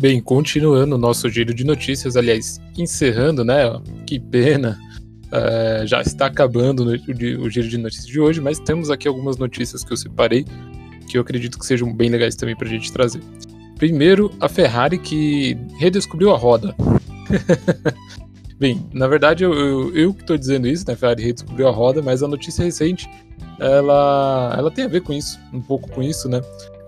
Bem, 0.00 0.18
continuando 0.18 0.94
o 0.94 0.98
nosso 0.98 1.28
giro 1.28 1.52
de 1.52 1.62
notícias, 1.62 2.16
aliás, 2.16 2.58
encerrando, 2.78 3.44
né? 3.44 3.78
Que 4.06 4.18
pena, 4.18 4.78
uh, 5.26 5.86
já 5.86 6.00
está 6.00 6.24
acabando 6.24 6.86
o, 6.86 7.44
o 7.44 7.50
giro 7.50 7.68
de 7.68 7.76
notícias 7.76 8.06
de 8.06 8.18
hoje, 8.18 8.40
mas 8.40 8.58
temos 8.58 8.88
aqui 8.90 9.06
algumas 9.06 9.36
notícias 9.36 9.84
que 9.84 9.92
eu 9.92 9.98
separei 9.98 10.46
que 11.06 11.18
eu 11.18 11.20
acredito 11.20 11.58
que 11.58 11.66
sejam 11.66 11.92
bem 11.92 12.08
legais 12.08 12.34
também 12.34 12.56
para 12.56 12.66
a 12.66 12.70
gente 12.70 12.90
trazer. 12.90 13.20
Primeiro, 13.76 14.30
a 14.40 14.48
Ferrari 14.48 14.96
que 14.96 15.58
redescobriu 15.78 16.30
a 16.30 16.38
roda. 16.38 16.74
Bem, 18.58 18.86
na 18.92 19.06
verdade 19.06 19.42
eu, 19.42 19.52
eu, 19.52 19.96
eu 19.96 20.14
que 20.14 20.20
estou 20.20 20.38
dizendo 20.38 20.66
isso, 20.66 20.84
né? 20.86 20.94
A 20.94 20.96
Ferrari 20.96 21.24
redescobriu 21.24 21.68
a 21.68 21.70
roda, 21.70 22.00
mas 22.00 22.22
a 22.22 22.28
notícia 22.28 22.64
recente 22.64 23.06
ela, 23.58 24.54
ela 24.56 24.70
tem 24.70 24.84
a 24.84 24.88
ver 24.88 25.02
com 25.02 25.12
isso, 25.12 25.38
um 25.52 25.60
pouco 25.60 25.90
com 25.90 26.02
isso, 26.02 26.26
né? 26.26 26.40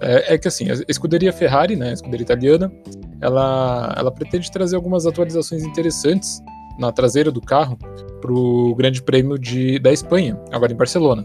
É, 0.02 0.34
é 0.34 0.38
que 0.38 0.48
assim, 0.48 0.70
a 0.70 0.74
escuderia 0.88 1.32
Ferrari, 1.32 1.76
né, 1.76 1.90
a 1.90 1.92
escuderia 1.92 2.24
italiana, 2.24 2.72
ela, 3.20 3.94
ela 3.96 4.10
pretende 4.10 4.50
trazer 4.50 4.74
algumas 4.74 5.06
atualizações 5.06 5.62
interessantes 5.62 6.40
na 6.78 6.90
traseira 6.90 7.30
do 7.30 7.40
carro 7.40 7.78
para 8.20 8.32
o 8.32 8.74
Grande 8.74 9.00
Prêmio 9.00 9.38
de, 9.38 9.78
da 9.78 9.92
Espanha, 9.92 10.38
agora 10.50 10.72
em 10.72 10.76
Barcelona. 10.76 11.24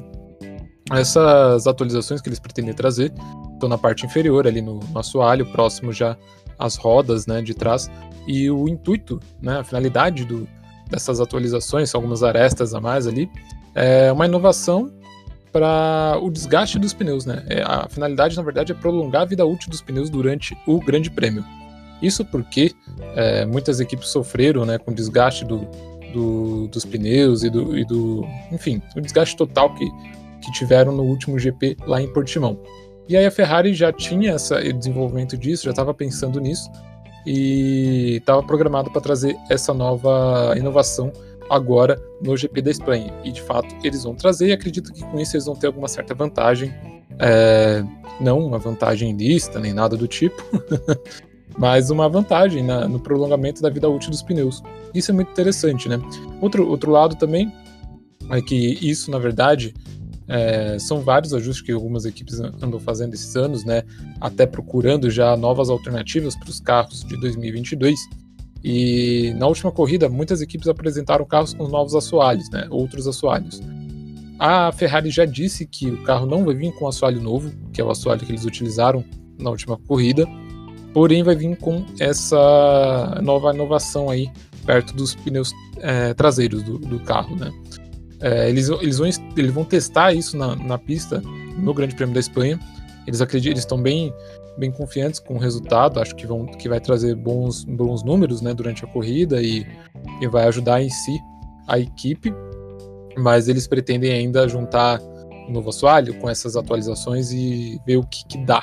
Essas 0.91 1.67
atualizações 1.67 2.21
que 2.21 2.30
eles 2.30 2.39
pretendem 2.39 2.73
trazer 2.73 3.11
estão 3.53 3.67
na 3.67 3.78
parte 3.78 4.05
inferior, 4.05 4.47
ali 4.47 4.61
no, 4.61 4.80
no 4.80 4.99
assoalho, 4.99 5.45
próximo 5.51 5.91
já 5.91 6.15
as 6.57 6.75
rodas 6.75 7.28
né, 7.28 7.41
de 7.41 7.53
trás. 7.53 7.89
E 8.28 8.49
o 8.49 8.69
intuito, 8.69 9.19
né, 9.41 9.59
a 9.59 9.63
finalidade 9.63 10.23
do, 10.23 10.47
dessas 10.89 11.19
atualizações, 11.19 11.89
são 11.89 11.99
algumas 11.99 12.23
arestas 12.23 12.73
a 12.73 12.80
mais 12.80 13.07
ali, 13.07 13.30
é 13.75 14.11
uma 14.11 14.25
inovação 14.25 14.91
para 15.52 16.18
o 16.22 16.30
desgaste 16.30 16.78
dos 16.80 16.93
pneus. 16.93 17.26
Né? 17.26 17.43
É, 17.48 17.62
a 17.62 17.88
finalidade, 17.89 18.36
na 18.36 18.43
verdade, 18.43 18.72
é 18.72 18.76
prolongar 18.76 19.24
a 19.24 19.26
vida 19.26 19.45
útil 19.45 19.70
dos 19.70 19.82
pneus 19.82 20.10
durante 20.10 20.58
o 20.66 20.80
Grande 20.80 21.10
Prêmio. 21.10 21.43
Isso 22.02 22.24
porque 22.24 22.74
é, 23.16 23.45
muitas 23.45 23.80
equipes 23.80 24.10
sofreram 24.10 24.66
né, 24.66 24.78
com 24.78 24.93
desgaste 24.93 25.43
do, 25.45 25.68
do, 26.14 26.68
dos 26.68 26.86
pneus 26.86 27.43
e 27.43 27.50
do, 27.50 27.78
e 27.78 27.86
do, 27.86 28.26
Enfim, 28.52 28.82
o 28.95 29.02
desgaste 29.02 29.36
total 29.36 29.74
que, 29.74 29.89
que 30.41 30.52
tiveram 30.52 30.91
no 30.91 31.04
último 31.04 31.39
GP 31.39 31.78
lá 31.88 32.02
em 32.02 32.12
Portimão. 32.14 32.60
E 33.10 33.16
aí 33.16 33.26
a 33.26 33.32
Ferrari 33.32 33.74
já 33.74 33.91
tinha 33.91 34.36
esse 34.36 34.74
desenvolvimento 34.74 35.38
disso, 35.38 35.64
já 35.64 35.72
estava 35.72 35.93
pensando 35.93 36.39
nisso 36.39 36.70
e 37.26 38.18
estava 38.18 38.43
programado 38.43 38.91
para 38.91 39.02
trazer 39.02 39.36
essa 39.50 39.74
nova 39.74 40.54
inovação 40.58 41.12
agora 41.50 42.02
no 42.22 42.36
GP 42.36 42.62
da 42.62 42.72
Espanha. 42.72 43.14
E 43.24 43.32
de 43.32 43.41
fato 43.41 43.74
eles 43.84 44.04
vão 44.04 44.16
trazer 44.16 44.48
e 44.48 44.52
acredito 44.52 44.93
que 44.93 45.04
com 45.04 45.20
isso 45.20 45.36
eles 45.36 45.45
vão 45.45 45.56
ter 45.56 45.68
alguma 45.68 45.88
certa 45.88 46.14
vantagem. 46.14 46.74
É, 47.20 47.84
não 48.20 48.39
uma 48.39 48.60
vantagem 48.60 49.16
lista 49.16 49.60
nem 49.60 49.74
nada 49.74 49.98
do 49.98 50.08
tipo, 50.08 50.41
mas 51.58 51.89
uma 51.89 52.08
vantagem 52.08 52.64
na, 52.64 52.88
no 52.88 53.00
prolongamento 53.00 53.62
da 53.62 53.70
vida 53.70 53.89
útil 53.89 54.12
dos 54.12 54.22
pneus. 54.22 54.62
Isso 54.93 55.12
é 55.12 55.14
muito 55.14 55.32
interessante, 55.32 55.89
né? 55.89 56.00
Outro, 56.41 56.68
outro 56.68 56.91
lado 56.91 57.16
também 57.16 57.52
é 58.30 58.41
que 58.41 58.78
isso, 58.82 59.10
na 59.10 59.18
verdade, 59.18 59.74
é, 60.28 60.78
são 60.78 61.02
vários 61.02 61.34
ajustes 61.34 61.66
que 61.66 61.72
algumas 61.72 62.06
equipes 62.06 62.39
andam 62.39 62.80
fazendo 62.80 63.14
esses 63.14 63.36
anos, 63.36 63.64
né? 63.64 63.84
Até 64.20 64.45
procurando 64.45 65.10
já 65.10 65.36
novas 65.38 65.70
alternativas 65.70 66.36
para 66.36 66.50
os 66.50 66.60
carros 66.60 67.04
de 67.04 67.20
2022. 67.20 67.98
E 68.70 69.34
na 69.36 69.47
última 69.47 69.72
corrida, 69.72 70.09
muitas 70.09 70.41
equipes 70.41 70.68
apresentaram 70.68 71.24
carros 71.24 71.53
com 71.53 71.70
novos 71.70 71.95
assoalhos, 71.95 72.49
né? 72.49 72.68
Outros 72.70 73.07
assoalhos. 73.07 73.61
A 74.38 74.74
Ferrari 74.74 75.09
já 75.09 75.24
disse 75.24 75.65
que 75.65 75.89
o 75.89 76.03
carro 76.03 76.26
não 76.26 76.43
vai 76.43 76.53
vir 76.53 76.74
com 76.74 76.86
assoalho 76.86 77.22
novo, 77.22 77.49
que 77.72 77.80
é 77.80 77.84
o 77.84 77.89
assoalho 77.89 78.26
que 78.26 78.30
eles 78.30 78.43
utilizaram 78.43 79.05
na 79.39 79.51
última 79.51 79.78
corrida, 79.78 80.28
porém 80.93 81.24
vai 81.24 81.34
vir 81.34 81.55
com 81.55 81.86
essa 81.97 83.22
nova 83.24 83.53
inovação 83.53 84.09
aí 84.09 84.30
perto 84.65 84.93
dos 84.93 85.15
pneus 85.15 85.53
é, 85.78 86.13
traseiros 86.13 86.61
do, 86.61 86.78
do, 86.78 86.99
carro, 86.99 87.38
né? 87.38 87.49
É, 88.20 88.49
eles, 88.49 88.68
eles, 88.68 88.97
vão, 88.97 89.09
eles 89.38 89.53
vão 89.53 89.63
testar 89.63 90.11
isso 90.11 90.36
na, 90.36 90.57
na 90.57 90.78
pista 90.78 91.24
no 91.57 91.74
Grande 91.74 91.95
Prêmio 91.95 92.13
da 92.13 92.20
Espanha. 92.20 92.59
Eles 93.07 93.22
acreditam, 93.22 93.53
eles 93.53 93.63
estão 93.63 93.82
bem, 93.82 94.13
bem 94.58 94.72
confiantes 94.72 95.20
com 95.20 95.36
o 95.36 95.38
resultado. 95.38 95.99
Acho 95.99 96.16
que, 96.16 96.26
vão, 96.26 96.45
que 96.45 96.68
vai 96.68 96.80
trazer 96.80 97.16
bons, 97.16 97.64
bons 97.64 98.03
números 98.03 98.41
né, 98.41 98.53
durante 98.53 98.84
a 98.84 98.88
corrida 98.88 99.41
e, 99.41 99.66
e 100.22 100.28
vai 100.28 100.47
ajudar 100.47 100.82
em 100.82 100.89
si 100.89 101.20
a 101.68 101.80
equipe. 101.80 102.34
Mas 103.18 103.47
eles 103.47 103.68
pretendem 103.68 104.12
ainda 104.12 104.47
juntar 104.47 104.99
um 105.47 105.51
novo 105.51 105.70
assoalho 105.70 106.14
com 106.16 106.30
essas 106.30 106.55
atualizações 106.55 107.32
e 107.32 107.80
ver 107.86 107.97
o 107.97 108.03
que, 108.03 108.26
que 108.28 108.38
dá. 108.39 108.62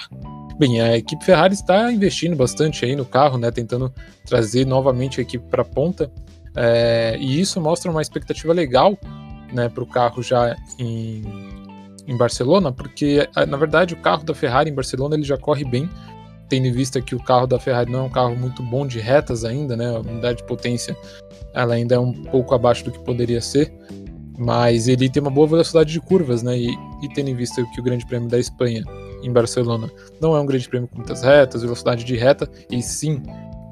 Bem, 0.59 0.80
a 0.80 0.97
equipe 0.97 1.24
Ferrari 1.24 1.55
está 1.55 1.90
investindo 1.90 2.36
bastante 2.36 2.84
aí 2.84 2.95
no 2.95 3.05
carro, 3.05 3.36
né, 3.38 3.51
tentando 3.51 3.92
trazer 4.24 4.64
novamente 4.64 5.20
a 5.20 5.22
equipe 5.22 5.45
para 5.49 5.62
a 5.62 5.64
ponta. 5.64 6.11
É, 6.57 7.16
e 7.18 7.40
isso 7.40 7.61
mostra 7.61 7.90
uma 7.90 8.01
expectativa 8.01 8.53
legal 8.53 8.97
né, 9.53 9.68
para 9.68 9.82
o 9.82 9.86
carro 9.86 10.22
já 10.22 10.57
em, 10.78 11.22
em 12.07 12.16
Barcelona, 12.16 12.72
porque 12.72 13.28
na 13.48 13.57
verdade 13.57 13.94
o 13.94 13.96
carro 13.96 14.24
da 14.24 14.34
Ferrari 14.34 14.70
em 14.70 14.74
Barcelona 14.74 15.14
ele 15.14 15.24
já 15.24 15.36
corre 15.38 15.64
bem, 15.64 15.88
tendo 16.48 16.66
em 16.66 16.72
vista 16.72 17.00
que 17.00 17.14
o 17.14 17.22
carro 17.22 17.46
da 17.46 17.59
Ferrari 17.59 17.90
não 17.90 18.00
é 18.00 18.02
um 18.02 18.11
carro 18.11 18.36
muito 18.36 18.62
bom 18.62 18.86
de 18.86 19.00
retas 19.00 19.44
ainda, 19.44 19.76
né, 19.76 19.88
a 19.88 20.00
unidade 20.00 20.38
de 20.38 20.44
potência 20.44 20.96
ela 21.55 21.74
ainda 21.74 21.94
é 21.94 21.98
um 21.98 22.12
pouco 22.12 22.55
abaixo 22.55 22.84
do 22.84 22.90
que 22.90 22.98
poderia 22.98 23.40
ser, 23.40 23.72
mas 24.36 24.88
ele 24.88 25.09
tem 25.09 25.22
uma 25.22 25.30
boa 25.30 25.46
velocidade 25.46 25.92
de 25.92 26.00
curvas, 26.00 26.42
né, 26.42 26.59
e, 26.59 26.68
e 27.02 27.09
tendo 27.14 27.30
em 27.30 27.34
vista 27.34 27.64
que 27.72 27.80
o 27.80 27.82
Grande 27.82 28.05
Prêmio 28.07 28.28
da 28.28 28.38
Espanha 28.38 28.84
em 29.22 29.32
Barcelona 29.32 29.90
não 30.20 30.36
é 30.36 30.40
um 30.40 30.46
grande 30.46 30.68
prêmio 30.68 30.86
com 30.86 30.96
muitas 30.96 31.22
retas, 31.22 31.62
velocidade 31.62 32.05
de 32.05 32.14
reta, 32.14 32.48
e 32.70 32.82
sim 32.82 33.22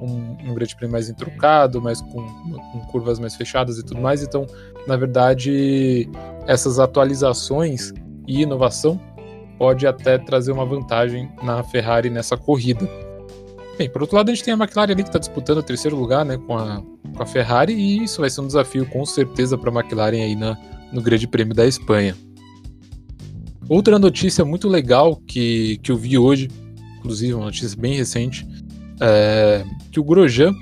um, 0.01 0.51
um 0.51 0.55
grande 0.55 0.75
prêmio 0.75 0.93
mais 0.93 1.09
intrucado, 1.09 1.81
mais 1.81 2.01
com, 2.01 2.27
com, 2.27 2.81
curvas 2.91 3.19
mais 3.19 3.37
fechadas 3.37 3.79
e 3.79 3.85
tudo 3.85 4.01
mais. 4.01 4.23
Então, 4.23 4.47
na 4.87 4.97
verdade, 4.97 6.09
essas 6.47 6.79
atualizações 6.81 7.93
e 8.27 8.43
inovação 8.43 9.01
pode 9.59 9.87
até 9.87 10.19
trazer 10.19 10.53
uma 10.53 10.65
vantagem 10.65 11.31
na 11.43 11.63
Ferrari 11.63 12.11
nessa 12.11 12.37
corrida. 12.37 12.89
Bem, 13.79 13.89
por 13.89 14.03
outro 14.03 14.17
lado, 14.17 14.31
a 14.31 14.35
gente 14.35 14.45
tem 14.45 14.55
a 14.55 14.57
McLaren 14.57 14.93
ali 14.93 15.03
que 15.03 15.09
está 15.09 15.19
disputando 15.19 15.59
o 15.59 15.63
terceiro 15.63 15.97
lugar 15.97 16.25
né, 16.25 16.37
com, 16.37 16.57
a, 16.57 16.83
com 17.15 17.23
a 17.23 17.27
Ferrari, 17.27 17.73
e 17.73 18.03
isso 18.03 18.21
vai 18.21 18.29
ser 18.29 18.41
um 18.41 18.47
desafio 18.47 18.87
com 18.87 19.05
certeza 19.07 19.57
para 19.57 19.71
a 19.71 19.75
McLaren 19.75 20.23
aí 20.23 20.35
na, 20.35 20.59
no 20.93 21.01
Grande 21.01 21.27
Prêmio 21.27 21.55
da 21.55 21.67
Espanha. 21.67 22.17
Outra 23.69 23.99
notícia 23.99 24.45
muito 24.45 24.69
legal 24.69 25.17
que, 25.17 25.79
que 25.79 25.91
eu 25.91 25.97
vi 25.97 26.19
hoje, 26.19 26.51
inclusive 26.99 27.33
uma 27.33 27.47
notícia 27.47 27.79
bem 27.81 27.95
recente, 27.95 28.47
é 29.01 29.65
que 29.91 29.99
o 29.99 30.05
Grosjean 30.05 30.53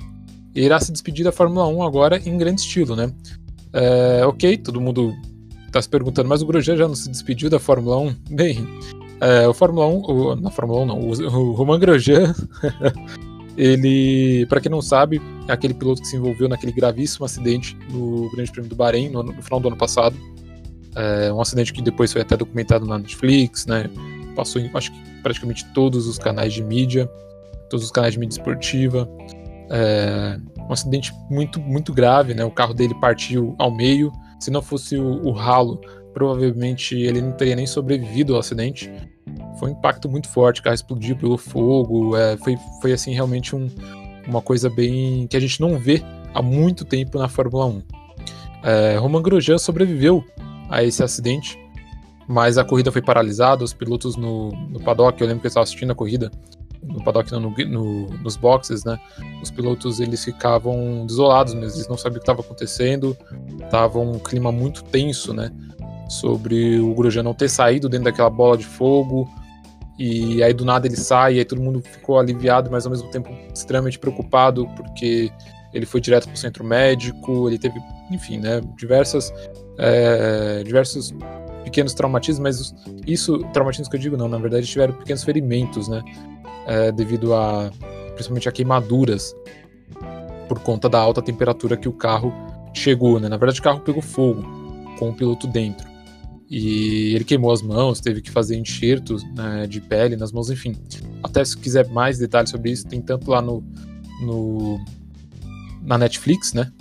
irá 0.55 0.79
se 0.79 0.93
despedir 0.93 1.25
da 1.25 1.33
Fórmula 1.33 1.67
1 1.67 1.83
agora 1.83 2.21
em 2.25 2.37
grande 2.37 2.61
estilo, 2.61 2.95
né? 2.95 3.13
É, 3.73 4.25
ok, 4.27 4.57
todo 4.59 4.81
mundo 4.81 5.15
está 5.71 5.81
se 5.81 5.89
perguntando, 5.89 6.29
mas 6.29 6.43
o 6.43 6.47
Grosjean 6.47 6.77
já 6.77 6.89
não 6.89 6.95
se 6.95 7.09
despediu 7.09 7.49
da 7.49 7.59
Fórmula 7.59 7.99
1? 7.99 8.16
Bem, 8.31 8.66
é, 9.21 9.47
o 9.47 9.55
Fórmula 9.55 9.87
1, 9.87 10.03
o, 10.03 10.37
na 10.37 10.51
Fórmula 10.51 10.83
1 10.83 10.87
não, 10.87 11.01
o, 11.01 11.11
o 11.11 11.53
Roman 11.53 11.79
Grosjean, 11.79 12.35
ele, 13.57 14.47
para 14.47 14.61
quem 14.61 14.71
não 14.71 14.83
sabe, 14.83 15.21
é 15.49 15.53
aquele 15.53 15.75
piloto 15.75 16.03
que 16.03 16.09
se 16.09 16.16
envolveu 16.16 16.49
naquele 16.49 16.73
gravíssimo 16.73 17.25
acidente 17.25 17.77
no 17.91 18.31
Grande 18.31 18.51
Prêmio 18.51 18.68
do 18.68 18.77
Bahrein 18.77 19.09
no, 19.11 19.23
no 19.23 19.43
final 19.43 19.61
do 19.61 19.68
ano 19.68 19.77
passado. 19.77 20.16
É 20.97 21.33
um 21.33 21.41
acidente 21.41 21.73
que 21.73 21.81
depois 21.81 22.12
foi 22.12 22.23
até 22.23 22.37
documentado 22.37 22.85
na 22.85 22.99
Netflix, 22.99 23.64
né? 23.66 23.89
Passou 24.35 24.61
em 24.61 24.71
acho 24.75 24.91
que 24.91 25.01
praticamente 25.23 25.64
todos 25.73 26.09
os 26.09 26.18
canais 26.18 26.53
de 26.53 26.64
mídia, 26.64 27.09
todos 27.68 27.85
os 27.85 27.93
canais 27.93 28.14
de 28.14 28.18
mídia 28.18 28.39
esportiva. 28.39 29.09
É 29.71 30.37
um 30.68 30.73
acidente 30.73 31.12
muito, 31.29 31.61
muito 31.61 31.93
grave, 31.93 32.33
né? 32.33 32.45
O 32.45 32.51
carro 32.51 32.73
dele 32.73 32.95
partiu 33.01 33.55
ao 33.59 33.71
meio. 33.71 34.12
Se 34.41 34.51
não 34.51 34.62
fosse 34.62 34.97
o, 34.97 35.26
o 35.26 35.30
ralo, 35.30 35.80
provavelmente 36.12 36.97
ele 36.97 37.20
não 37.20 37.32
teria 37.32 37.55
nem 37.55 37.66
sobrevivido 37.66 38.34
ao 38.34 38.41
acidente. 38.41 38.91
Foi 39.59 39.70
um 39.70 39.72
impacto 39.72 40.09
muito 40.09 40.28
forte, 40.28 40.61
o 40.61 40.64
carro 40.64 40.74
explodiu 40.74 41.16
pelo 41.16 41.36
fogo. 41.36 42.16
É, 42.16 42.36
foi, 42.38 42.57
foi 42.80 42.93
assim 42.93 43.12
realmente 43.12 43.55
um, 43.55 43.68
uma 44.26 44.41
coisa 44.41 44.68
bem 44.68 45.26
que 45.26 45.36
a 45.36 45.41
gente 45.41 45.61
não 45.61 45.78
vê 45.78 46.03
há 46.34 46.43
muito 46.43 46.84
tempo 46.84 47.18
na 47.18 47.28
Fórmula 47.28 47.66
1. 47.66 47.82
É, 48.62 48.97
Roman 48.97 49.22
Grosjean 49.22 49.59
sobreviveu 49.59 50.24
a 50.68 50.82
esse 50.82 51.03
acidente, 51.03 51.59
mas 52.28 52.59
a 52.59 52.64
corrida 52.64 52.93
foi 52.93 53.03
paralisada, 53.03 53.64
os 53.64 53.72
pilotos 53.72 54.16
no, 54.16 54.51
no 54.68 54.80
paddock, 54.80 55.20
eu 55.20 55.26
lembro 55.26 55.41
que 55.41 55.47
eu 55.47 55.49
estava 55.49 55.64
assistindo 55.64 55.91
a 55.91 55.95
corrida, 55.95 56.30
no 56.83 57.03
paddock 57.03 57.31
no, 57.33 57.51
no, 57.51 58.07
nos 58.18 58.37
boxes, 58.37 58.85
né, 58.85 58.99
os 59.43 59.51
pilotos 59.51 60.01
eles 60.01 60.24
ficavam 60.24 61.05
desolados 61.07 61.55
mesmo, 61.55 61.76
eles 61.76 61.89
não 61.89 61.97
sabiam 61.97 62.16
o 62.16 62.20
que 62.20 62.24
estava 62.24 62.41
acontecendo, 62.41 63.16
tava 63.70 63.99
um 63.99 64.18
clima 64.18 64.51
muito 64.51 64.83
tenso, 64.85 65.33
né, 65.33 65.51
sobre 66.09 66.81
o 66.81 66.95
Grosjean 66.95 67.22
não 67.22 67.35
ter 67.35 67.49
saído 67.49 67.89
dentro 67.89 68.05
daquela 68.05 68.31
bola 68.31 68.57
de 68.57 68.64
fogo, 68.64 69.28
e 69.99 70.43
aí 70.43 70.55
do 70.55 70.64
nada 70.64 70.87
ele 70.87 70.97
sai, 70.97 71.35
e 71.35 71.39
aí 71.39 71.45
todo 71.45 71.61
mundo 71.61 71.83
ficou 71.83 72.18
aliviado, 72.18 72.70
mas 72.70 72.87
ao 72.87 72.91
mesmo 72.91 73.11
tempo 73.11 73.31
extremamente 73.55 73.99
preocupado, 73.99 74.66
porque 74.74 75.31
ele 75.72 75.87
foi 75.87 76.01
direto 76.01 76.24
para 76.24 76.35
o 76.35 76.39
centro 76.39 76.64
médico, 76.64 77.49
ele 77.49 77.59
teve, 77.59 77.78
enfim, 78.11 78.39
né, 78.39 78.61
diversas 78.76 79.33
é, 79.78 80.62
diversos 80.64 81.14
pequenos 81.64 81.95
traumatismos, 81.95 82.41
mas 82.41 82.74
isso, 83.07 83.39
traumatismos 83.53 83.89
que 83.89 83.97
eu 83.97 84.01
digo 84.01 84.16
não, 84.16 84.28
na 84.28 84.39
verdade 84.39 84.66
tiveram 84.66 84.95
pequenos 84.95 85.22
ferimentos, 85.22 85.89
né, 85.89 86.03
é, 86.71 86.93
devido 86.93 87.35
a, 87.35 87.68
principalmente 88.14 88.49
a 88.49 88.53
queimaduras, 88.53 89.35
por 90.49 90.61
conta 90.61 90.89
da 90.89 91.01
alta 91.01 91.21
temperatura 91.21 91.77
que 91.77 91.89
o 91.89 91.93
carro 91.93 92.33
chegou, 92.73 93.18
né, 93.18 93.29
na 93.29 93.37
verdade 93.37 93.59
o 93.59 93.62
carro 93.62 93.81
pegou 93.81 94.01
fogo, 94.01 94.43
com 94.97 95.11
o 95.11 95.14
piloto 95.14 95.49
dentro, 95.49 95.89
e 96.49 97.12
ele 97.14 97.25
queimou 97.25 97.51
as 97.51 97.61
mãos, 97.61 98.01
teve 98.01 98.23
que 98.23 98.31
fazer 98.31 98.57
enxertos 98.57 99.25
né, 99.35 99.66
de 99.66 99.81
pele 99.81 100.16
nas 100.16 100.33
mãos, 100.33 100.51
enfim. 100.51 100.77
Até 101.23 101.45
se 101.45 101.57
quiser 101.57 101.89
mais 101.89 102.18
detalhes 102.18 102.51
sobre 102.51 102.71
isso, 102.71 102.87
tem 102.87 103.01
tanto 103.01 103.31
lá 103.31 103.41
no, 103.41 103.62
no 104.23 104.81
na 105.83 105.97
Netflix, 105.97 106.53
né? 106.53 106.73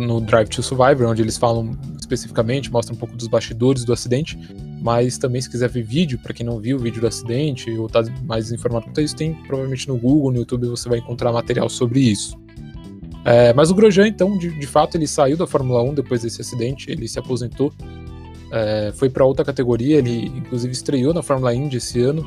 no 0.00 0.20
Drive 0.20 0.48
to 0.48 0.62
Survivor, 0.62 1.08
onde 1.08 1.22
eles 1.22 1.36
falam 1.36 1.76
especificamente, 1.98 2.70
mostram 2.70 2.96
um 2.96 2.98
pouco 2.98 3.16
dos 3.16 3.28
bastidores 3.28 3.84
do 3.84 3.92
acidente, 3.92 4.38
mas 4.86 5.18
também 5.18 5.40
se 5.40 5.50
quiser 5.50 5.68
ver 5.68 5.82
vídeo, 5.82 6.16
para 6.16 6.32
quem 6.32 6.46
não 6.46 6.60
viu 6.60 6.76
o 6.76 6.80
vídeo 6.80 7.00
do 7.00 7.08
acidente 7.08 7.68
ou 7.72 7.88
tá 7.88 8.04
mais 8.22 8.52
informado 8.52 8.84
quanto 8.84 9.00
a 9.00 9.02
isso, 9.02 9.16
tem 9.16 9.34
provavelmente 9.34 9.88
no 9.88 9.98
Google, 9.98 10.30
no 10.30 10.38
YouTube 10.38 10.68
você 10.68 10.88
vai 10.88 11.00
encontrar 11.00 11.32
material 11.32 11.68
sobre 11.68 11.98
isso. 11.98 12.38
É, 13.24 13.52
mas 13.52 13.68
o 13.68 13.74
Grosjean, 13.74 14.06
então, 14.06 14.38
de, 14.38 14.56
de, 14.56 14.66
fato, 14.68 14.96
ele 14.96 15.08
saiu 15.08 15.36
da 15.36 15.44
Fórmula 15.44 15.82
1 15.82 15.94
depois 15.94 16.22
desse 16.22 16.40
acidente, 16.40 16.88
ele 16.88 17.08
se 17.08 17.18
aposentou, 17.18 17.72
é, 18.52 18.92
foi 18.94 19.10
para 19.10 19.24
outra 19.24 19.44
categoria, 19.44 19.98
ele 19.98 20.26
inclusive 20.26 20.72
estreou 20.72 21.12
na 21.12 21.20
Fórmula 21.20 21.52
Indy 21.52 21.78
esse 21.78 22.00
ano. 22.00 22.24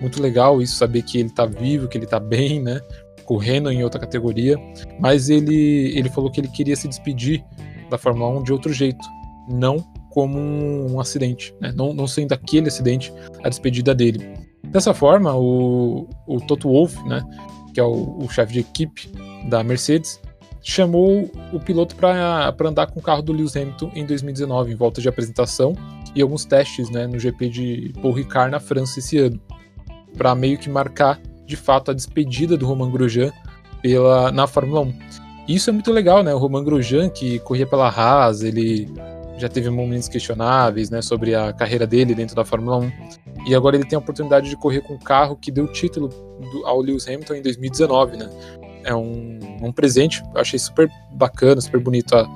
Muito 0.00 0.22
legal 0.22 0.62
isso, 0.62 0.76
saber 0.76 1.02
que 1.02 1.18
ele 1.18 1.30
está 1.30 1.46
vivo, 1.46 1.88
que 1.88 1.98
ele 1.98 2.04
está 2.04 2.20
bem, 2.20 2.62
né? 2.62 2.80
correndo 3.24 3.72
em 3.72 3.82
outra 3.82 3.98
categoria, 3.98 4.56
mas 5.00 5.28
ele, 5.28 5.92
ele 5.98 6.08
falou 6.08 6.30
que 6.30 6.40
ele 6.40 6.48
queria 6.48 6.76
se 6.76 6.86
despedir 6.86 7.44
da 7.90 7.98
Fórmula 7.98 8.38
1 8.38 8.44
de 8.44 8.52
outro 8.52 8.72
jeito, 8.72 9.04
não 9.48 9.84
como 10.18 10.36
um 10.36 10.98
acidente, 10.98 11.54
né? 11.60 11.72
não, 11.76 11.94
não 11.94 12.08
sendo 12.08 12.32
aquele 12.32 12.66
acidente 12.66 13.12
a 13.44 13.48
despedida 13.48 13.94
dele. 13.94 14.34
Dessa 14.64 14.92
forma, 14.92 15.32
o, 15.36 16.08
o 16.26 16.40
Toto 16.40 16.68
Wolff, 16.68 17.00
né, 17.04 17.22
que 17.72 17.78
é 17.78 17.84
o, 17.84 18.18
o 18.18 18.28
chefe 18.28 18.54
de 18.54 18.58
equipe 18.58 19.08
da 19.48 19.62
Mercedes, 19.62 20.20
chamou 20.60 21.30
o 21.52 21.60
piloto 21.60 21.94
para 21.94 22.52
andar 22.64 22.88
com 22.88 22.98
o 22.98 23.02
carro 23.02 23.22
do 23.22 23.32
Lewis 23.32 23.56
Hamilton 23.56 23.92
em 23.94 24.04
2019, 24.04 24.72
em 24.72 24.74
volta 24.74 25.00
de 25.00 25.08
apresentação 25.08 25.72
e 26.16 26.20
alguns 26.20 26.44
testes 26.44 26.90
né, 26.90 27.06
no 27.06 27.16
GP 27.16 27.48
de 27.48 27.92
Paul 28.02 28.12
Ricard 28.12 28.50
na 28.50 28.58
França 28.58 28.98
esse 28.98 29.18
ano, 29.18 29.40
para 30.16 30.34
meio 30.34 30.58
que 30.58 30.68
marcar 30.68 31.20
de 31.46 31.54
fato 31.54 31.92
a 31.92 31.94
despedida 31.94 32.56
do 32.56 32.66
Romain 32.66 32.90
Grosjean 32.90 33.30
pela, 33.80 34.32
na 34.32 34.48
Fórmula 34.48 34.80
1. 34.80 34.94
E 35.46 35.54
isso 35.54 35.70
é 35.70 35.72
muito 35.72 35.92
legal, 35.92 36.24
né? 36.24 36.34
O 36.34 36.38
Romain 36.38 36.64
Grosjean, 36.64 37.08
que 37.08 37.38
corria 37.38 37.68
pela 37.68 37.88
Haas, 37.88 38.42
ele 38.42 38.88
já 39.38 39.48
teve 39.48 39.70
momentos 39.70 40.08
questionáveis 40.08 40.90
né, 40.90 41.00
sobre 41.00 41.34
a 41.34 41.52
carreira 41.52 41.86
dele 41.86 42.14
dentro 42.14 42.34
da 42.34 42.44
Fórmula 42.44 42.78
1. 42.78 42.92
E 43.46 43.54
agora 43.54 43.76
ele 43.76 43.84
tem 43.84 43.96
a 43.96 44.00
oportunidade 44.00 44.48
de 44.48 44.56
correr 44.56 44.80
com 44.80 44.94
um 44.94 44.98
carro 44.98 45.36
que 45.36 45.50
deu 45.50 45.66
título 45.66 46.08
do, 46.08 46.66
ao 46.66 46.80
Lewis 46.80 47.06
Hamilton 47.06 47.34
em 47.34 47.42
2019, 47.42 48.16
né? 48.16 48.28
É 48.84 48.94
um, 48.94 49.38
um 49.62 49.72
presente, 49.72 50.22
eu 50.34 50.40
achei 50.40 50.58
super 50.58 50.88
bacana, 51.12 51.60
super 51.60 51.80
bonito 51.80 52.14
a, 52.16 52.26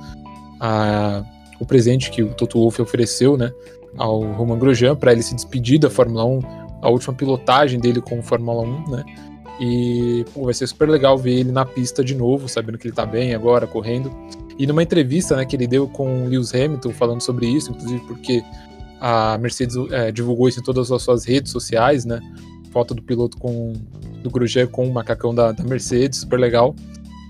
a, 0.60 1.24
o 1.60 1.66
presente 1.66 2.10
que 2.10 2.22
o 2.22 2.34
Toto 2.34 2.58
Wolff 2.58 2.80
ofereceu, 2.80 3.36
né? 3.36 3.50
Ao 3.96 4.20
Romain 4.20 4.58
Grosjean 4.58 4.96
para 4.96 5.12
ele 5.12 5.22
se 5.22 5.34
despedir 5.34 5.78
da 5.78 5.90
Fórmula 5.90 6.24
1, 6.24 6.40
a 6.82 6.88
última 6.88 7.14
pilotagem 7.14 7.78
dele 7.78 8.00
com 8.00 8.22
Fórmula 8.22 8.62
1, 8.62 8.90
né? 8.90 9.04
E 9.64 10.24
pô, 10.34 10.46
vai 10.46 10.54
ser 10.54 10.66
super 10.66 10.88
legal 10.88 11.16
ver 11.16 11.38
ele 11.38 11.52
na 11.52 11.64
pista 11.64 12.02
de 12.02 12.16
novo, 12.16 12.48
sabendo 12.48 12.76
que 12.76 12.88
ele 12.88 12.94
tá 12.94 13.06
bem 13.06 13.32
agora, 13.32 13.64
correndo. 13.64 14.12
E 14.58 14.66
numa 14.66 14.82
entrevista 14.82 15.36
né, 15.36 15.44
que 15.44 15.54
ele 15.54 15.68
deu 15.68 15.86
com 15.86 16.24
o 16.24 16.28
Lewis 16.28 16.52
Hamilton 16.52 16.90
falando 16.90 17.20
sobre 17.20 17.46
isso, 17.46 17.70
inclusive 17.70 18.00
porque 18.08 18.42
a 19.00 19.38
Mercedes 19.38 19.76
é, 19.92 20.10
divulgou 20.10 20.48
isso 20.48 20.58
em 20.58 20.64
todas 20.64 20.90
as 20.90 21.00
suas 21.00 21.24
redes 21.24 21.52
sociais, 21.52 22.04
né? 22.04 22.20
Foto 22.72 22.92
do 22.92 23.02
piloto 23.02 23.36
com 23.36 23.72
do 24.20 24.30
Grosjean 24.30 24.66
com 24.66 24.84
o 24.84 24.92
macacão 24.92 25.32
da, 25.32 25.52
da 25.52 25.62
Mercedes, 25.62 26.20
super 26.20 26.40
legal. 26.40 26.74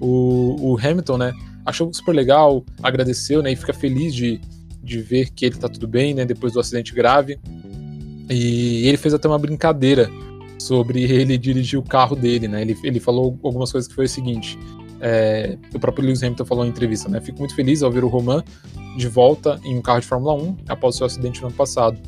O, 0.01 0.72
o, 0.72 0.78
Hamilton, 0.78 1.18
né? 1.18 1.33
Achou 1.66 1.93
super 1.93 2.14
legal, 2.14 2.64
agradeceu, 2.83 3.43
né? 3.43 3.53
E 3.53 3.57
fica 3.57 3.74
feliz 3.74 4.14
de, 4.14 4.41
de 4.83 5.01
ver 5.01 5.30
que 5.30 5.45
ele 5.45 5.57
tá 5.57 5.68
tudo 5.68 5.87
bem, 5.87 6.14
né? 6.14 6.24
Depois 6.24 6.55
do 6.55 6.61
acidente 6.61 6.95
grave. 6.95 7.39
E 8.30 8.87
ele 8.87 8.97
fez 8.97 9.12
até 9.12 9.28
uma 9.28 9.39
brincadeira 9.39 10.11
sobre 10.63 11.03
ele 11.03 11.37
dirigir 11.39 11.79
o 11.79 11.83
carro 11.83 12.17
dele, 12.17 12.49
né? 12.49 12.63
Ele, 12.63 12.77
ele 12.83 13.01
falou 13.01 13.39
algumas 13.43 13.71
coisas 13.71 13.89
que 13.89 13.95
foi 13.95 14.07
o 14.07 14.09
seguinte: 14.09 14.59
é, 15.01 15.59
o 15.75 15.79
próprio 15.81 16.05
Lewis 16.05 16.23
Hamilton 16.23 16.45
falou 16.45 16.65
em 16.65 16.69
entrevista, 16.69 17.09
né? 17.09 17.21
Fico 17.21 17.39
muito 17.39 17.55
feliz 17.55 17.83
ao 17.83 17.91
ver 17.91 18.05
o 18.05 18.09
Roman 18.09 18.43
de 18.97 19.09
volta 19.09 19.61
em 19.65 19.77
um 19.77 19.83
carro 19.83 20.01
de 20.01 20.07
Fórmula 20.07 20.35
1 20.35 20.57
após 20.69 20.97
seu 20.97 21.07
acidente 21.07 21.41
no 21.41 21.49
ano 21.49 21.57
passado. 21.57 21.99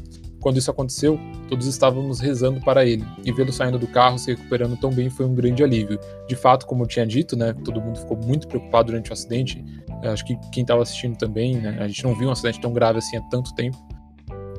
Quando 0.40 0.58
isso 0.58 0.70
aconteceu, 0.70 1.18
todos 1.48 1.66
estávamos 1.66 2.20
rezando 2.20 2.60
para 2.60 2.84
ele, 2.84 3.02
e 3.24 3.32
vê-lo 3.32 3.50
saindo 3.50 3.78
do 3.78 3.86
carro 3.86 4.18
se 4.18 4.30
recuperando 4.32 4.76
tão 4.76 4.90
bem 4.90 5.08
foi 5.08 5.24
um 5.24 5.34
grande 5.34 5.64
alívio. 5.64 5.98
De 6.28 6.36
fato, 6.36 6.66
como 6.66 6.82
eu 6.82 6.86
tinha 6.86 7.06
dito, 7.06 7.34
né, 7.34 7.54
todo 7.64 7.80
mundo 7.80 7.98
ficou 7.98 8.16
muito 8.16 8.46
preocupado 8.46 8.88
durante 8.88 9.08
o 9.08 9.12
acidente. 9.14 9.64
Acho 10.02 10.22
que 10.22 10.36
quem 10.52 10.60
estava 10.60 10.82
assistindo 10.82 11.16
também, 11.16 11.56
né, 11.56 11.78
a 11.80 11.88
gente 11.88 12.04
não 12.04 12.14
viu 12.14 12.28
um 12.28 12.32
acidente 12.32 12.60
tão 12.60 12.74
grave 12.74 12.98
assim 12.98 13.16
há 13.16 13.22
tanto 13.22 13.54
tempo. 13.54 13.78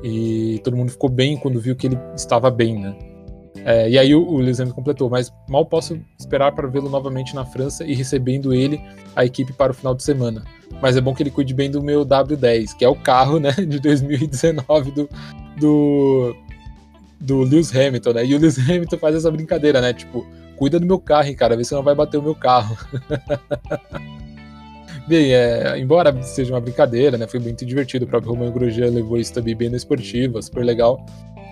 E 0.02 0.60
todo 0.64 0.76
mundo 0.76 0.90
ficou 0.90 1.08
bem 1.08 1.36
quando 1.36 1.60
viu 1.60 1.76
que 1.76 1.86
ele 1.86 1.98
estava 2.16 2.50
bem, 2.50 2.80
né? 2.80 2.96
É, 3.64 3.88
e 3.90 3.98
aí 3.98 4.14
o, 4.14 4.26
o 4.26 4.38
Lewis 4.38 4.60
Hamilton 4.60 4.76
completou, 4.76 5.10
mas 5.10 5.32
mal 5.48 5.64
posso 5.64 5.98
esperar 6.18 6.52
para 6.52 6.68
vê-lo 6.68 6.88
novamente 6.88 7.34
na 7.34 7.44
França 7.44 7.84
e 7.84 7.94
recebendo 7.94 8.54
ele, 8.54 8.80
a 9.14 9.24
equipe, 9.24 9.52
para 9.52 9.72
o 9.72 9.74
final 9.74 9.94
de 9.94 10.02
semana. 10.02 10.44
Mas 10.80 10.96
é 10.96 11.00
bom 11.00 11.14
que 11.14 11.22
ele 11.22 11.30
cuide 11.30 11.54
bem 11.54 11.70
do 11.70 11.82
meu 11.82 12.04
W10, 12.04 12.76
que 12.76 12.84
é 12.84 12.88
o 12.88 12.94
carro 12.94 13.38
né, 13.38 13.52
de 13.52 13.80
2019 13.80 14.90
do, 14.90 15.08
do, 15.58 16.36
do 17.20 17.42
Lewis 17.42 17.74
Hamilton, 17.74 18.12
né? 18.12 18.26
E 18.26 18.34
o 18.34 18.38
Lewis 18.38 18.58
Hamilton 18.58 18.98
faz 18.98 19.16
essa 19.16 19.30
brincadeira, 19.30 19.80
né? 19.80 19.92
Tipo, 19.92 20.26
cuida 20.56 20.78
do 20.78 20.86
meu 20.86 20.98
carro, 20.98 21.28
hein, 21.28 21.34
cara, 21.34 21.56
vê 21.56 21.64
se 21.64 21.74
não 21.74 21.82
vai 21.82 21.94
bater 21.94 22.18
o 22.18 22.22
meu 22.22 22.34
carro. 22.34 22.76
Bem, 25.06 25.32
é, 25.32 25.78
embora 25.78 26.20
seja 26.22 26.52
uma 26.52 26.60
brincadeira, 26.60 27.16
né? 27.16 27.28
Foi 27.28 27.38
muito 27.38 27.64
divertido. 27.64 28.04
O 28.04 28.08
próprio 28.08 28.32
Romain 28.32 28.50
Grosjean 28.50 28.90
levou 28.90 29.16
isso 29.18 29.32
também 29.32 29.54
bem 29.54 29.68
na 29.68 29.76
esportiva, 29.76 30.42
super 30.42 30.64
legal. 30.64 31.04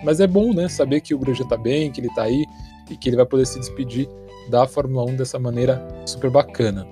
Mas 0.05 0.19
é 0.19 0.27
bom, 0.27 0.53
né, 0.53 0.69
saber 0.69 1.01
que 1.01 1.15
o 1.15 1.19
Grosjean 1.19 1.47
tá 1.47 1.57
bem, 1.57 1.91
que 1.91 1.99
ele 1.99 2.13
tá 2.13 2.23
aí 2.23 2.45
e 2.89 2.95
que 2.95 3.09
ele 3.09 3.15
vai 3.15 3.25
poder 3.25 3.45
se 3.47 3.59
despedir 3.59 4.07
da 4.49 4.67
Fórmula 4.67 5.03
1 5.11 5.15
dessa 5.15 5.39
maneira 5.39 5.85
super 6.05 6.29
bacana. 6.29 6.87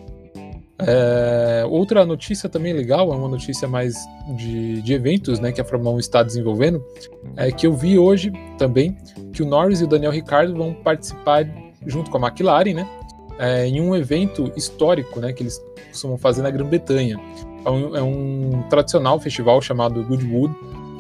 É, 0.80 1.64
outra 1.70 2.06
notícia 2.06 2.50
também 2.50 2.74
legal, 2.74 3.14
é 3.14 3.16
uma 3.16 3.28
notícia 3.28 3.68
mais 3.68 3.96
de, 4.36 4.82
de, 4.82 4.94
eventos 4.94 5.40
né, 5.40 5.52
que 5.52 5.62
a 5.62 5.64
Fórmula 5.64 5.96
1 5.96 6.00
está 6.00 6.24
desenvolvendo, 6.24 6.84
é 7.38 7.52
que 7.52 7.68
eu 7.68 7.74
vi 7.74 7.98
hoje 7.98 8.34
também 8.58 8.98
que 9.32 9.44
o 9.44 9.46
Norris 9.46 9.82
e 9.82 9.84
o 9.84 9.88
Daniel 9.88 10.12
Ricciardo 10.12 10.56
vão 10.56 10.74
participar 10.74 11.46
junto 11.86 12.10
com 12.10 12.18
a 12.18 12.28
McLaren 12.28 12.74
né, 12.74 12.90
é, 13.38 13.68
em 13.68 13.80
um 13.80 13.96
evento 13.96 14.52
histórico 14.56 15.20
né, 15.20 15.32
que 15.32 15.44
eles 15.44 15.62
costumam 15.90 16.18
fazer 16.18 16.42
na 16.42 16.50
Grã-Bretanha. 16.50 17.20
É 17.66 17.70
um, 17.70 17.96
é 17.96 18.02
um 18.02 18.64
tradicional 18.70 19.20
festival 19.20 19.62
chamado 19.62 20.04
Goodwood, 20.04 20.54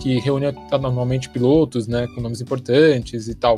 que 0.03 0.19
reúne 0.19 0.47
normalmente 0.69 1.29
pilotos, 1.29 1.87
né, 1.87 2.07
com 2.07 2.19
nomes 2.19 2.41
importantes 2.41 3.29
e 3.29 3.33
tal, 3.33 3.57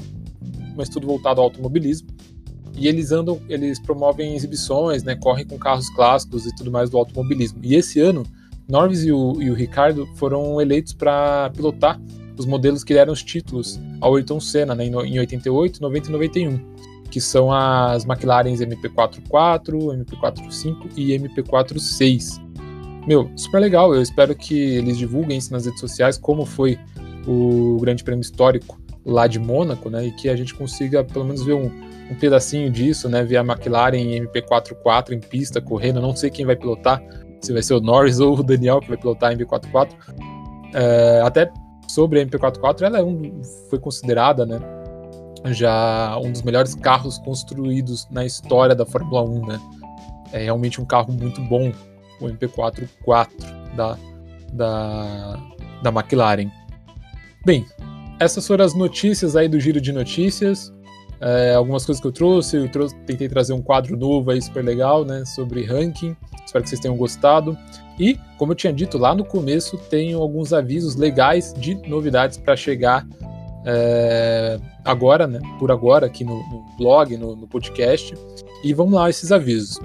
mas 0.76 0.88
tudo 0.88 1.08
voltado 1.08 1.41
ao 1.41 1.46
automobilismo. 1.46 2.08
E 2.78 2.88
eles 2.88 3.12
andam, 3.12 3.41
eles 3.50 3.80
promovem 3.80 4.36
exibições, 4.36 5.02
né, 5.02 5.16
correm 5.16 5.43
com 5.43 5.58
carros 5.58 5.89
clássicos 5.89 6.46
e 6.46 6.56
tudo 6.56 6.72
mais 6.72 6.91
do 6.91 7.00
automobilismo. 7.00 7.60
E 7.64 7.74
esse 7.74 8.00
ano, 8.00 8.24
Norris 8.70 9.04
e 9.04 9.12
o, 9.12 9.41
e 9.41 9.50
o 9.50 9.56
Ricardo 9.56 10.08
foram 10.18 10.62
eleitos 10.62 10.93
para 10.93 11.50
pilotar 11.50 12.00
os 12.38 12.46
modelos 12.46 12.84
que 12.84 12.93
deram 12.93 13.12
os 13.12 13.24
títulos 13.24 13.80
ao 14.00 14.16
Ayrton 14.16 14.39
Senna 14.39 14.76
né, 14.76 14.86
em 14.86 15.18
88, 15.18 15.82
90 15.82 16.10
e 16.10 16.12
91, 16.12 16.60
que 17.10 17.20
são 17.20 17.52
as 17.52 18.06
McLarens 18.06 18.60
MP44, 18.60 19.72
MP45 19.72 20.91
e 20.96 21.18
MP46 21.18 22.45
meu, 23.08 23.30
super 23.36 23.60
legal. 23.60 23.93
Eu 23.93 24.01
espero 24.01 24.36
que 24.36 24.56
eles 24.56 24.97
divulguem 24.97 25.38
isso 25.38 25.51
nas 25.51 25.66
redes 25.66 25.80
sociais, 25.80 26.18
como 26.18 26.45
foi 26.45 26.80
o 27.28 27.78
Grande 27.80 28.03
Prêmio 28.03 28.22
Histórico 28.22 28.80
lá 29.06 29.28
de 29.28 29.39
Mônaco, 29.39 29.89
né? 29.89 30.08
E 30.08 30.12
que 30.12 30.30
a 30.30 30.36
gente 30.36 30.53
consiga 30.53 31.03
pelo 31.03 31.26
menos 31.26 31.43
ver 31.43 31.53
um, 31.53 31.72
um 32.10 32.16
pedacinho 32.16 32.70
disso, 32.72 33.08
né? 33.08 33.24
Ver 33.24 33.38
a 33.38 33.41
McLaren 33.41 33.97
em 33.97 34.26
MP44 34.26 35.12
em 35.12 35.20
pista 35.20 35.62
correndo. 35.62 36.01
não 36.01 36.16
sei 36.16 36.30
quem 36.30 36.45
vai 36.45 36.56
pilotar, 36.56 37.01
se 37.41 37.53
vai 37.53 37.62
ser 37.62 37.76
o 37.76 37.80
Norris 37.80 38.20
ou 38.22 38.39
o 38.39 38.43
Daniel 38.43 38.80
que 38.80 38.89
vai 38.89 38.97
pilotar 38.97 39.32
a 39.32 39.36
MP44. 39.36 39.89
É, 40.74 41.22
até 41.24 41.51
sobre 41.88 42.20
a 42.20 42.26
MP44, 42.26 42.82
ela 42.82 42.99
é 42.99 43.03
um, 43.03 43.41
foi 43.70 43.80
considerada, 43.80 44.45
né? 44.45 44.60
Já 45.51 46.18
um 46.18 46.32
dos 46.32 46.41
melhores 46.41 46.74
carros 46.74 47.20
construídos 47.20 48.08
na 48.10 48.26
história 48.26 48.74
da 48.74 48.86
Fórmula 48.86 49.22
1, 49.22 49.45
né? 49.45 49.60
É 50.34 50.43
realmente 50.43 50.82
um 50.82 50.86
carro 50.86 51.14
muito 51.14 51.39
bom 51.41 51.72
o 52.20 52.28
MP4 52.28 52.88
4 53.03 53.36
da, 53.76 53.97
da, 54.53 55.39
da 55.84 55.89
McLaren. 55.89 56.49
Bem, 57.45 57.66
essas 58.20 58.47
foram 58.47 58.66
as 58.66 58.74
notícias 58.74 59.36
aí 59.36 59.47
do 59.47 59.59
Giro 59.59 59.82
de 59.82 59.91
Notícias. 59.91 60.74
É, 61.22 61.53
algumas 61.55 61.86
coisas 61.86 62.01
que 62.01 62.07
eu 62.07 62.11
trouxe, 62.11 62.57
eu 62.57 62.70
trouxe, 62.70 62.95
tentei 63.05 63.28
trazer 63.30 63.53
um 63.53 63.61
quadro 63.61 63.97
novo 63.97 64.32
aí 64.32 64.41
super 64.41 64.63
legal, 64.63 65.05
né, 65.05 65.24
sobre 65.26 65.63
ranking. 65.63 66.16
Espero 66.45 66.63
que 66.63 66.70
vocês 66.70 66.82
tenham 66.82 66.97
gostado. 66.97 67.57
E, 67.99 68.20
como 68.38 68.51
eu 68.51 68.55
tinha 68.55 68.74
dito 68.74 68.97
lá 68.97 69.16
no 69.16 69.24
começo, 69.24 69.78
tenho 69.89 70.22
alguns 70.22 70.51
avisos 70.51 70.95
legais 70.95 71.53
de 71.57 71.76
novidades 71.88 72.38
para 72.38 72.55
chegar 72.55 73.07
é, 73.66 74.59
agora, 74.84 75.26
né, 75.26 75.39
por 75.57 75.72
agora, 75.72 76.05
aqui 76.05 76.24
no, 76.24 76.36
no 76.36 76.66
blog, 76.78 77.16
no, 77.18 77.36
no 77.36 77.47
podcast. 77.47 78.13
E 78.63 78.74
vamos 78.74 78.93
lá, 78.93 79.09
esses 79.09 79.32
avisos. 79.32 79.80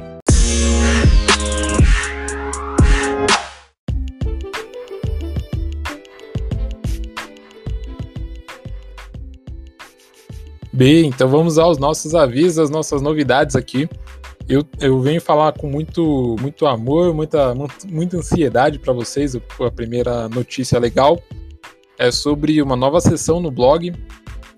Bem, 10.73 11.07
então 11.07 11.29
vamos 11.29 11.59
aos 11.59 11.79
nossos 11.79 12.15
avisos, 12.15 12.59
as 12.59 12.71
nossas 12.71 13.03
novidades 13.03 13.57
aqui. 13.57 13.89
Eu, 14.49 14.65
eu 14.81 15.01
venho 15.01 15.21
falar 15.21 15.53
com 15.53 15.69
muito, 15.69 16.37
muito 16.41 16.67
amor, 16.67 17.13
muita, 17.13 17.55
muita 17.89 18.17
ansiedade 18.17 18.79
para 18.79 18.93
vocês. 18.93 19.35
A 19.35 19.71
primeira 19.71 20.29
notícia 20.29 20.79
legal 20.79 21.21
é 21.99 22.11
sobre 22.11 22.63
uma 22.63 22.77
nova 22.77 23.01
sessão 23.01 23.41
no 23.41 23.51
blog 23.51 23.93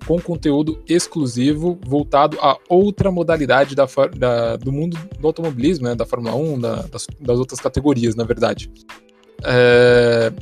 com 0.06 0.20
conteúdo 0.20 0.82
exclusivo 0.88 1.78
voltado 1.86 2.38
a 2.40 2.58
outra 2.68 3.10
modalidade 3.10 3.74
da, 3.74 3.86
da, 4.16 4.56
do 4.56 4.72
mundo 4.72 4.98
do 5.18 5.26
automobilismo, 5.26 5.86
né, 5.86 5.94
da 5.94 6.04
Fórmula 6.04 6.34
1, 6.34 6.60
da, 6.60 6.82
das, 6.82 7.06
das, 7.20 7.38
outras 7.38 7.60
categorias, 7.60 8.14
na 8.14 8.24
verdade. 8.24 8.70
É, 9.44 10.32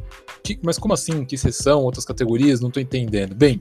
que, 0.43 0.59
mas 0.63 0.79
como 0.79 0.95
assim? 0.95 1.25
Que 1.25 1.37
sessão, 1.37 1.83
outras 1.83 2.05
categorias? 2.05 2.61
Não 2.61 2.69
estou 2.69 2.83
entendendo. 2.83 3.35
Bem, 3.35 3.59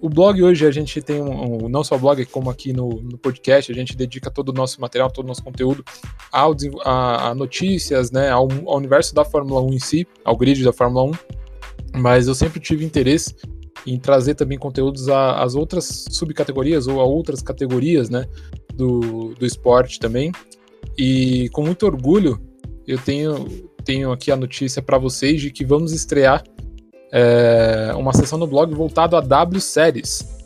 o 0.00 0.08
blog 0.08 0.42
hoje 0.42 0.66
a 0.66 0.70
gente 0.70 1.00
tem 1.00 1.20
um, 1.20 1.64
um 1.64 1.68
não 1.68 1.82
só 1.82 1.96
blog, 1.96 2.24
como 2.26 2.50
aqui 2.50 2.72
no, 2.72 2.88
no, 3.00 3.16
podcast, 3.16 3.72
a 3.72 3.74
gente 3.74 3.96
dedica 3.96 4.30
todo 4.30 4.50
o 4.50 4.52
nosso 4.52 4.80
material, 4.80 5.10
todo 5.10 5.24
o 5.24 5.28
nosso 5.28 5.42
conteúdo 5.42 5.84
ao, 6.30 6.54
a, 6.84 7.28
a 7.28 7.34
notícias, 7.34 8.10
né, 8.10 8.30
ao, 8.30 8.48
ao, 8.66 8.76
universo 8.76 9.14
da 9.14 9.24
Fórmula 9.24 9.60
1 9.62 9.72
em 9.72 9.78
si, 9.78 10.06
ao 10.24 10.36
grid 10.36 10.62
da 10.62 10.72
Fórmula 10.72 11.04
1. 11.04 11.12
Mas 11.98 12.26
eu 12.28 12.34
sempre 12.34 12.60
tive 12.60 12.84
interesse 12.84 13.34
em 13.86 13.98
trazer 13.98 14.34
também 14.34 14.58
conteúdos 14.58 15.08
às 15.08 15.54
outras 15.54 16.04
subcategorias 16.10 16.86
ou 16.86 17.00
a 17.00 17.04
outras 17.04 17.40
categorias, 17.40 18.10
né, 18.10 18.26
do, 18.74 19.34
do 19.34 19.46
esporte 19.46 19.98
também. 19.98 20.30
E 20.98 21.48
com 21.50 21.62
muito 21.62 21.86
orgulho 21.86 22.40
eu 22.86 22.98
tenho, 22.98 23.46
tenho 23.84 24.12
aqui 24.12 24.30
a 24.30 24.36
notícia 24.36 24.82
para 24.82 24.98
vocês 24.98 25.40
de 25.40 25.50
que 25.50 25.64
vamos 25.64 25.92
estrear 25.92 26.44
é, 27.12 27.92
uma 27.96 28.12
sessão 28.12 28.38
no 28.38 28.46
blog 28.46 28.74
voltada 28.74 29.18
a 29.18 29.20
W 29.20 29.60
Series. 29.60 30.36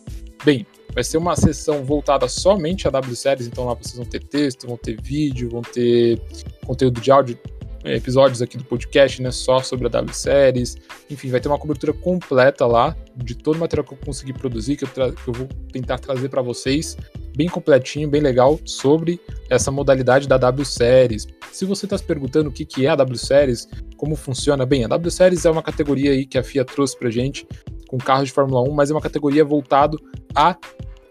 Bem, 0.45 0.67
vai 0.95 1.05
ser 1.05 1.19
uma 1.19 1.37
sessão 1.37 1.85
voltada 1.85 2.29
somente 2.29 2.89
a 2.89 2.91
W 2.91 3.15
Series, 3.15 3.47
então 3.47 3.65
lá 3.65 3.75
vocês 3.75 3.97
vão 3.97 4.05
ter 4.05 4.23
texto, 4.23 4.67
vão 4.67 4.77
ter 4.77 5.01
vídeo, 5.01 5.51
vão 5.51 5.63
ter 5.63 6.21
conteúdo 6.65 7.01
de 7.01 7.11
áudio, 7.11 7.39
é, 7.83 7.97
episódios 7.97 8.43
aqui 8.43 8.59
do 8.59 8.65
podcast, 8.65 9.23
né, 9.23 9.31
só 9.31 9.63
sobre 9.63 9.87
a 9.87 9.91
W 9.91 10.15
Series. 10.15 10.77
Enfim, 11.11 11.31
vai 11.31 11.41
ter 11.41 11.49
uma 11.49 11.59
cobertura 11.59 11.93
completa 11.93 12.67
lá 12.67 12.97
de 13.17 13.35
todo 13.35 13.57
o 13.57 13.59
material 13.59 13.87
que 13.87 13.95
eu 13.95 13.99
consegui 14.05 14.33
produzir, 14.33 14.77
que 14.77 14.85
eu, 14.85 14.89
que 14.89 15.29
eu 15.29 15.35
vou 15.35 15.49
tentar 15.73 15.99
trazer 15.99 16.29
para 16.29 16.43
vocês, 16.43 16.97
bem 17.35 17.49
completinho, 17.49 18.09
bem 18.09 18.21
legal, 18.21 18.59
sobre 18.65 19.19
essa 19.49 19.71
modalidade 19.71 20.29
da 20.29 20.37
W 20.37 20.65
Series. 20.65 21.27
Se 21.51 21.65
você 21.65 21.87
está 21.87 21.97
se 21.97 22.05
perguntando 22.05 22.51
o 22.51 22.53
que, 22.53 22.65
que 22.65 22.87
é 22.87 22.91
a 22.91 22.97
W 22.97 23.19
Series, 23.19 23.67
como 24.01 24.16
funciona, 24.16 24.64
bem, 24.64 24.82
a 24.82 24.88
W 24.88 25.11
Series 25.11 25.44
é 25.44 25.51
uma 25.51 25.62
categoria 25.62 26.12
aí 26.12 26.24
que 26.24 26.38
a 26.38 26.42
FIA 26.42 26.64
trouxe 26.64 26.98
para 26.98 27.11
gente 27.11 27.46
com 27.86 27.98
carros 27.98 28.28
de 28.28 28.32
Fórmula 28.32 28.66
1, 28.66 28.72
mas 28.72 28.90
é 28.90 28.94
uma 28.94 29.01
categoria 29.01 29.44
voltado 29.44 30.01
a 30.34 30.57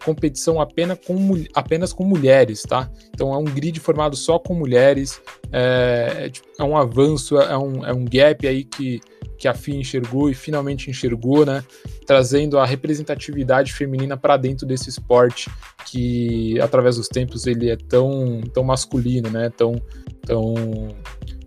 competição 0.03 0.59
apenas 0.59 0.97
com, 1.05 1.15
apenas 1.53 1.93
com 1.93 2.03
mulheres, 2.03 2.63
tá? 2.63 2.89
Então 3.13 3.31
é 3.31 3.37
um 3.37 3.43
grid 3.43 3.79
formado 3.79 4.15
só 4.15 4.39
com 4.39 4.55
mulheres, 4.55 5.21
é, 5.51 6.15
é, 6.17 6.29
tipo, 6.29 6.47
é 6.57 6.63
um 6.63 6.75
avanço, 6.75 7.37
é 7.37 7.55
um, 7.55 7.85
é 7.85 7.93
um 7.93 8.05
gap 8.05 8.47
aí 8.47 8.63
que, 8.63 8.99
que 9.37 9.47
a 9.47 9.53
FIA 9.53 9.75
enxergou 9.75 10.27
e 10.27 10.33
finalmente 10.33 10.89
enxergou, 10.89 11.45
né? 11.45 11.63
Trazendo 12.07 12.57
a 12.57 12.65
representatividade 12.65 13.71
feminina 13.71 14.17
para 14.17 14.35
dentro 14.35 14.65
desse 14.65 14.89
esporte 14.89 15.47
que, 15.85 16.59
através 16.59 16.95
dos 16.95 17.07
tempos, 17.07 17.45
ele 17.45 17.69
é 17.69 17.77
tão, 17.77 18.41
tão 18.51 18.63
masculino, 18.63 19.29
né? 19.29 19.51
Tão, 19.55 19.79
tão 20.25 20.55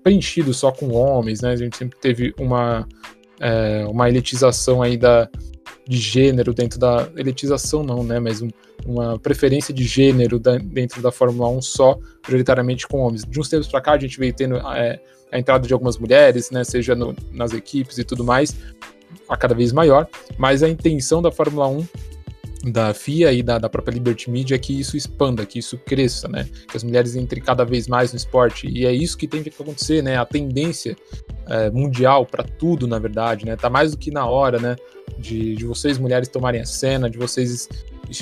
preenchido 0.03 0.53
só 0.53 0.71
com 0.73 0.93
homens, 0.93 1.41
né? 1.41 1.51
A 1.53 1.57
gente 1.57 1.77
sempre 1.77 1.99
teve 1.99 2.35
uma, 2.39 2.87
é, 3.41 3.87
uma 3.89 4.09
elitização 4.09 4.83
aí 4.83 4.97
da, 4.97 5.29
de 5.87 5.97
gênero 5.97 6.55
dentro 6.55 6.79
da 6.79 7.09
elitização 7.17 7.83
não, 7.83 8.05
né, 8.05 8.21
mas 8.21 8.41
um, 8.41 8.49
uma 8.87 9.19
preferência 9.19 9.75
de 9.75 9.85
gênero 9.85 10.39
da, 10.39 10.59
dentro 10.59 11.03
da 11.03 11.11
Fórmula 11.11 11.49
1 11.49 11.63
só 11.63 11.99
prioritariamente 12.23 12.87
com 12.87 12.99
homens. 12.99 13.25
De 13.25 13.39
uns 13.39 13.49
tempos 13.49 13.69
para 13.69 13.81
cá 13.81 13.93
a 13.93 13.99
gente 13.99 14.19
veio 14.19 14.33
tendo 14.33 14.57
é, 14.57 15.01
a 15.31 15.39
entrada 15.39 15.67
de 15.67 15.73
algumas 15.73 15.99
mulheres, 15.99 16.51
né, 16.51 16.63
seja 16.63 16.95
no, 16.95 17.15
nas 17.33 17.53
equipes 17.53 17.99
e 17.99 18.05
tudo 18.05 18.25
mais, 18.25 18.57
a 19.29 19.37
cada 19.37 19.55
vez 19.55 19.73
maior, 19.73 20.07
mas 20.39 20.63
a 20.63 20.69
intenção 20.69 21.21
da 21.21 21.31
Fórmula 21.31 21.69
1 21.69 21.87
da 22.65 22.95
FIA 22.95 23.33
e 23.33 23.43
da, 23.43 23.59
da, 23.59 23.69
própria 23.69 23.95
Liberty 23.95 24.31
Media 24.31 24.55
é 24.55 24.59
que 24.59 24.79
isso 24.79 24.97
expanda, 24.97 25.45
que 25.45 25.59
isso 25.59 25.77
cresça, 25.79 26.29
né? 26.29 26.49
Que 26.69 26.77
as 26.77 26.85
mulheres 26.85 27.17
entrem 27.17 27.43
cada 27.43 27.65
vez 27.65 27.89
mais 27.89 28.13
no 28.13 28.17
esporte. 28.17 28.69
E 28.69 28.87
é 28.87 28.93
isso 28.93 29.19
que 29.19 29.27
tem 29.27 29.43
que 29.43 29.49
acontecer, 29.49 30.03
né? 30.03 30.17
A 30.17 30.25
tendência 30.25 30.97
é, 31.49 31.71
mundial 31.71 32.25
para 32.25 32.45
tudo, 32.45 32.87
na 32.87 32.99
verdade, 32.99 33.45
né? 33.45 33.57
Tá 33.57 33.69
mais 33.69 33.91
do 33.93 33.99
que 33.99 34.11
na 34.11 34.27
hora, 34.27 34.61
né? 34.61 34.77
De, 35.19 35.57
de 35.57 35.65
vocês, 35.65 35.99
mulheres, 35.99 36.29
tomarem 36.29 36.61
a 36.61 36.65
cena, 36.65 37.11
de 37.11 37.19
vocês 37.19 37.69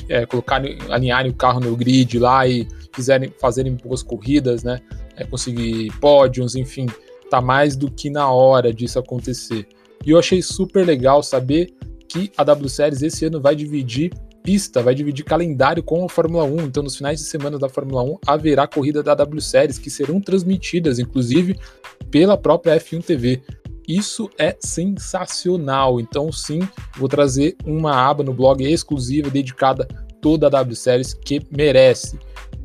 é, 0.08 0.24
colocarem, 0.24 0.78
alinharem 0.88 1.30
o 1.30 1.34
carro 1.34 1.60
no 1.60 1.76
grid 1.76 2.18
lá 2.18 2.46
e 2.48 2.66
quiserem 2.92 3.32
fazerem 3.38 3.74
boas 3.74 4.02
corridas, 4.02 4.62
né? 4.62 4.80
É, 5.16 5.24
conseguir 5.24 5.92
pódios, 6.00 6.54
enfim, 6.54 6.86
tá 7.28 7.42
mais 7.42 7.76
do 7.76 7.90
que 7.90 8.08
na 8.08 8.30
hora 8.30 8.72
disso 8.72 8.98
acontecer. 8.98 9.68
E 10.04 10.10
eu 10.10 10.18
achei 10.18 10.40
super 10.40 10.86
legal 10.86 11.22
saber 11.22 11.74
que 12.08 12.32
a 12.38 12.42
W 12.42 12.68
Series 12.70 13.02
esse 13.02 13.26
ano 13.26 13.38
vai 13.38 13.54
dividir 13.54 14.10
pista, 14.42 14.82
vai 14.82 14.94
dividir 14.94 15.24
calendário 15.24 15.82
com 15.82 16.04
a 16.04 16.08
Fórmula 16.08 16.44
1. 16.44 16.60
Então, 16.62 16.82
nos 16.82 16.96
finais 16.96 17.20
de 17.20 17.26
semana 17.26 17.58
da 17.58 17.68
Fórmula 17.68 18.02
1, 18.02 18.18
haverá 18.26 18.66
corrida 18.66 19.02
da 19.02 19.14
W 19.14 19.40
Series, 19.40 19.78
que 19.78 19.90
serão 19.90 20.20
transmitidas, 20.20 20.98
inclusive, 20.98 21.58
pela 22.10 22.36
própria 22.36 22.78
F1 22.78 23.04
TV. 23.04 23.42
Isso 23.86 24.30
é 24.38 24.56
sensacional. 24.60 26.00
Então, 26.00 26.30
sim, 26.30 26.60
vou 26.96 27.08
trazer 27.08 27.56
uma 27.64 28.08
aba 28.08 28.22
no 28.22 28.32
blog 28.32 28.64
exclusiva 28.64 29.30
dedicada 29.30 29.88
toda 30.20 30.46
a 30.46 30.50
W 30.50 30.76
Series 30.76 31.14
que 31.14 31.40
merece. 31.50 32.18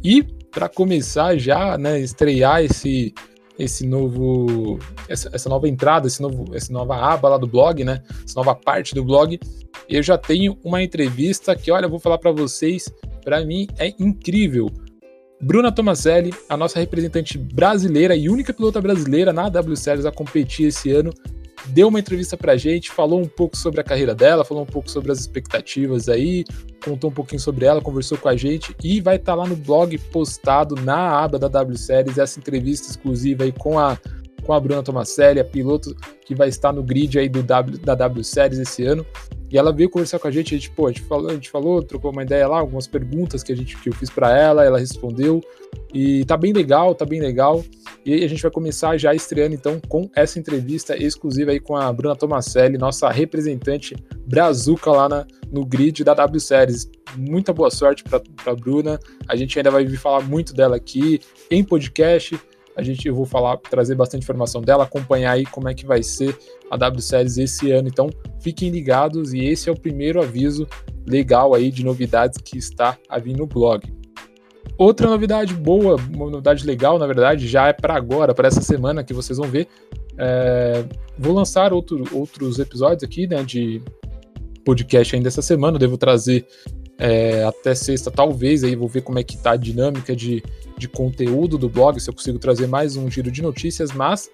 E 0.04 0.24
para 0.52 0.70
começar 0.70 1.38
já, 1.38 1.78
né, 1.78 2.00
estrear 2.00 2.64
esse 2.64 3.14
esse 3.58 3.88
novo 3.88 4.78
essa, 5.08 5.30
essa, 5.32 5.48
nova 5.48 5.68
entrada, 5.68 6.08
esse 6.08 6.22
novo 6.22 6.54
essa 6.54 6.72
nova 6.74 6.96
aba 6.98 7.30
lá 7.30 7.38
do 7.38 7.48
blog, 7.48 7.84
né? 7.84 8.04
Essa 8.26 8.36
nova 8.36 8.54
parte 8.54 8.94
do 8.94 9.04
blog, 9.04 9.40
eu 9.90 10.04
já 10.04 10.18
tenho 10.18 10.58
uma 10.64 10.82
entrevista 10.82 11.56
que, 11.56 11.72
olha, 11.72 11.86
eu 11.86 11.90
vou 11.90 12.00
falar 12.00 12.18
para 12.18 12.32
vocês, 12.32 12.92
para 13.24 13.44
mim 13.46 13.68
é 13.78 13.94
incrível. 14.00 14.70
Bruna 15.42 15.72
Tomaselli, 15.72 16.34
a 16.50 16.56
nossa 16.56 16.80
representante 16.80 17.38
brasileira 17.38 18.16
e 18.16 18.30
única 18.30 18.54
pilota 18.54 18.82
brasileira 18.82 19.34
na 19.34 19.50
W 19.50 19.76
Series 19.76 20.06
a 20.06 20.12
competir 20.12 20.68
esse 20.68 20.92
ano, 20.92 21.12
deu 21.68 21.88
uma 21.88 22.00
entrevista 22.00 22.38
pra 22.38 22.56
gente, 22.56 22.92
falou 22.92 23.20
um 23.20 23.28
pouco 23.28 23.58
sobre 23.58 23.82
a 23.82 23.84
carreira 23.84 24.16
dela, 24.16 24.46
falou 24.46 24.64
um 24.64 24.68
pouco 24.68 24.90
sobre 24.90 25.12
as 25.12 25.20
expectativas 25.20 26.08
aí, 26.08 26.46
contou 26.84 27.10
um 27.10 27.14
pouquinho 27.14 27.40
sobre 27.40 27.66
ela, 27.66 27.82
conversou 27.82 28.18
com 28.18 28.30
a 28.30 28.36
gente 28.36 28.76
e 28.84 29.02
vai 29.02 29.18
estar 29.18 29.34
tá 29.34 29.36
lá 29.36 29.48
no 29.48 29.56
blog 29.56 29.98
postado 30.12 30.76
na 30.76 31.20
aba 31.24 31.38
da 31.38 31.48
W 31.48 31.78
Series 31.78 32.18
essa 32.18 32.40
entrevista 32.40 32.90
exclusiva 32.90 33.44
aí 33.44 33.52
com 33.52 33.78
a 33.78 33.98
com 34.46 34.54
a 34.54 34.60
Bruna 34.60 34.84
Tomaselli, 34.84 35.40
a 35.40 35.46
piloto 35.46 35.96
que 36.26 36.36
vai 36.36 36.48
estar 36.48 36.72
no 36.72 36.84
grid 36.84 37.18
aí 37.18 37.28
do 37.28 37.42
w, 37.42 37.78
da 37.80 37.96
W 37.96 38.24
Series 38.24 38.60
esse 38.60 38.86
ano. 38.86 39.06
E 39.52 39.58
ela 39.58 39.72
veio 39.72 39.90
conversar 39.90 40.20
com 40.20 40.28
a 40.28 40.32
gente, 40.32 40.54
a 40.54 40.58
gente, 40.58 40.72
pô, 40.72 40.88
a 40.88 40.92
gente 40.92 41.04
falou, 41.04 41.30
a 41.30 41.34
gente 41.34 41.50
falou, 41.50 41.82
trocou 41.82 42.12
uma 42.12 42.24
ideia 42.24 42.48
lá, 42.48 42.60
algumas 42.60 42.88
perguntas 42.88 43.44
que 43.44 43.52
a 43.52 43.56
gente 43.56 43.78
que 43.78 43.90
eu 43.90 43.94
fiz 43.94 44.10
para 44.10 44.36
ela, 44.38 44.66
ela 44.66 44.80
respondeu. 44.80 45.42
E 45.94 46.26
tá 46.26 46.36
bem 46.36 46.52
legal, 46.52 46.94
tá 46.96 47.06
bem 47.06 47.22
legal. 47.22 47.64
E 48.06 48.24
a 48.24 48.28
gente 48.28 48.42
vai 48.42 48.52
começar 48.52 48.98
já 48.98 49.14
estreando 49.14 49.56
então 49.56 49.80
com 49.88 50.10
essa 50.16 50.38
entrevista 50.38 51.02
exclusiva 51.02 51.52
aí 51.52 51.60
com 51.60 51.76
a 51.76 51.92
Bruna 51.92 52.16
Tomaselli, 52.16 52.78
nossa 52.78 53.10
representante 53.10 53.96
brazuca 54.28 54.92
lá 54.92 55.08
na, 55.08 55.28
no 55.52 55.66
grid 55.66 56.04
da 56.04 56.14
W 56.14 56.40
Series. 56.40 56.90
Muita 57.16 57.54
boa 57.54 57.72
sorte 57.72 58.04
para 58.04 58.56
Bruna. 58.56 59.00
A 59.28 59.36
gente 59.36 59.58
ainda 59.58 59.72
vai 59.72 59.86
vir 59.86 59.98
falar 59.98 60.22
muito 60.22 60.54
dela 60.54 60.76
aqui 60.76 61.20
em 61.50 61.64
podcast 61.64 62.38
a 62.76 62.84
gente 62.84 63.08
eu 63.08 63.16
vou 63.16 63.26
falar, 63.26 63.58
trazer 63.58 63.96
bastante 63.96 64.24
informação 64.24 64.62
dela, 64.62 64.84
acompanhar 64.84 65.32
aí 65.32 65.46
como 65.46 65.70
é 65.70 65.74
que 65.74 65.86
vai 65.86 66.04
ser 66.04 66.38
a 66.70 66.76
W 66.76 67.02
Series 67.02 67.38
esse 67.38 67.72
ano. 67.72 67.88
Então, 67.88 68.10
fiquem 68.40 68.70
ligados 68.70 69.34
e 69.34 69.40
esse 69.40 69.70
é 69.70 69.72
o 69.72 69.80
primeiro 69.80 70.22
aviso 70.22 70.68
legal 71.08 71.54
aí 71.54 71.72
de 71.72 71.84
novidades 71.84 72.38
que 72.38 72.58
está 72.58 72.98
a 73.08 73.18
vir 73.18 73.36
no 73.36 73.48
blog. 73.48 73.94
Outra 74.78 75.10
novidade 75.10 75.54
boa, 75.54 75.96
uma 76.14 76.30
novidade 76.30 76.66
legal, 76.66 77.00
na 77.00 77.08
verdade, 77.08 77.48
já 77.48 77.68
é 77.68 77.74
para 77.74 77.96
agora, 77.96 78.34
para 78.34 78.48
essa 78.48 78.62
semana 78.62 79.04
que 79.04 79.14
vocês 79.14 79.38
vão 79.38 79.48
ver. 79.48 79.68
É, 80.18 80.84
vou 81.18 81.34
lançar 81.34 81.72
outro, 81.72 82.04
outros 82.12 82.60
episódios 82.60 83.04
aqui, 83.04 83.26
né, 83.26 83.42
de 83.44 83.82
podcast 84.66 85.16
ainda 85.16 85.30
essa 85.30 85.42
semana. 85.42 85.80
Devo 85.80 85.98
trazer 85.98 86.46
é, 86.98 87.44
até 87.44 87.76
sexta, 87.76 88.10
talvez, 88.10 88.64
aí 88.64 88.76
vou 88.76 88.88
ver 88.88 89.02
como 89.02 89.20
é 89.20 89.24
que 89.24 89.38
tá 89.38 89.52
a 89.52 89.58
dinâmica 89.58 90.16
de 90.16 90.44
de 90.78 90.88
conteúdo 90.88 91.58
do 91.58 91.70
blog, 91.70 92.00
se 92.00 92.10
eu 92.10 92.14
consigo 92.14 92.38
trazer 92.38 92.68
mais 92.68 92.96
um 92.96 93.10
giro 93.10 93.32
de 93.32 93.42
notícias, 93.42 93.92
mas 93.92 94.30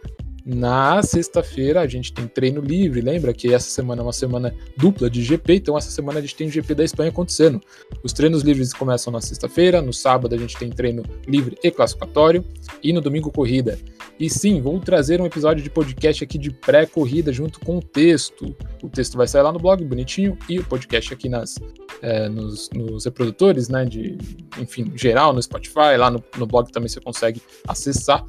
na 0.45 1.03
sexta-feira 1.03 1.81
a 1.81 1.87
gente 1.87 2.11
tem 2.11 2.27
treino 2.27 2.61
livre, 2.61 3.01
lembra 3.01 3.33
que 3.33 3.53
essa 3.53 3.69
semana 3.69 4.01
é 4.01 4.03
uma 4.03 4.13
semana 4.13 4.53
dupla 4.75 5.09
de 5.09 5.23
GP, 5.23 5.55
então 5.55 5.77
essa 5.77 5.91
semana 5.91 6.19
a 6.19 6.21
gente 6.21 6.35
tem 6.35 6.47
o 6.47 6.51
GP 6.51 6.73
da 6.73 6.83
Espanha 6.83 7.09
acontecendo. 7.09 7.61
Os 8.03 8.11
treinos 8.11 8.41
livres 8.41 8.73
começam 8.73 9.13
na 9.13 9.21
sexta-feira, 9.21 9.81
no 9.81 9.93
sábado 9.93 10.33
a 10.33 10.37
gente 10.37 10.57
tem 10.57 10.69
treino 10.69 11.03
livre 11.27 11.57
e 11.63 11.69
classificatório, 11.69 12.43
e 12.81 12.91
no 12.91 13.01
domingo 13.01 13.31
corrida. 13.31 13.77
E 14.19 14.29
sim, 14.29 14.61
vou 14.61 14.79
trazer 14.79 15.21
um 15.21 15.25
episódio 15.25 15.63
de 15.63 15.69
podcast 15.69 16.23
aqui 16.23 16.37
de 16.37 16.51
pré-corrida 16.51 17.31
junto 17.31 17.59
com 17.59 17.77
o 17.77 17.81
texto. 17.81 18.55
O 18.81 18.89
texto 18.89 19.17
vai 19.17 19.27
sair 19.27 19.41
lá 19.41 19.51
no 19.51 19.59
blog, 19.59 19.83
bonitinho, 19.83 20.37
e 20.49 20.59
o 20.59 20.63
podcast 20.63 21.13
aqui 21.13 21.29
nas, 21.29 21.55
é, 22.01 22.29
nos, 22.29 22.69
nos, 22.71 23.05
reprodutores, 23.05 23.69
né, 23.69 23.85
de, 23.85 24.17
enfim, 24.59 24.91
geral, 24.95 25.33
no 25.33 25.41
Spotify, 25.41 25.97
lá 25.97 26.09
no, 26.09 26.23
no 26.37 26.45
blog 26.45 26.71
também 26.71 26.89
você 26.89 26.99
consegue 26.99 27.41
acessar. 27.67 28.25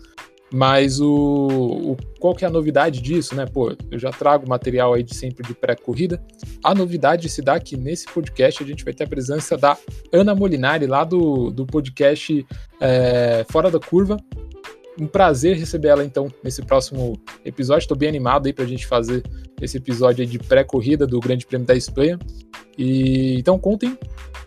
Mas 0.52 1.00
o, 1.00 1.06
o, 1.08 1.96
qual 2.20 2.34
que 2.34 2.44
é 2.44 2.48
a 2.48 2.50
novidade 2.50 3.00
disso, 3.00 3.34
né? 3.34 3.46
Pô, 3.46 3.74
eu 3.90 3.98
já 3.98 4.10
trago 4.10 4.46
material 4.46 4.92
aí 4.92 5.02
de 5.02 5.14
sempre 5.14 5.46
de 5.46 5.54
pré-corrida. 5.54 6.22
A 6.62 6.74
novidade 6.74 7.28
se 7.30 7.40
dá 7.40 7.58
que 7.58 7.74
nesse 7.74 8.04
podcast 8.06 8.62
a 8.62 8.66
gente 8.66 8.84
vai 8.84 8.92
ter 8.92 9.04
a 9.04 9.06
presença 9.06 9.56
da 9.56 9.78
Ana 10.12 10.34
Molinari, 10.34 10.86
lá 10.86 11.04
do, 11.04 11.50
do 11.50 11.66
podcast 11.66 12.46
é, 12.78 13.46
Fora 13.48 13.70
da 13.70 13.80
Curva. 13.80 14.18
Um 15.00 15.06
prazer 15.06 15.56
receber 15.56 15.88
ela 15.88 16.04
então 16.04 16.28
nesse 16.44 16.60
próximo 16.60 17.18
episódio. 17.46 17.84
Estou 17.84 17.96
bem 17.96 18.10
animado 18.10 18.46
aí 18.46 18.52
para 18.52 18.64
a 18.64 18.68
gente 18.68 18.86
fazer 18.86 19.22
esse 19.58 19.78
episódio 19.78 20.26
de 20.26 20.38
pré-corrida 20.38 21.06
do 21.06 21.18
Grande 21.18 21.46
Prêmio 21.46 21.66
da 21.66 21.74
Espanha. 21.74 22.18
E 22.76 23.38
então 23.38 23.58
contem 23.58 23.96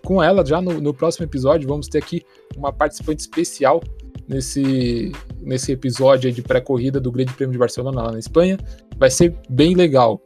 com 0.03 0.22
ela 0.22 0.45
já 0.45 0.62
no, 0.62 0.80
no 0.80 0.93
próximo 0.93 1.26
episódio. 1.26 1.68
Vamos 1.68 1.88
ter 1.88 1.97
aqui 1.97 2.24
uma 2.56 2.72
participante 2.72 3.22
especial 3.22 3.82
nesse, 4.28 5.11
nesse 5.41 5.72
episódio 5.72 6.32
de 6.32 6.41
pré-corrida 6.41 6.99
do 6.99 7.11
Grande 7.11 7.34
Prêmio 7.34 7.53
de 7.53 7.59
Barcelona 7.59 8.01
lá 8.01 8.11
na 8.11 8.20
Espanha. 8.20 8.57
Vai 8.97 9.09
ser 9.09 9.36
bem 9.49 9.76
legal. 9.76 10.22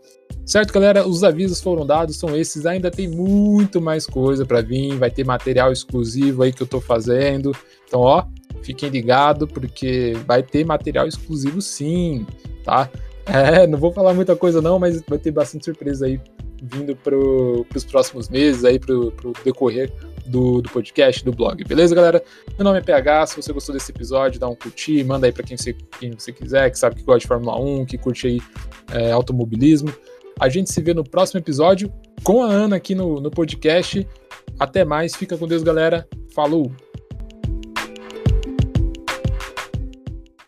Certo, 0.45 0.73
galera? 0.73 1.07
Os 1.07 1.23
avisos 1.23 1.61
foram 1.61 1.85
dados, 1.85 2.17
são 2.17 2.35
esses. 2.35 2.65
Ainda 2.65 2.89
tem 2.89 3.07
muito 3.07 3.81
mais 3.81 4.05
coisa 4.05 4.45
para 4.45 4.61
vir. 4.61 4.95
Vai 4.95 5.11
ter 5.11 5.25
material 5.25 5.71
exclusivo 5.71 6.43
aí 6.43 6.51
que 6.51 6.61
eu 6.63 6.67
tô 6.67 6.81
fazendo. 6.81 7.51
Então, 7.87 8.01
ó, 8.01 8.25
fiquem 8.61 8.89
ligados, 8.89 9.49
porque 9.51 10.13
vai 10.27 10.41
ter 10.41 10.65
material 10.65 11.07
exclusivo 11.07 11.61
sim, 11.61 12.25
tá? 12.63 12.89
É, 13.25 13.67
não 13.67 13.77
vou 13.77 13.91
falar 13.91 14.13
muita 14.13 14.35
coisa 14.35 14.59
não, 14.59 14.79
mas 14.79 15.03
vai 15.07 15.19
ter 15.19 15.31
bastante 15.31 15.65
surpresa 15.65 16.07
aí 16.07 16.19
vindo 16.61 16.95
para 16.95 17.15
os 17.15 17.85
próximos 17.85 18.29
meses, 18.29 18.65
aí 18.65 18.79
para 18.79 18.93
o 18.93 19.33
decorrer 19.43 19.91
do, 20.25 20.61
do, 20.61 20.69
podcast, 20.69 21.23
do 21.23 21.31
blog. 21.31 21.63
Beleza, 21.63 21.95
galera? 21.95 22.23
Meu 22.57 22.63
nome 22.63 22.79
é 22.79 22.81
PH. 22.81 23.27
Se 23.27 23.35
você 23.35 23.51
gostou 23.51 23.73
desse 23.73 23.91
episódio, 23.91 24.39
dá 24.39 24.47
um 24.47 24.55
curtir, 24.55 25.03
manda 25.03 25.27
aí 25.27 25.33
para 25.33 25.43
quem 25.43 25.57
você, 25.57 25.73
quem 25.99 26.11
você 26.11 26.31
quiser, 26.31 26.69
que 26.69 26.77
sabe 26.77 26.95
que 26.95 27.03
gosta 27.03 27.19
de 27.19 27.27
Fórmula 27.27 27.59
1, 27.59 27.85
que 27.85 27.97
curte 27.97 28.27
aí 28.27 28.41
é, 28.93 29.11
automobilismo. 29.11 29.93
A 30.39 30.47
gente 30.47 30.71
se 30.71 30.81
vê 30.81 30.93
no 30.93 31.03
próximo 31.03 31.39
episódio 31.39 31.91
com 32.23 32.43
a 32.43 32.47
Ana 32.47 32.77
aqui 32.77 32.95
no, 32.95 33.19
no 33.19 33.29
podcast. 33.29 34.07
Até 34.59 34.85
mais, 34.85 35.15
fica 35.15 35.37
com 35.37 35.47
Deus, 35.47 35.63
galera. 35.63 36.07
Falou! 36.33 36.71